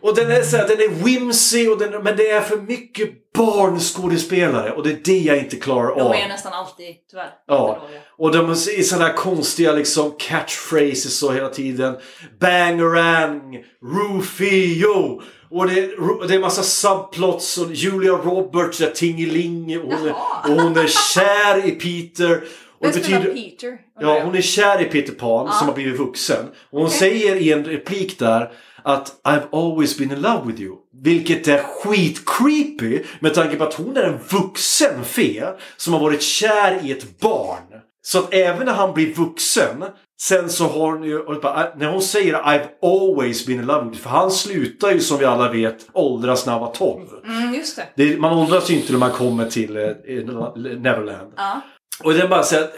[0.02, 3.32] Och den är, så här, den är whimsy, och den, men det är för mycket
[3.32, 6.12] barnskådespelare och det är det jag inte klarar av.
[6.12, 7.30] De är nästan alltid, tyvärr.
[7.46, 7.82] Ja,
[8.18, 11.96] och de är sådana här konstiga liksom catchphrases så hela tiden.
[12.40, 15.20] Bangarang, Rufio.
[15.50, 20.14] Och det, är- det är massa subplots och Julia Roberts är tingeling och hon är,
[20.48, 22.44] och hon är kär i Peter.
[22.80, 23.78] Och det betyder, Peter?
[24.00, 26.46] Ja, hon är kär i Peter Pan som har blivit vuxen.
[26.70, 28.52] Och hon säger i en replik där
[28.84, 30.76] att I've always been in love with you.
[31.02, 35.46] Vilket är skitcreepy med tanke på att hon är en vuxen fe
[35.76, 37.80] som har varit kär i ett barn.
[38.04, 39.84] Så att även när han blir vuxen
[40.22, 41.18] Sen så har hon ju,
[41.76, 45.18] när hon säger I've always been in love with you, för han slutar ju som
[45.18, 47.08] vi alla vet åldras när han var 12.
[47.24, 47.86] Mm, just det.
[47.94, 49.84] Det, man åldras ju inte när man kommer till eh,
[50.56, 51.32] Neverland.
[51.36, 51.60] Ja.
[52.04, 52.70] Och den bara så här,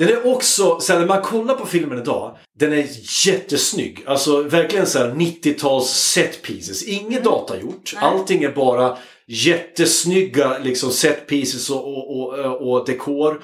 [0.00, 2.86] den är också, så här, när man kollar på filmen idag, den är
[3.26, 4.04] jättesnygg.
[4.06, 6.82] Alltså verkligen så här 90-tals set pieces.
[6.82, 7.94] Inget datagjort.
[7.96, 8.96] Allting är bara
[9.26, 13.42] jättesnygga liksom set pieces och, och, och, och dekor.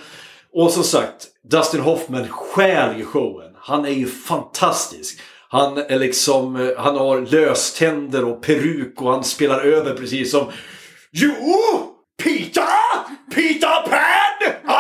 [0.53, 3.53] Och som sagt, Dustin Hoffman stjäl ju showen.
[3.59, 5.21] Han är ju fantastisk.
[5.49, 10.47] Han är liksom, eh, han har löständer och peruk och han spelar över precis som
[11.23, 11.33] You!
[12.23, 12.67] Peter!
[13.35, 14.76] Peter Pan!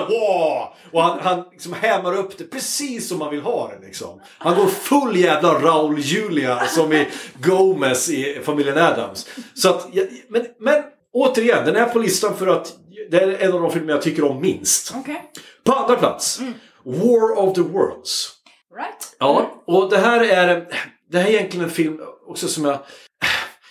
[0.00, 0.74] War!
[0.92, 4.20] Och han, han liksom hämmar upp det precis som man vill ha det liksom.
[4.38, 7.08] Han går full jävla Raul Julia som i
[7.42, 9.28] Gomez i familjen Adams.
[9.54, 9.88] Så att,
[10.28, 12.72] men, men återigen, den är på listan för att
[13.10, 14.92] det är en av de filmer jag tycker om minst.
[14.96, 15.22] Okej.
[15.64, 16.40] På andra plats,
[16.84, 18.30] War of the Worlds.
[18.76, 19.16] Right.
[19.18, 20.68] Ja, och det här är,
[21.10, 22.78] det här är egentligen en film också som jag...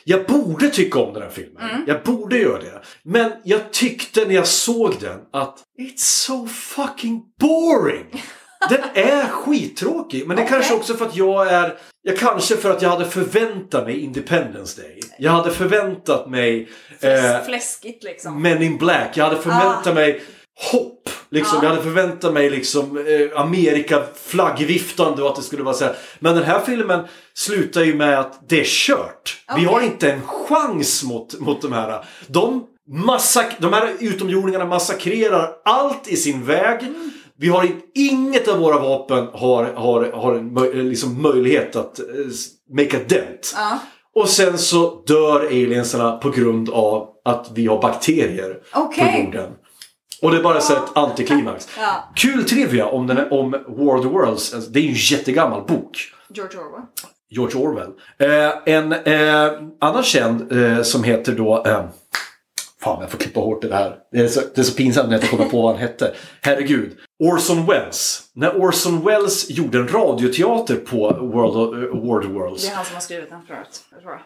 [0.09, 1.83] Jag borde tycka om den här filmen.
[1.87, 2.81] Jag borde göra det.
[3.03, 8.23] Men jag tyckte när jag såg den att It's so fucking boring!
[8.69, 10.27] Den är skittråkig.
[10.27, 10.53] Men det Okej.
[10.53, 11.77] kanske också för att jag är...
[12.03, 14.99] Jag kanske för att jag hade förväntat mig Independence Day.
[15.19, 16.69] Jag hade förväntat mig...
[17.01, 18.41] Fläs- eh, Fläskigt liksom.
[18.41, 19.17] Men in Black.
[19.17, 19.93] Jag hade förväntat Ah.
[19.93, 20.21] mig
[20.71, 21.09] hopp.
[21.29, 21.57] Liksom.
[21.57, 21.63] Ja.
[21.63, 25.95] Jag hade förväntat mig liksom eh, Amerika flaggviftande och att det skulle vara så här.
[26.19, 29.37] Men den här filmen slutar ju med att det är kört.
[29.47, 29.65] Vi Okej.
[29.65, 32.05] har inte en chans mot, mot de här.
[32.27, 36.79] De, massak- de här utomjordingarna massakrerar allt i sin väg.
[37.39, 41.99] Vi har in- inget av våra vapen har, har, har en möj, liksom möjlighet att
[41.99, 42.05] eh,
[42.77, 43.53] make a dent.
[43.57, 43.79] Ja.
[44.15, 49.11] Och sen så dör aliensarna på grund av att vi har bakterier Okej.
[49.31, 49.51] på jorden.
[50.21, 51.67] Och det är bara så ett antiklimax.
[51.79, 52.09] Ja.
[52.15, 54.53] Kul trivia om, den om War of the Worlds.
[54.53, 55.97] Alltså, Det är ju en jättegammal bok.
[56.29, 56.85] George Orwell.
[57.29, 57.91] George Orwell.
[58.17, 61.63] Eh, en eh, annan känd eh, som heter då...
[61.65, 61.85] Eh,
[62.83, 63.95] fan, jag får klippa hårt det här.
[64.11, 66.13] Det är, så, det är så pinsamt när jag inte kommer på vad han hette.
[66.41, 66.97] Herregud.
[67.23, 68.21] Orson Welles.
[68.33, 72.65] När Orson Welles gjorde en radioteater på World of, eh, War of the Worlds.
[72.65, 73.81] Det är han som har skrivit den förut.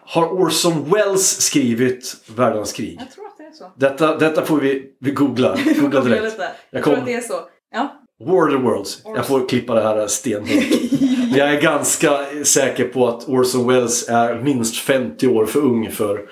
[0.06, 2.98] Har Orson Welles skrivit Världens krig?
[3.00, 3.72] jag tror det så.
[3.76, 5.58] Detta, detta får vi, vi googla.
[5.80, 6.36] Googla direkt.
[6.40, 7.40] Jag Jag tror att det är så.
[7.72, 8.02] Ja.
[8.26, 9.02] War of the Worlds.
[9.06, 10.50] Jag får klippa det här stenhårt.
[11.36, 16.30] Jag är ganska säker på att Orson Welles är minst 50 år för ung för...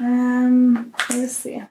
[0.00, 1.64] Um, ska vi se.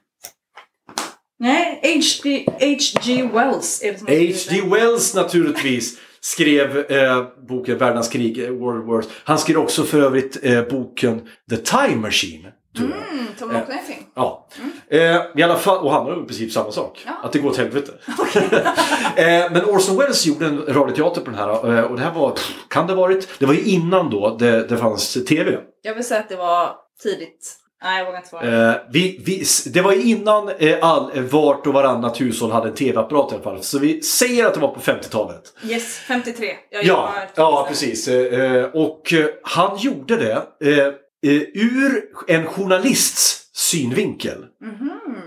[1.38, 2.46] Nej, H.G.
[2.46, 3.28] H.G.
[3.32, 4.62] Wells är det som H.G.
[4.70, 9.06] Wells naturligtvis skrev eh, boken Världens krig, eh, World Wars.
[9.24, 11.20] Han skrev också för övrigt eh, boken
[11.50, 12.46] The Time Machine.
[12.78, 13.78] Mm, som också är.
[14.14, 14.48] Ja.
[14.90, 17.02] Eh, I alla fall, och handlar om i princip samma sak.
[17.06, 17.12] Ja.
[17.22, 17.92] Att det går åt helvete.
[19.16, 21.78] eh, men Orson Welles gjorde en radioteater på den här.
[21.78, 23.28] Eh, och det här var, pff, kan det ha varit?
[23.38, 25.58] Det var ju innan då det, det fanns TV.
[25.82, 27.58] Jag vill säga att det var tidigt.
[27.84, 28.70] Nej, jag vågar inte svara.
[28.70, 32.74] Eh, vi, vi, det var innan eh, all, eh, vart och varannat hushåll hade en
[32.74, 33.62] TV-apparat i alla fall.
[33.62, 35.42] Så vi säger att det var på 50-talet.
[35.64, 36.54] Yes, 53.
[36.70, 38.08] Jag Ja, ja precis.
[38.08, 40.92] Eh, eh, och eh, han gjorde det eh, eh,
[41.22, 44.46] ur en journalists synvinkel.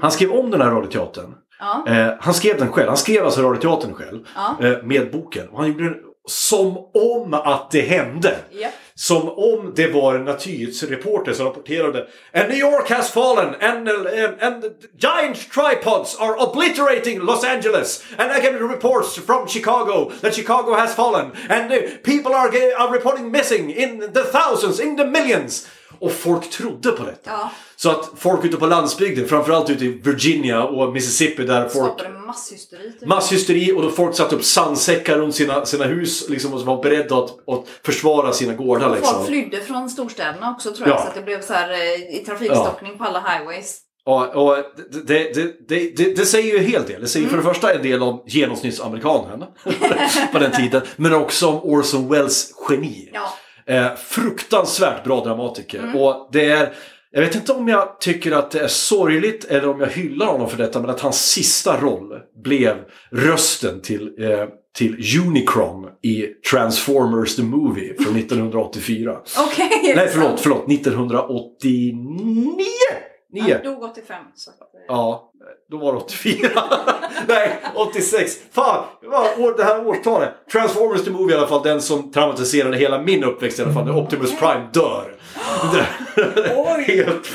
[0.01, 1.34] Han skrev om den här radioteatern.
[1.59, 1.85] Ja.
[1.88, 2.88] Eh, han skrev den själv.
[2.88, 4.19] Han skrev alltså radioteatern själv.
[4.35, 4.57] Ja.
[4.67, 5.49] Eh, med boken.
[5.49, 5.95] Och han gjorde den
[6.27, 8.35] som om att det hände.
[8.51, 8.73] Japp.
[8.97, 14.41] Som om det var en nyhetsreporter som rapporterade And New York has fallen and, and,
[14.41, 14.63] and
[14.97, 20.95] giant tripods are obliterating Los Angeles and I get reports from Chicago that Chicago has
[20.95, 21.72] fallen and
[22.03, 22.47] people are,
[22.77, 25.67] are reporting missing in the thousands, in the millions.
[25.99, 27.31] Och folk trodde på detta.
[27.31, 27.51] Ja.
[27.75, 32.19] Så att folk ute på landsbygden, framförallt ute i Virginia och Mississippi där folk Skapade
[32.19, 32.91] masshysteri.
[32.91, 33.07] Typ.
[33.07, 37.15] Masshysteri och då folk satte upp sandsäckar runt sina, sina hus liksom, och var beredda
[37.15, 38.89] att, att försvara sina gårdar.
[38.89, 39.25] Folk Liksom.
[39.25, 40.97] flydde från storstäderna också tror jag.
[40.97, 41.01] Ja.
[41.01, 43.81] Så att det blev så här eh, i trafikstockning på alla highways.
[44.05, 44.57] Och, och
[45.05, 45.67] det, det,
[45.97, 47.01] det, det, säger ju en hel del.
[47.01, 49.43] Det säger för det första en del om genomsnittsamerikanen
[50.31, 50.81] på den tiden.
[50.95, 53.09] Men också om Orson Welles geni.
[53.13, 53.33] Ja.
[53.69, 55.91] Eh, fruktansvärt bra dramatiker.
[55.95, 56.73] Och det är,
[57.11, 60.49] jag vet inte om jag tycker att det är sorgligt eller om jag hyllar honom
[60.49, 60.79] för detta.
[60.81, 62.13] Men att hans sista roll
[62.43, 62.75] blev
[63.11, 64.45] rösten till, eh,
[64.77, 66.21] till Unicron i
[66.51, 69.17] Transformers the Movie från 1984.
[69.47, 69.69] Okej.
[69.83, 70.71] det Nej, förlåt, förlåt.
[70.71, 72.65] 1989!
[73.41, 74.23] Han dog 85.
[74.35, 74.55] Så eh,
[74.87, 75.31] Ja,
[75.71, 76.49] då var det 84.
[77.27, 78.39] Nej, 86.
[78.51, 78.83] Fan,
[79.57, 80.29] det här årtalet.
[80.51, 83.85] Transformers the Movie i alla fall, den som traumatiserade hela min uppväxt i alla fall.
[83.85, 85.15] Där Optimus Prime dör.
[86.87, 87.29] Helt...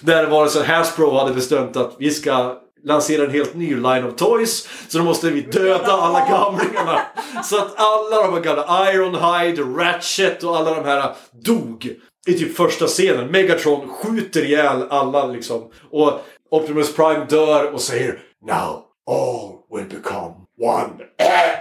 [0.00, 4.04] Där var det så Hasbro hade bestämt att vi ska lansera en helt ny line
[4.04, 4.68] of toys.
[4.88, 7.00] Så då måste vi döda alla gamlingarna.
[7.44, 11.94] Så att alla de här gamla, Ironhide, Ratchet och alla de här dog.
[12.28, 13.30] I typ första scenen.
[13.30, 15.70] Megatron skjuter ihjäl alla liksom.
[15.90, 20.94] Och Optimus Prime dör och säger Now all will become one.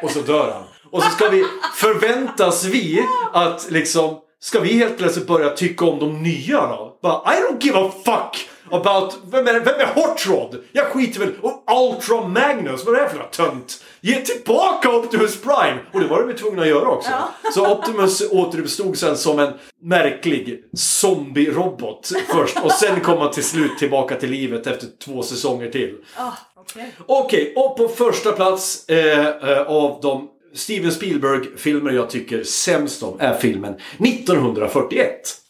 [0.03, 0.64] Och så dör han.
[0.91, 1.44] Och så ska vi,
[1.76, 2.99] förväntas vi
[3.34, 6.99] att liksom, ska vi helt plötsligt börja tycka om de nya då?
[7.02, 10.64] Bara, I don't give a fuck about, vem är, vem är Hot Rod?
[10.72, 13.84] Jag skiter väl, och Ultra Magnus, vad är det för något tönt?
[14.02, 15.77] Ge tillbaka Optimus Prime!
[15.94, 17.11] Och det var de ju tvungna att göra också.
[17.53, 23.77] Så Optimus återuppstod sen som en märklig zombie-robot först och sen kom han till slut
[23.77, 25.95] tillbaka till livet efter två säsonger till.
[26.15, 26.91] Ah, okej.
[27.06, 33.19] Okej, och på första plats eh, eh, av de Steven Spielberg-filmer jag tycker sämst om
[33.19, 35.47] är filmen 1941.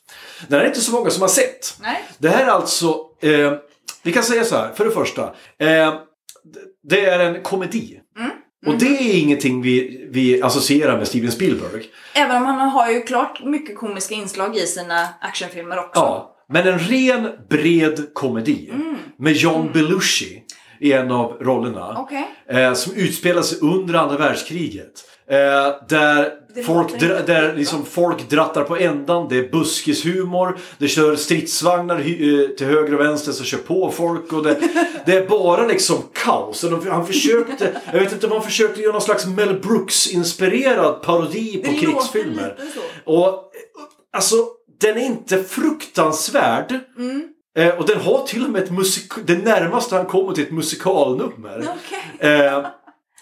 [0.48, 1.78] Den är inte så många som har sett.
[1.82, 2.04] Nej.
[2.18, 3.54] Det här är alltså, eh,
[4.04, 5.24] vi kan säga så här, för det första.
[5.60, 5.94] Eh,
[6.90, 8.00] det är en komedi.
[8.66, 11.86] Och det är ingenting vi, vi associerar med Steven Spielberg.
[12.14, 16.00] Även om han har ju klart mycket komiska inslag i sina actionfilmer också.
[16.00, 18.74] Ja, men en ren bred komedi.
[19.20, 20.44] Med John Belushi
[20.80, 21.96] i en av rollerna.
[21.98, 22.28] Okej.
[22.50, 24.92] Eh, som utspelar sig under andra världskriget.
[25.30, 29.28] Eh, där Det folk, dra, där liksom folk drattar på ändan.
[29.30, 30.58] Det är buskishumor.
[30.78, 34.34] Det kör stridsvagnar eh, till höger och vänster som kör på folk.
[34.34, 34.60] Och det,
[35.06, 36.62] det är bara liksom kaos.
[36.62, 41.64] De, han försökte, jag vet inte om han försökte göra någon slags Mel Brooks-inspirerad parodi
[41.66, 42.58] på Det krigsfilmer.
[43.06, 43.52] Och
[44.14, 44.36] alltså,
[44.82, 46.80] den är inte fruktansvärd.
[46.98, 47.28] Mm.
[47.58, 49.12] Eh, och den har till och med ett musik...
[49.26, 51.66] Det närmaste han kommer till ett musikalnummer.
[51.78, 52.32] Okej.
[52.32, 52.66] Eh,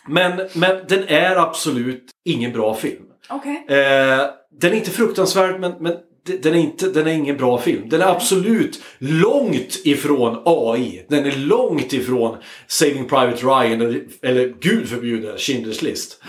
[0.07, 3.03] Men, men den är absolut ingen bra film.
[3.29, 3.65] Okej.
[3.69, 4.25] Eh,
[4.61, 5.93] den är inte fruktansvärd men, men
[6.25, 7.89] den är, inte, den är ingen bra film.
[7.89, 11.05] Den är absolut långt ifrån AI.
[11.09, 12.37] Den är långt ifrån
[12.67, 16.23] Saving Private Ryan eller, eller gud förbjude Schindler's list.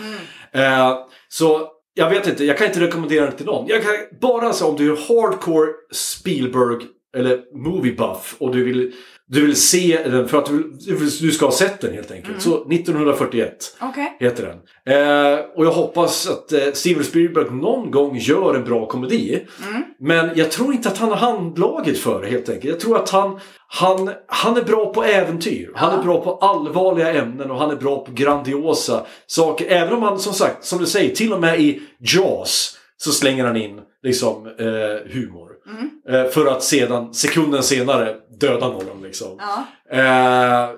[0.51, 0.97] Eh,
[1.29, 3.67] så jag vet inte, jag kan inte rekommendera den till någon.
[3.67, 3.91] Jag kan
[4.21, 6.85] bara säga om du är hardcore Spielberg
[7.17, 8.93] eller movie buff och du vill,
[9.29, 12.41] du vill se den för att du, vill- du ska ha sett den helt enkelt.
[12.41, 14.17] Så 1941 Okej.
[14.19, 14.57] heter den.
[14.97, 19.45] Eh, och jag hoppas att eh, Steven Spielberg någon gång gör en bra komedi.
[19.99, 22.65] Men jag tror inte att han har handlaget för det helt enkelt.
[22.65, 25.71] Jag tror att han, han, han är bra på äventyr.
[25.75, 29.65] Han är bra på allvarliga ämnen och han är bra på grandiosa saker.
[29.69, 33.45] Även om han som sagt, som du säger, till och med i Jaws så slänger
[33.45, 35.46] han in liksom eh, humor.
[36.09, 39.39] Eh, för att sedan, sekunden senare, döda någon liksom.
[39.39, 39.65] Ja.
[39.97, 40.69] Eh,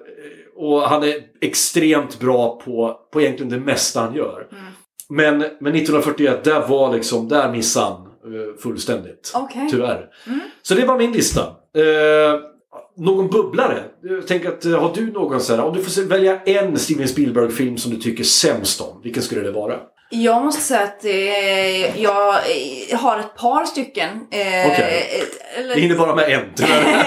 [0.55, 4.47] och han är extremt bra på, på egentligen det mesta han gör.
[5.09, 9.31] Men, men 1941, där var liksom, där missade han eh, fullständigt.
[9.35, 9.67] Okej.
[9.71, 10.09] Tyvärr.
[10.61, 11.41] Så det var min lista.
[11.75, 12.39] Eh,
[12.97, 13.83] någon bubblare?
[14.27, 17.77] Tänker att, eh, har du någon sån här, om du får välja en Steven Spielberg-film
[17.77, 19.75] som du tycker sämst om, vilken skulle det vara?
[20.11, 24.10] Jag måste säga att eh, jag eh, har ett par stycken.
[24.31, 24.80] Eh,
[25.60, 27.06] eller- Det hinner bara med en, tyvärr.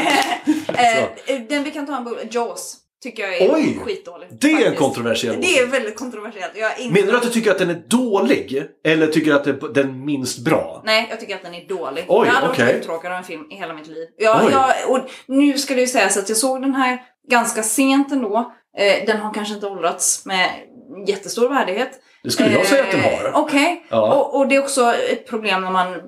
[1.26, 2.76] Eh, den vi kan ta en Jaws.
[3.02, 3.78] Tycker jag är Oj!
[3.84, 4.28] skitdålig.
[4.40, 4.78] Det är en faktiskt.
[4.78, 6.52] kontroversiell Det är väldigt kontroversiellt.
[6.56, 7.00] Jag inte...
[7.00, 8.62] Menar du att du tycker att den är dålig?
[8.84, 10.82] Eller tycker du att det är den minst bra?
[10.84, 12.04] Nej, jag tycker att den är dålig.
[12.08, 12.74] Oj, jag hade varit okej.
[12.74, 14.08] uttråkad av en film i hela mitt liv.
[14.18, 18.12] Jag, jag, och nu ska det ju sägas att jag såg den här ganska sent
[18.12, 18.52] ändå.
[18.78, 20.50] Eh, den har kanske inte åldrats med
[21.06, 21.90] jättestor värdighet.
[22.22, 23.32] Det skulle jag säga att den Eh, har.
[23.34, 23.86] Okej.
[23.88, 24.14] Ja.
[24.14, 26.00] Och, och det är också ett problem när man, eh,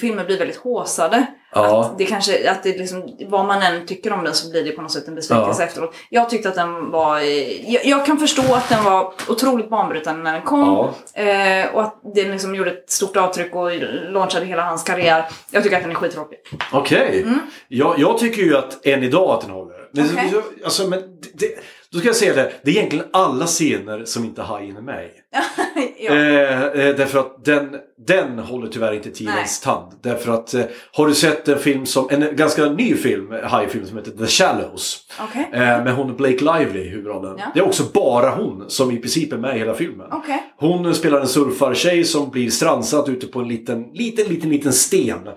[0.00, 1.26] filmer blir väldigt håsade.
[1.52, 1.80] Ja.
[1.80, 4.72] Att det kanske, att det liksom, vad man än tycker om den så blir det
[4.72, 5.68] på något sätt en besvikelse Ja.
[5.68, 5.94] efteråt.
[6.10, 10.22] Jag tyckte att den var, eh, jag, jag kan förstå att den var otroligt banbrytande
[10.22, 10.90] när den kom.
[11.14, 11.22] Ja.
[11.22, 13.70] Eh, och att den liksom gjorde ett stort avtryck och
[14.10, 15.24] launchade hela hans karriär.
[15.50, 16.38] Jag tycker att den är skittråkig.
[16.72, 17.26] Okej.
[17.68, 19.76] Jag, jag tycker ju att än idag att den håller.
[19.92, 20.30] Men, Mm.
[20.30, 21.00] Så- alltså, men
[21.34, 21.46] det,
[21.92, 22.52] då ska jag säga det.
[22.62, 25.29] Det är egentligen alla scener som inte hajen är med i.
[25.98, 26.14] ja.
[26.14, 27.76] Eh, eh, därför att den,
[28.06, 29.92] den håller tyvärr inte tidens tand.
[30.02, 30.62] Därför att eh,
[30.92, 35.06] har du sett en film som, en ganska ny film, hajfilm som heter The Shallows.
[35.20, 35.50] Okej.
[35.52, 37.34] Eh, med hon Blake Lively i huvudrollen.
[37.38, 37.44] Ja.
[37.54, 40.06] Det är också bara hon som i princip är med i hela filmen.
[40.12, 40.52] Okej.
[40.56, 45.28] Hon spelar en surfartjej som blir strandsatt ute på en liten, liten, liten, liten sten.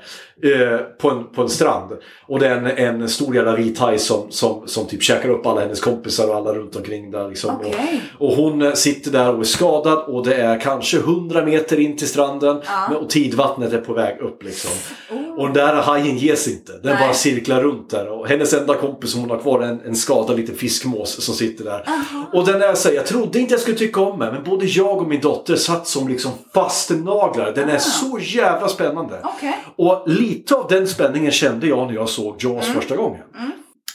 [0.43, 1.91] Eh, på, en, på en strand.
[2.27, 5.45] Och det är en, en stor jävla vit haj som, som, som typ käkar upp
[5.45, 7.29] alla hennes kompisar och alla runt omkring där.
[7.29, 7.55] Liksom.
[7.55, 8.01] Okej.
[8.17, 11.97] Och, och hon sitter där och är skadad och det är kanske 100 meter in
[11.97, 12.61] till stranden.
[12.65, 12.95] Ja.
[12.97, 14.71] Och tidvattnet är på väg upp liksom.
[15.11, 15.39] Oh.
[15.39, 16.71] Och den där hajen ger sig inte.
[16.71, 16.95] Den Nej.
[16.99, 18.07] bara cirklar runt där.
[18.09, 21.35] Och hennes enda kompis som hon har kvar är en, en skadad liten fiskmås som
[21.35, 21.85] sitter där.
[22.33, 24.33] Och den är så här, jag trodde inte jag skulle tycka om den.
[24.33, 27.51] Men både jag och min dotter satt som liksom fastnaglar.
[27.55, 29.19] Den är så jävla spännande.
[29.23, 29.57] Okej.
[29.75, 32.81] Och lite av den spänningen kände jag när jag såg Jaws Mm.
[32.81, 33.21] första gången.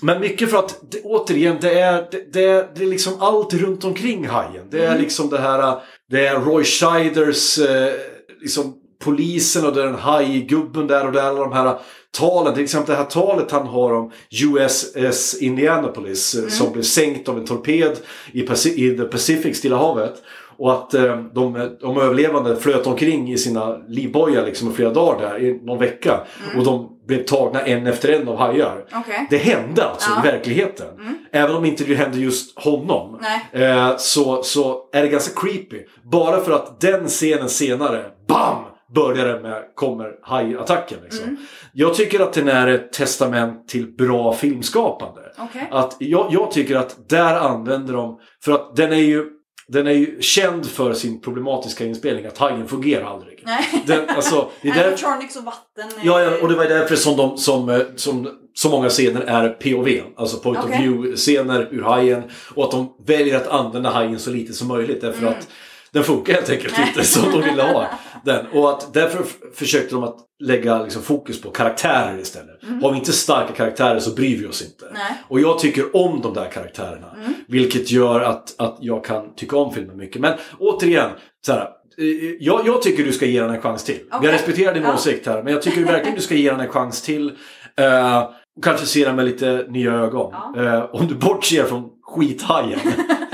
[0.02, 3.84] Men mycket för att, det, återigen, det är, det, det, det är liksom allt runt
[3.84, 4.66] omkring hajen.
[4.70, 4.96] Det Mm.
[4.96, 5.78] är liksom det här,
[6.10, 7.92] det är Roy Scheiders, eh,
[8.40, 11.78] liksom polisen och det är en hajgubben där och där, alla de här
[12.18, 12.54] talen.
[12.54, 14.12] Till exempel det här talet han har om
[14.44, 17.96] USS Indianapolis eh, som blev sänkt av en torped
[18.32, 20.14] i, Paci- i the Pacific, Stilla havet.
[20.58, 25.28] Och att eh, de, de överlevande flöt omkring i sina livbojar liksom i flera dagar
[25.30, 26.20] där, i någon vecka.
[26.56, 28.84] Och de blev tagna en efter en av hajar.
[28.94, 29.26] Okej.
[29.30, 30.28] Det hände alltså Ja.
[30.28, 30.86] i verkligheten.
[31.32, 33.18] Även om inte det hände just honom.
[33.52, 35.82] Eh, så, så är det ganska creepy.
[36.12, 38.56] Bara för att den scenen senare, BAM!
[38.94, 40.98] Börjar det med, kommer hajattacken.
[41.04, 41.36] Liksom.
[41.72, 45.20] Jag tycker att den är ett testament till bra filmskapande.
[45.38, 45.68] Okej.
[45.70, 49.24] Att jag, jag tycker att där använder de, för att den är ju
[49.68, 53.42] den är ju känd för sin problematiska inspelning, att hajen fungerar aldrig.
[53.46, 53.84] Nej.
[53.86, 55.90] Den, alltså, det är där, Animatronics och vatten.
[56.02, 59.48] Ja, ja, och det var därför som, de, som, eh, som så många scener är
[59.48, 59.88] POV.
[60.16, 60.74] Alltså point Okej.
[60.74, 62.22] of view-scener ur hajen.
[62.54, 65.00] Och att de väljer att använda hajen så lite som möjligt.
[65.00, 65.34] Därför Mm.
[65.38, 65.48] att
[65.92, 67.86] den funkar helt enkelt inte som de ville ha
[68.24, 68.46] den.
[68.52, 69.24] Och att därför
[69.54, 72.60] försökte de att lägga liksom, fokus på karaktärer istället.
[72.82, 74.84] Har vi inte starka karaktärer så bryr vi oss inte.
[74.84, 74.94] Mm.
[74.94, 75.22] Nej.
[75.28, 77.16] Och jag tycker om de där karaktärerna.
[77.48, 80.20] Vilket gör att, att jag kan tycka om filmen mycket.
[80.22, 81.10] Men återigen,
[81.46, 81.60] så här,
[81.98, 82.04] eh,
[82.40, 84.00] jag, jag tycker du ska ge den en chans till.
[84.10, 84.32] Jag Okej.
[84.32, 84.94] respekterar din Ja.
[84.94, 87.32] åsikt här, men jag tycker verkligen du ska ge den en chans till.
[87.76, 88.18] Eh,
[88.56, 90.34] och kanske se den med lite nya ögon.
[90.54, 90.62] Ja.
[90.64, 92.80] Eh, om du bortser från skithajen.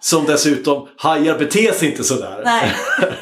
[0.00, 2.42] som dessutom, hajar beter sig inte sådär.
[2.44, 2.72] Nej.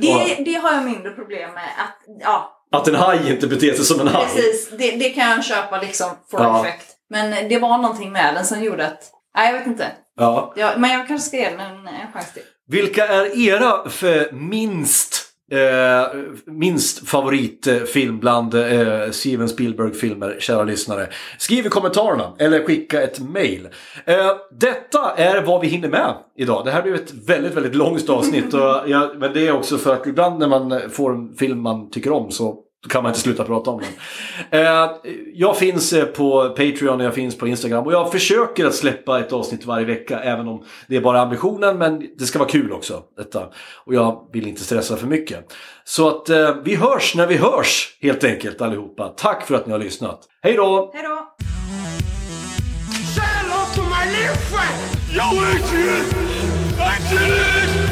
[0.00, 1.64] Det, det har jag mindre problem med.
[1.78, 4.24] Att, ja, att en haj inte beter sig som en haj.
[4.26, 4.70] precis.
[4.78, 6.60] Det, det kan jag köpa liksom for Ja.
[6.66, 6.86] effect.
[7.10, 9.00] Men det var någonting med den som gjorde att...
[9.36, 9.86] Nej, jag vet inte.
[10.16, 10.52] Ja.
[10.56, 12.42] Ja, men jag kanske ska ge den en, en chans till.
[12.68, 16.06] Vilka är era för minst, eh,
[16.44, 21.08] minst favoritfilm bland eh, Steven Spielberg-filmer, kära lyssnare?
[21.38, 23.68] Skriv i kommentarerna eller skicka ett mail.
[24.04, 24.30] Eh,
[24.60, 26.64] detta är vad vi hinner med idag.
[26.64, 28.54] Det här blir ett väldigt, väldigt långt avsnitt.
[28.54, 31.90] Och jag, men det är också för att ibland när man får en film man
[31.90, 32.58] tycker om så
[32.88, 34.60] kan man inte sluta prata om den.
[34.60, 34.90] Eh,
[35.34, 37.86] jag finns eh, på Patreon och jag finns på Instagram.
[37.86, 40.20] Och jag försöker att släppa ett avsnitt varje vecka.
[40.20, 41.78] Även om det är bara ambitionen.
[41.78, 43.02] Men det ska vara kul också.
[43.16, 43.48] Detta.
[43.84, 45.52] Och jag vill inte stressa för mycket.
[45.84, 49.08] Så att eh, vi hörs när vi hörs helt enkelt allihopa.
[49.08, 50.20] Tack för att ni har lyssnat.
[50.42, 50.90] Hej då!
[50.94, 51.34] Hej då!
[53.14, 54.92] Say hello to my little friend!
[55.14, 56.32] Yo, Adrian!
[56.78, 57.91] I did it!